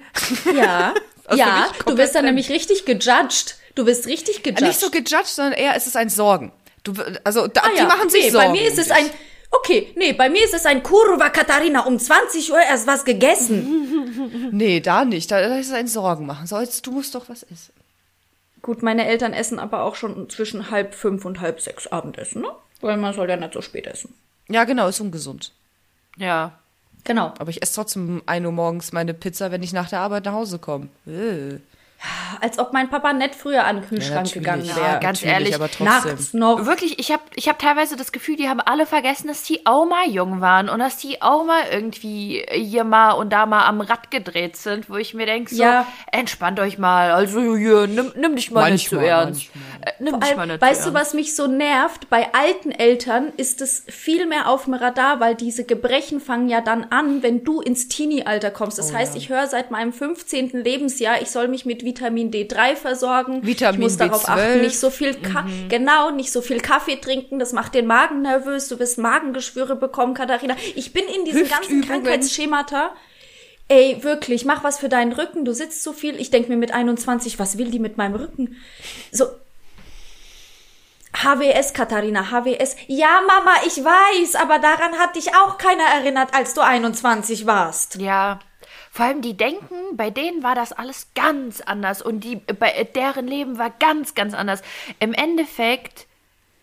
Ja, 0.54 0.94
ja, 1.34 1.68
du 1.86 1.96
bist 1.96 2.14
dann 2.14 2.26
nämlich 2.26 2.50
richtig 2.50 2.84
gejudged. 2.84 3.56
Du 3.76 3.86
bist 3.86 4.08
richtig 4.08 4.44
gejudged. 4.44 4.68
Nicht 4.68 4.80
so 4.82 4.92
gejudged, 4.92 5.28
sondern 5.28 5.54
eher 5.54 5.76
ist 5.78 5.88
es 5.88 5.96
ein 5.96 6.10
Sorgen. 6.10 6.52
Du, 6.84 6.94
also 7.24 7.48
da, 7.48 7.62
Ah 7.62 7.70
die 7.74 7.78
ja, 7.78 7.86
machen 7.86 8.10
sich 8.10 8.26
nee, 8.26 8.30
Sorgen. 8.30 8.48
Bei 8.48 8.52
mir 8.52 8.68
ist 8.68 8.78
es 8.78 8.92
ein, 8.92 9.10
okay, 9.54 9.94
nee, 9.96 10.14
bei 10.14 10.30
mir 10.30 10.44
ist 10.44 10.54
es 10.54 10.66
ein 10.66 10.84
Kurva 10.84 11.30
Katharina, 11.30 11.86
um 11.86 11.98
20 11.98 12.52
Uhr 12.52 12.62
erst 12.62 12.88
was 12.88 13.06
gegessen. 13.06 13.90
Nee, 14.52 14.80
da 14.80 15.06
nicht. 15.06 15.32
Da, 15.32 15.42
da 15.42 15.58
ist 15.58 15.68
es 15.68 15.74
ein 15.74 15.88
Sorgen 15.88 16.28
machen. 16.28 16.46
So, 16.46 16.60
jetzt, 16.60 16.86
du 16.86 16.92
musst 16.92 17.16
doch 17.16 17.30
was 17.30 17.44
essen. 17.44 17.74
Gut, 18.62 18.84
meine 18.84 19.06
Eltern 19.08 19.34
essen 19.34 19.60
aber 19.60 19.82
auch 19.84 19.96
schon 19.96 20.30
zwischen 20.30 20.70
halb 20.70 20.94
fünf 20.94 21.26
und 21.26 21.42
halb 21.42 21.60
sechs 21.60 21.88
Abendessen, 21.88 22.44
ne? 22.44 22.50
Weil 22.82 22.98
man 22.98 23.14
soll 23.14 23.30
ja 23.30 23.36
nicht 23.36 23.54
so 23.54 23.62
spät 23.62 23.88
essen. 23.88 24.14
Ja, 24.50 24.64
genau, 24.66 24.88
ist 24.88 25.00
ungesund. 25.00 25.52
Ja. 26.18 26.60
Genau. 27.04 27.34
Aber 27.40 27.50
ich 27.50 27.62
esse 27.62 27.76
trotzdem 27.76 28.18
um 28.18 28.24
1 28.28 28.46
Uhr 28.46 28.52
morgens 28.52 28.92
meine 28.92 29.14
Pizza, 29.14 29.52
wenn 29.52 29.64
ich 29.64 29.74
nach 29.74 29.90
der 29.90 30.00
Arbeit 30.00 30.26
nach 30.26 30.34
Hause 30.34 30.60
komme. 30.60 30.88
Äh. 31.08 31.56
Als 32.42 32.60
ob 32.60 32.74
mein 32.74 32.90
Papa 32.90 33.14
nicht 33.14 33.36
früher 33.36 33.64
an 33.66 33.78
den 33.78 33.88
Kühlschrank 33.88 34.26
natürlich. 34.26 34.34
gegangen 34.34 34.66
Ja, 34.66 34.76
wäre. 34.76 35.00
ganz 35.00 35.22
Natürlich, 35.22 35.34
ehrlich, 35.34 35.56
aber 35.56 35.70
trotzdem. 35.72 35.86
Nachts 35.86 36.34
noch. 36.34 36.66
Wirklich, 36.66 37.00
ich 37.00 37.12
habe 37.12 37.22
ich 37.36 37.48
hab 37.48 37.60
teilweise 37.60 37.96
das 37.96 38.12
Gefühl, 38.12 38.36
die 38.36 38.50
haben 38.50 38.60
alle 38.60 38.86
vergessen, 38.86 39.28
dass 39.30 39.44
die 39.44 39.66
auch 39.66 39.86
mal 39.86 40.10
jung 40.10 40.42
waren 40.42 40.68
und 40.68 40.80
dass 40.80 40.98
die 40.98 41.22
auch 41.22 41.46
mal 41.46 41.62
irgendwie 41.72 42.44
hier 42.52 42.84
mal 42.84 43.12
und 43.12 43.32
da 43.32 43.46
mal 43.46 43.66
am 43.66 43.80
Rad 43.82 44.12
gedreht 44.12 44.58
sind, 44.58 44.90
wo 44.90 44.98
ich 44.98 45.14
mir 45.14 45.26
denke, 45.26 45.54
so, 45.56 45.64
Ja. 45.64 45.88
entspannt 46.12 46.60
euch 46.60 46.78
mal. 46.78 47.12
Also 47.12 47.56
hier, 47.56 47.88
nimm, 47.88 48.12
nimm 48.16 48.36
dich 48.36 48.52
mal 48.52 48.72
nicht 48.72 48.90
zu 48.90 48.96
Manchmal, 48.96 49.20
ernst. 49.28 49.44
Äh, 49.82 49.92
nimm 50.00 50.20
dich 50.20 50.36
mal 50.36 50.48
nicht 50.48 50.62
weißt 50.62 50.84
zu 50.84 50.90
du, 50.90 50.96
was 50.96 51.14
mich 51.14 51.36
so 51.36 51.48
nervt? 51.48 52.10
Bei 52.10 52.34
alten 52.34 52.72
Eltern 52.72 53.32
ist 53.38 53.62
es 53.62 53.86
viel 53.88 54.26
mehr 54.26 54.50
auf 54.50 54.66
dem 54.66 54.74
Radar, 54.74 55.20
weil 55.22 55.36
diese 55.36 55.64
Gebrechen 55.64 56.20
fangen 56.20 56.50
ja 56.50 56.60
dann 56.60 56.84
an, 56.90 57.24
wenn 57.24 57.44
du 57.46 57.62
ins 57.62 57.88
Teenie-Alter 57.88 58.52
kommst. 58.52 58.78
Oh 58.78 58.82
Das 58.82 58.94
heißt, 58.94 59.16
ich 59.16 59.30
höre 59.30 59.48
seit 59.48 59.72
meinem 59.72 59.94
15. 59.94 60.50
Lebensjahr, 60.64 61.22
ich 61.22 61.30
soll 61.32 61.48
mich 61.48 61.66
mit 61.66 61.84
Vitamin 61.94 62.32
D3 62.32 62.76
versorgen. 62.76 63.46
Vitamin 63.46 63.76
ich 63.76 63.80
muss 63.84 63.98
darauf 63.98 64.28
B12. 64.28 64.30
achten, 64.30 64.62
nicht 64.62 64.80
so 64.80 64.90
viel, 64.90 65.14
Ka 65.14 65.46
genau, 65.70 66.12
nicht 66.12 66.32
so 66.32 66.42
viel 66.42 66.60
Kaffee 66.60 66.96
trinken. 66.96 67.40
Das 67.40 67.54
macht 67.54 67.76
den 67.76 67.86
Magen 67.86 68.22
nervös. 68.22 68.68
Du 68.68 68.80
wirst 68.80 68.98
Magengeschwüre 68.98 69.76
bekommen, 69.76 70.14
Katharina. 70.14 70.56
Ich 70.76 70.94
bin 70.94 71.04
in 71.06 71.26
diesen 71.26 71.48
ganzen. 71.48 71.82
Krankheitsschemata. 71.82 72.92
Ey, 73.68 74.04
wirklich, 74.04 74.44
mach 74.44 74.64
was 74.64 74.80
für 74.80 74.90
deinen 74.90 75.14
Rücken. 75.14 75.46
Du 75.46 75.54
sitzt 75.54 75.84
so 75.84 75.94
viel. 75.94 76.20
Ich 76.20 76.32
denk 76.32 76.50
mir 76.50 76.58
mit 76.58 76.74
21, 76.74 77.40
was 77.40 77.58
will 77.58 77.72
die 77.72 77.80
mit 77.80 77.98
meinem 77.98 78.16
Rücken? 78.16 78.58
So, 79.12 79.26
HWS, 81.16 81.74
Katharina, 81.74 82.32
HWS. 82.32 82.76
Ja, 82.88 83.22
Mama, 83.26 83.52
ich 83.66 83.78
weiß, 83.78 84.36
aber 84.36 84.60
daran 84.60 84.98
hat 85.00 85.16
dich 85.16 85.36
auch 85.36 85.58
keiner 85.58 85.84
erinnert, 85.84 86.34
als 86.34 86.54
du 86.54 86.62
21 86.62 87.46
warst. 87.46 87.96
Ja. 87.96 88.40
Vor 88.94 89.08
allem 89.08 89.24
die 89.24 89.36
denken, 89.36 89.98
bei 89.98 90.12
denen 90.12 90.44
war 90.44 90.54
das 90.54 90.72
alles 90.72 91.08
ganz 91.16 91.62
anders 91.62 92.00
und 92.00 92.20
die, 92.20 92.36
bei 92.36 92.88
deren 92.94 93.26
Leben 93.26 93.58
war 93.58 93.72
ganz, 93.72 94.14
ganz 94.14 94.36
anders. 94.36 94.62
Im 95.00 95.14
Endeffekt, 95.16 96.06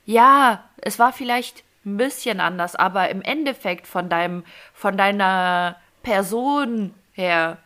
ja, 0.07 0.63
es 0.77 1.01
war 1.01 1.13
vielleicht 1.13 1.65
ein 1.85 1.97
bisschen 1.97 2.39
anders, 2.39 2.77
aber 2.77 3.09
im 3.09 3.21
Endeffekt 3.21 3.89
von 3.89 4.09
deinem, 4.09 4.45
von 4.73 4.97
deiner 4.97 5.75
Person 6.05 6.95
her 7.15 7.59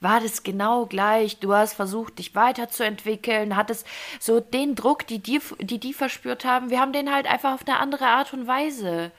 war 0.00 0.18
das 0.18 0.42
genau 0.42 0.86
gleich. 0.86 1.38
Du 1.38 1.54
hast 1.54 1.74
versucht, 1.74 2.18
dich 2.18 2.34
weiterzuentwickeln, 2.34 3.54
hattest 3.54 3.86
so 4.18 4.40
den 4.40 4.74
Druck, 4.74 5.06
die 5.06 5.20
die, 5.20 5.40
die, 5.60 5.78
die 5.78 5.94
verspürt 5.94 6.44
haben. 6.44 6.70
Wir 6.70 6.80
haben 6.80 6.92
den 6.92 7.14
halt 7.14 7.28
einfach 7.28 7.54
auf 7.54 7.68
eine 7.68 7.78
andere 7.78 8.06
Art 8.06 8.32
und 8.32 8.48
Weise. 8.48 9.12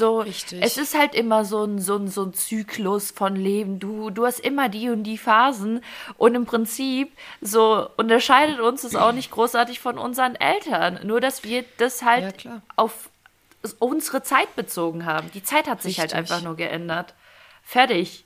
So, 0.00 0.20
Richtig. 0.20 0.62
es 0.62 0.78
ist 0.78 0.96
halt 0.98 1.14
immer 1.14 1.44
so 1.44 1.62
ein, 1.62 1.78
so 1.78 1.96
ein, 1.96 2.08
so 2.08 2.22
ein 2.24 2.32
Zyklus 2.32 3.10
von 3.10 3.36
Leben. 3.36 3.78
Du, 3.78 4.08
du 4.08 4.24
hast 4.24 4.40
immer 4.40 4.70
die 4.70 4.88
und 4.88 5.02
die 5.04 5.18
Phasen 5.18 5.82
und 6.16 6.34
im 6.34 6.46
Prinzip 6.46 7.12
so 7.42 7.86
unterscheidet 7.98 8.60
uns 8.60 8.80
das 8.80 8.96
auch 8.96 9.12
nicht 9.12 9.30
großartig 9.30 9.78
von 9.78 9.98
unseren 9.98 10.36
Eltern. 10.36 11.00
Nur, 11.04 11.20
dass 11.20 11.44
wir 11.44 11.66
das 11.76 12.00
Ja, 12.00 12.06
halt 12.06 12.38
klar. 12.38 12.62
auf 12.76 13.10
unsere 13.78 14.22
Zeit 14.22 14.56
bezogen 14.56 15.04
haben. 15.04 15.30
Die 15.34 15.42
Zeit 15.42 15.68
hat 15.68 15.82
sich 15.82 15.98
halt 16.00 16.14
Richtig. 16.14 16.18
einfach 16.18 16.42
nur 16.42 16.56
geändert. 16.56 17.12
Fertig. 17.62 18.24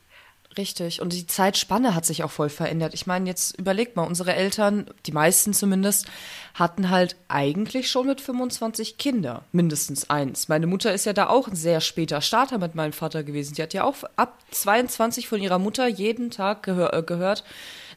Richtig. 0.56 1.00
Und 1.00 1.12
die 1.12 1.26
Zeitspanne 1.26 1.94
hat 1.94 2.06
sich 2.06 2.22
auch 2.22 2.30
voll 2.30 2.48
verändert. 2.48 2.94
Ich 2.94 3.06
meine, 3.06 3.28
jetzt 3.28 3.58
überlegt 3.58 3.96
mal, 3.96 4.04
unsere 4.04 4.34
Eltern, 4.34 4.86
die 5.06 5.12
meisten 5.12 5.52
zumindest, 5.52 6.06
hatten 6.54 6.90
halt 6.90 7.16
eigentlich 7.28 7.90
schon 7.90 8.06
mit 8.06 8.20
25 8.20 8.96
Kinder. 8.96 9.44
Mindestens 9.50 10.08
eins. 10.10 10.48
Meine 10.48 10.66
Mutter 10.66 10.94
ist 10.94 11.06
ja 11.06 11.12
da 11.12 11.28
auch 11.28 11.48
ein 11.48 11.56
sehr 11.56 11.80
später 11.80 12.20
Starter 12.20 12.58
mit 12.58 12.74
meinem 12.74 12.92
Vater 12.92 13.24
gewesen. 13.24 13.54
Die 13.54 13.62
hat 13.62 13.74
ja 13.74 13.84
auch 13.84 13.96
ab 14.16 14.38
22 14.52 15.26
von 15.26 15.40
ihrer 15.40 15.58
Mutter 15.58 15.88
jeden 15.88 16.30
Tag 16.30 16.62
gehör, 16.62 16.94
äh, 16.94 17.02
gehört. 17.02 17.42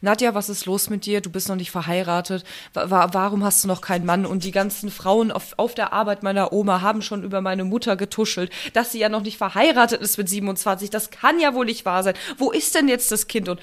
Nadja, 0.01 0.33
was 0.35 0.49
ist 0.49 0.65
los 0.65 0.89
mit 0.89 1.05
dir? 1.05 1.21
Du 1.21 1.29
bist 1.29 1.49
noch 1.49 1.55
nicht 1.55 1.71
verheiratet. 1.71 2.43
Wa 2.73 2.89
wa 2.89 3.09
warum 3.13 3.43
hast 3.43 3.63
du 3.63 3.67
noch 3.67 3.81
keinen 3.81 4.05
Mann? 4.05 4.25
Und 4.25 4.43
die 4.43 4.51
ganzen 4.51 4.91
Frauen 4.91 5.31
auf, 5.31 5.53
auf 5.57 5.73
der 5.75 5.93
Arbeit 5.93 6.23
meiner 6.23 6.53
Oma 6.53 6.81
haben 6.81 7.01
schon 7.01 7.23
über 7.23 7.41
meine 7.41 7.63
Mutter 7.63 7.95
getuschelt, 7.95 8.51
dass 8.73 8.91
sie 8.91 8.99
ja 8.99 9.09
noch 9.09 9.21
nicht 9.21 9.37
verheiratet 9.37 10.01
ist 10.01 10.17
mit 10.17 10.29
27. 10.29 10.89
Das 10.89 11.09
kann 11.11 11.39
ja 11.39 11.53
wohl 11.53 11.65
nicht 11.65 11.85
wahr 11.85 12.03
sein. 12.03 12.15
Wo 12.37 12.51
ist 12.51 12.75
denn 12.75 12.87
jetzt 12.87 13.11
das 13.11 13.27
Kind? 13.27 13.49
Und 13.49 13.59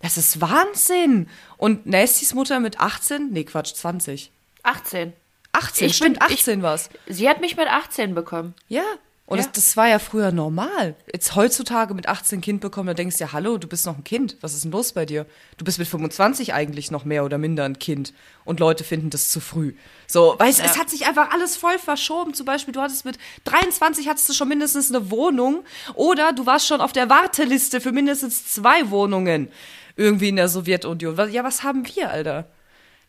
das 0.00 0.16
ist 0.16 0.40
Wahnsinn. 0.40 1.28
Und 1.56 1.86
Nastys 1.86 2.34
Mutter 2.34 2.60
mit 2.60 2.80
18? 2.80 3.30
Nee, 3.32 3.44
Quatsch, 3.44 3.74
20. 3.74 4.30
18. 4.62 5.12
18, 5.52 5.86
Ich 5.88 5.96
stimmt, 5.96 6.18
bin- 6.18 6.28
ich- 6.28 6.40
18 6.40 6.62
war's. 6.62 6.90
Sie 7.06 7.28
hat 7.28 7.40
mich 7.40 7.56
mit 7.56 7.66
18 7.66 8.14
bekommen. 8.14 8.54
Ja, 8.68 8.82
Und 9.28 9.38
Ja. 9.38 9.44
das, 9.44 9.52
das 9.52 9.76
war 9.76 9.88
ja 9.88 9.98
früher 9.98 10.30
normal. 10.30 10.94
Jetzt 11.12 11.34
heutzutage 11.34 11.94
mit 11.94 12.08
18 12.08 12.40
Kind 12.40 12.60
bekommen, 12.60 12.86
da 12.86 12.94
denkst 12.94 13.18
du 13.18 13.24
ja, 13.24 13.32
hallo, 13.32 13.58
du 13.58 13.66
bist 13.66 13.84
noch 13.84 13.96
ein 13.98 14.04
Kind. 14.04 14.36
Was 14.40 14.54
ist 14.54 14.62
denn 14.62 14.70
los 14.70 14.92
bei 14.92 15.04
dir? 15.04 15.26
Du 15.56 15.64
bist 15.64 15.80
mit 15.80 15.88
25 15.88 16.54
eigentlich 16.54 16.92
noch 16.92 17.04
mehr 17.04 17.24
oder 17.24 17.36
minder 17.36 17.64
ein 17.64 17.80
Kind. 17.80 18.12
Und 18.44 18.60
Leute 18.60 18.84
finden 18.84 19.10
das 19.10 19.30
zu 19.30 19.40
früh. 19.40 19.74
So, 20.06 20.36
weißt 20.38 20.60
du, 20.60 20.62
Ja. 20.62 20.70
es 20.70 20.78
hat 20.78 20.90
sich 20.90 21.06
einfach 21.06 21.32
alles 21.32 21.56
voll 21.56 21.76
verschoben. 21.80 22.34
Zum 22.34 22.46
Beispiel, 22.46 22.72
du 22.72 22.80
hattest 22.80 23.04
mit 23.04 23.18
23 23.44 24.08
hattest 24.08 24.28
du 24.28 24.32
schon 24.32 24.46
mindestens 24.48 24.94
eine 24.94 25.10
Wohnung. 25.10 25.64
Oder 25.94 26.32
du 26.32 26.46
warst 26.46 26.68
schon 26.68 26.80
auf 26.80 26.92
der 26.92 27.10
Warteliste 27.10 27.80
für 27.80 27.90
mindestens 27.90 28.46
zwei 28.46 28.90
Wohnungen. 28.90 29.48
Irgendwie 29.96 30.28
in 30.28 30.36
der 30.36 30.48
Sowjetunion. 30.48 31.16
Ja, 31.32 31.42
was 31.42 31.64
haben 31.64 31.84
wir, 31.96 32.10
Alter? 32.10 32.46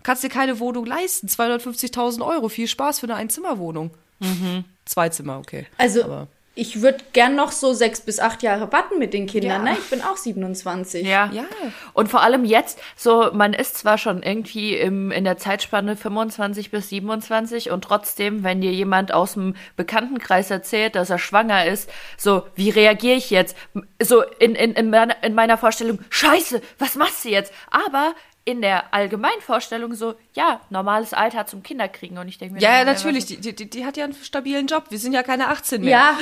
Kannst 0.02 0.24
dir 0.24 0.30
keine 0.30 0.60
Wohnung 0.60 0.86
leisten. 0.88 1.28
250.000 1.28 2.26
Euro. 2.26 2.50
Viel 2.50 2.68
Spaß 2.68 3.02
für 3.02 3.06
eine 3.06 3.16
Einzimmerwohnung. 3.16 3.92
Zwei 4.88 5.10
Zimmer, 5.10 5.38
okay. 5.38 5.68
Also, 5.78 6.04
Aber- 6.04 6.28
ich 6.60 6.82
würde 6.82 6.98
gern 7.14 7.36
noch 7.36 7.52
so 7.52 7.72
sechs 7.74 8.02
bis 8.02 8.20
acht 8.20 8.42
Jahre 8.42 8.72
warten 8.72 8.98
mit 8.98 9.14
den 9.14 9.28
Kindern, 9.28 9.64
Ja. 9.64 9.74
ne? 9.74 9.78
Ich 9.80 9.92
bin 9.92 10.02
auch 10.02 10.18
27. 10.18 11.06
Ja. 11.06 11.30
Ja. 11.32 11.44
Und 11.94 12.10
vor 12.10 12.22
allem 12.24 12.46
jetzt, 12.46 12.80
so, 12.96 13.30
man 13.32 13.54
ist 13.54 13.78
zwar 13.78 14.00
schon 14.00 14.24
irgendwie 14.24 14.76
im, 14.76 15.12
in 15.12 15.24
der 15.24 15.38
Zeitspanne 15.38 15.96
25 15.96 16.72
bis 16.72 16.90
27 16.90 17.70
und 17.70 17.84
trotzdem, 17.84 18.44
wenn 18.44 18.60
dir 18.62 18.72
jemand 18.72 19.14
aus 19.14 19.34
dem 19.34 19.56
Bekanntenkreis 19.76 20.50
erzählt, 20.50 20.96
dass 20.96 21.12
er 21.12 21.20
schwanger 21.20 21.68
ist, 21.68 21.92
so, 22.18 22.42
wie 22.56 22.72
reagiere 22.72 23.18
ich 23.18 23.30
jetzt? 23.30 23.56
So, 24.02 24.24
in, 24.40 24.56
in, 24.56 24.72
in, 24.74 24.90
meiner, 24.90 25.24
in 25.24 25.36
meiner 25.36 25.60
Vorstellung, 25.60 26.00
scheiße, 26.10 26.60
was 26.80 26.96
machst 26.96 27.24
du 27.24 27.30
jetzt? 27.30 27.54
Aber 27.70 28.16
in 28.48 28.62
der 28.62 28.94
Allgemeinvorstellung 28.94 29.94
so, 29.94 30.16
ja, 30.34 30.62
normales 30.70 31.14
Alter 31.14 31.48
zum 31.48 31.64
Kinderkriegen. 31.64 32.18
Und 32.18 32.30
ich 32.30 32.38
denke 32.38 32.54
mir, 32.56 32.62
Ja, 32.62 32.78
ja, 32.80 32.86
natürlich. 32.86 33.24
was- 33.30 33.42
Die, 33.42 33.54
die, 33.54 33.70
die 33.70 33.86
hat 33.86 33.98
ja 33.98 34.06
einen 34.06 34.14
stabilen 34.14 34.68
Job. 34.68 34.86
Wir 34.88 35.00
sind 35.00 35.12
ja 35.12 35.22
keine 35.22 35.50
18 35.50 35.82
mehr. 35.82 35.90
Ja, 35.92 36.18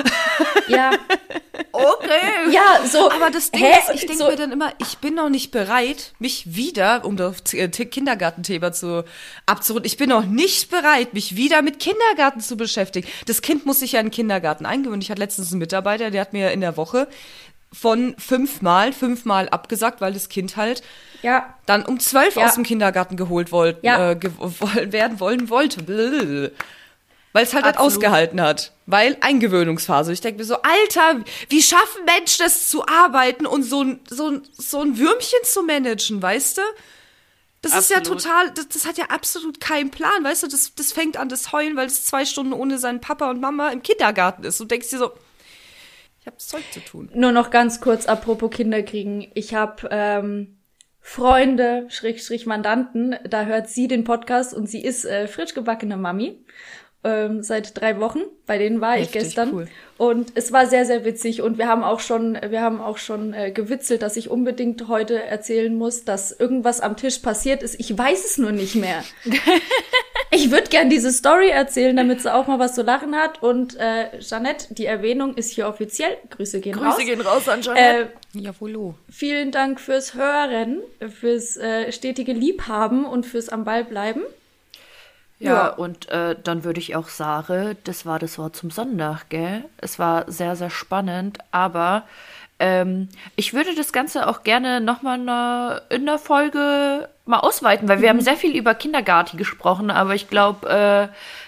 ja, 0.68 0.92
Okay. 1.72 2.52
ja, 2.52 2.80
so. 2.88 3.12
Aber 3.12 3.30
das 3.30 3.52
Ding 3.52 3.62
hä? 3.64 3.78
ist, 3.80 3.94
ich 3.94 4.02
denke 4.08 4.16
so, 4.24 4.28
mir 4.30 4.36
dann 4.38 4.52
immer, 4.52 4.74
ich 4.80 4.98
bin 4.98 5.14
noch 5.14 5.30
nicht 5.30 5.52
bereit, 5.52 6.14
mich 6.18 6.56
wieder, 6.56 7.06
um 7.06 7.16
das 7.16 7.54
äh, 7.54 7.68
Kindergartenthema 7.70 8.72
zu 8.72 9.04
abzurunden, 9.46 9.86
ich 9.86 9.98
bin 9.98 10.10
noch 10.10 10.26
nicht 10.26 10.72
bereit, 10.72 11.14
mich 11.14 11.36
wieder 11.36 11.62
mit 11.62 11.78
Kindergarten 11.80 12.40
zu 12.40 12.58
beschäftigen. 12.58 13.08
Das 13.28 13.44
Kind 13.44 13.68
muss 13.68 13.82
sich 13.82 13.92
ja 13.92 14.00
in 14.00 14.08
den 14.08 14.12
Kindergarten 14.12 14.66
eingewöhnen. 14.66 15.02
Ich 15.02 15.12
hatte 15.12 15.22
letztens 15.22 15.52
einen 15.52 15.60
Mitarbeiter, 15.60 16.10
der 16.10 16.22
hat 16.22 16.34
mir 16.34 16.52
in 16.54 16.62
der 16.62 16.76
Woche 16.76 17.08
von 17.72 18.16
fünfmal, 18.18 18.94
fünfmal 18.94 19.48
abgesagt, 19.50 20.02
weil 20.02 20.14
das 20.14 20.30
Kind 20.30 20.56
halt 20.58 20.82
ja, 21.26 21.56
dann 21.66 21.84
um 21.86 22.00
zwölf 22.00 22.36
Ja. 22.36 22.46
aus 22.46 22.56
dem 22.56 22.64
Kindergarten 22.64 23.18
geholt 23.18 23.52
wollt, 23.52 23.84
Ja. 23.84 24.12
äh, 24.12 24.16
ge 24.16 24.32
wollen, 24.38 24.92
werden 24.92 25.20
wollen 25.20 25.50
wollte. 25.50 26.52
Weil 27.34 27.44
es 27.44 27.54
halt, 27.54 27.66
halt 27.66 27.76
Absolut. 27.76 27.96
ausgehalten 27.98 28.40
hat. 28.40 28.72
Weil 28.86 29.18
Eingewöhnungsphase. 29.20 30.14
Ich 30.14 30.22
denke 30.22 30.38
mir 30.40 30.46
so, 30.46 30.56
Alter, 30.62 31.26
wie 31.50 31.62
schaffen 31.62 32.06
Menschen 32.06 32.44
das 32.46 32.70
zu 32.70 32.86
arbeiten 32.88 33.46
und 33.46 33.64
so 33.64 33.84
ein, 33.84 34.00
so 34.10 34.30
ein, 34.30 34.44
so 34.58 34.82
ein 34.82 34.98
Würmchen 34.98 35.40
zu 35.44 35.64
managen, 35.64 36.22
weißt 36.22 36.60
du? 36.60 36.62
Das 37.62 37.76
ist 37.76 37.90
ja 37.90 37.98
Absolut. 37.98 38.22
total, 38.24 38.52
das, 38.52 38.68
das 38.70 38.86
hat 38.86 38.98
ja 39.00 39.06
absolut 39.06 39.60
keinen 39.60 39.90
Plan, 39.90 40.24
weißt 40.24 40.44
du? 40.44 40.48
Das, 40.48 40.76
das 40.76 40.92
fängt 40.92 41.18
an 41.18 41.28
das 41.30 41.52
Heulen, 41.52 41.76
weil 41.76 41.88
es 41.88 42.06
zwei 42.06 42.24
Stunden 42.24 42.54
ohne 42.54 42.78
seinen 42.78 43.02
Papa 43.02 43.30
und 43.32 43.42
Mama 43.42 43.70
im 43.70 43.82
Kindergarten 43.82 44.44
ist. 44.44 44.62
Und 44.62 44.70
denkst 44.70 44.92
dir 44.92 45.00
so, 45.00 45.12
ich 46.22 46.28
hab 46.28 46.40
Zeug 46.40 46.64
zu 46.72 46.80
tun. 46.80 47.10
nur 47.14 47.32
noch 47.32 47.50
ganz 47.50 47.82
kurz 47.82 48.06
apropos 48.06 48.52
Kinderkriegen. 48.52 49.28
Ich 49.34 49.54
habe 49.56 49.88
ähm, 49.92 50.55
Freunde, 51.08 51.86
Schrägstrich 51.90 52.48
Mandanten, 52.48 53.16
da 53.30 53.46
hört 53.46 53.70
sie 53.70 53.88
den 53.88 54.04
Podcast 54.04 54.56
und 54.56 54.68
sie 54.68 54.84
ist 54.84 55.06
äh, 55.06 55.28
frisch 55.28 55.54
gebackene 55.54 55.98
Mami. 55.98 56.44
Ähm, 57.04 57.44
seit 57.44 57.80
drei 57.80 58.00
Wochen. 58.00 58.22
Bei 58.48 58.58
denen 58.58 58.82
war 58.82 58.96
ich 58.96 59.04
Heftig, 59.04 59.22
gestern. 59.22 59.54
cool. 59.54 59.68
Und 60.00 60.32
es 60.34 60.52
war 60.52 60.66
sehr, 60.66 60.84
sehr 60.88 61.06
witzig. 61.06 61.44
Und 61.44 61.60
wir 61.60 61.68
haben 61.68 61.84
auch 61.84 62.00
schon, 62.00 62.36
wir 62.50 62.60
haben 62.60 62.82
auch 62.82 62.98
schon 62.98 63.36
äh, 63.36 63.52
gewitzelt, 63.52 64.02
dass 64.02 64.18
ich 64.18 64.32
unbedingt 64.32 64.88
heute 64.88 65.22
erzählen 65.22 65.76
muss, 65.76 66.06
dass 66.06 66.32
irgendwas 66.32 66.82
am 66.82 66.98
Tisch 66.98 67.20
passiert 67.20 67.62
ist. 67.62 67.80
Ich 67.80 67.96
weiß 67.96 68.26
es 68.26 68.40
nur 68.40 68.52
nicht 68.52 68.74
mehr. 68.74 69.04
ich 70.32 70.50
würde 70.50 70.70
gern 70.70 70.90
diese 70.90 71.12
Story 71.12 71.50
erzählen, 71.50 71.96
damit 71.96 72.22
sie 72.22 72.34
auch 72.34 72.48
mal 72.48 72.58
was 72.58 72.74
zu 72.74 72.82
lachen 72.82 73.16
hat. 73.16 73.44
Und 73.44 73.78
äh, 73.78 74.18
Jeanette, 74.22 74.74
die 74.74 74.88
Erwähnung 74.88 75.36
ist 75.36 75.52
hier 75.52 75.68
offiziell. 75.68 76.18
Grüße 76.32 76.62
gehen 76.62 76.80
raus. 76.80 76.96
Grüße 76.96 77.06
gehen 77.06 77.22
raus 77.22 77.48
an 77.48 77.62
Jeanette. 77.62 78.06
Äh, 78.06 78.08
Jawollo. 78.40 78.96
vielen 79.10 79.52
Dank 79.52 79.80
fürs 79.80 80.14
Hören, 80.14 80.80
fürs 81.20 81.58
äh, 81.58 81.92
stetige 81.92 82.34
Liebhaben 82.34 83.06
und 83.06 83.26
fürs 83.26 83.50
am 83.50 83.64
Ball 83.66 83.84
bleiben. 83.84 84.22
Ja, 85.40 85.52
Ja. 85.54 85.68
und 85.70 86.08
äh, 86.10 86.36
dann 86.44 86.64
würde 86.64 86.80
ich 86.80 86.96
auch 86.96 87.10
sagen, 87.10 87.78
das 87.84 88.06
war 88.06 88.20
das 88.20 88.38
Wort 88.38 88.56
zum 88.56 88.72
Sonntag, 88.72 89.30
gell? 89.30 89.66
Es 89.78 90.00
war 90.00 90.30
sehr, 90.32 90.56
sehr 90.56 90.70
spannend, 90.70 91.40
aber 91.52 92.04
ähm, 92.58 93.10
ich 93.36 93.54
würde 93.54 93.76
das 93.76 93.92
Ganze 93.92 94.28
auch 94.28 94.44
gerne 94.44 94.80
nochmal 94.80 95.82
in 95.90 96.06
der 96.06 96.20
Folge 96.20 97.10
mal 97.26 97.40
ausweiten, 97.40 97.90
weil 97.90 98.02
wir 98.02 98.08
haben 98.10 98.22
sehr 98.22 98.38
viel 98.38 98.56
über 98.56 98.76
Kindergarten 98.76 99.38
gesprochen, 99.38 99.92
aber 99.92 100.16
ich 100.16 100.30
glaube, 100.30 100.70
äh, 100.70 101.08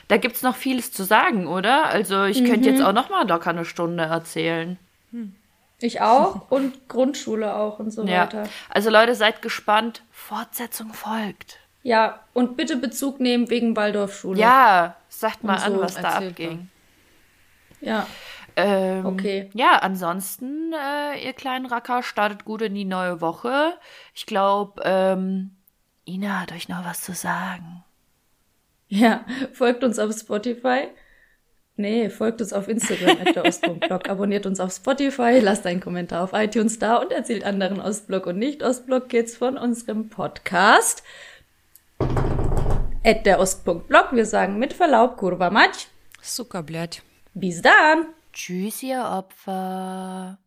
da 0.09 0.17
gibt's 0.17 0.41
noch 0.41 0.57
vieles 0.57 0.91
zu 0.91 1.03
sagen, 1.05 1.47
oder? 1.47 1.85
Also 1.85 2.23
ich 2.25 2.43
könnte 2.43 2.69
jetzt 2.69 2.81
auch 2.83 2.91
nochmal 2.93 3.25
locker 3.27 3.51
eine 3.51 3.63
Stunde 3.63 4.03
erzählen. 4.03 4.77
Ich 5.79 6.01
auch 6.01 6.49
und 6.49 6.87
Grundschule 6.89 7.55
auch 7.55 7.79
und 7.79 7.91
so 7.91 8.03
Ja. 8.03 8.23
weiter. 8.23 8.43
Also 8.69 8.89
Leute, 8.89 9.13
seid 9.15 9.41
gespannt. 9.41 10.03
Fortsetzung 10.11 10.93
folgt. 10.93 11.59
Ja, 11.83 12.21
und 12.33 12.57
bitte 12.57 12.75
Bezug 12.77 13.19
nehmen 13.19 13.49
wegen 13.49 13.75
Waldorfschule. 13.75 14.39
Ja, 14.39 14.95
sagt 15.09 15.43
mal 15.43 15.55
Und 15.57 15.63
an, 15.63 15.73
so 15.73 15.81
was 15.81 15.95
da 15.95 16.09
abging. 16.17 16.69
Ja. 17.79 18.07
Ähm, 18.55 19.05
Okay. 19.05 19.49
Ja, 19.53 19.77
ansonsten, 19.77 20.73
äh, 20.73 21.23
ihr 21.23 21.33
kleinen 21.33 21.67
Racker, 21.67 22.01
startet 22.01 22.43
gut 22.43 22.63
in 22.63 22.73
die 22.73 22.85
neue 22.85 23.21
Woche. 23.21 23.77
Ich 24.15 24.25
glaube, 24.25 24.81
ähm, 24.83 25.55
Ina 26.07 26.41
hat 26.41 26.51
euch 26.51 26.67
noch 26.67 26.83
was 26.83 27.01
zu 27.01 27.13
sagen. 27.13 27.83
Ja, 28.89 29.25
folgt 29.53 29.83
uns 29.83 29.99
auf 29.99 30.11
Spotify. 30.17 30.87
Nee, 31.79 32.09
folgt 32.09 32.41
uns 32.41 32.53
auf 32.53 32.67
Instagram 32.67 33.17
at 33.23 33.35
der 33.35 33.45
Ostblock. 33.45 34.09
Abonniert 34.09 34.47
uns 34.47 34.59
auf 34.59 34.73
Spotify, 34.73 35.39
lasst 35.39 35.67
einen 35.67 35.79
Kommentar 35.79 36.23
auf 36.23 36.33
iTunes 36.33 36.79
da 36.79 36.97
und 36.97 37.11
erzählt 37.11 37.43
anderen 37.43 37.79
Ostblock 37.79 38.25
und 38.25 38.39
nicht 38.39 38.63
Ostblock 38.63 39.09
Kids 39.09 39.37
von 39.37 39.57
unserem 39.59 40.09
Podcast. 40.09 41.03
At 43.03 43.25
der 43.27 43.39
Ostpunkt-Blog. 43.39 44.07
Wir 44.11 44.25
sagen 44.25 44.57
mit 44.57 44.73
Verlaub, 44.73 45.17
Kurva 45.17 45.51
Matsch. 45.51 45.85
Zuckerblatt. 46.21 47.03
Bis 47.35 47.61
dann! 47.61 48.07
Tschüss, 48.33 48.81
ihr 48.81 49.03
Opfer. 49.03 50.39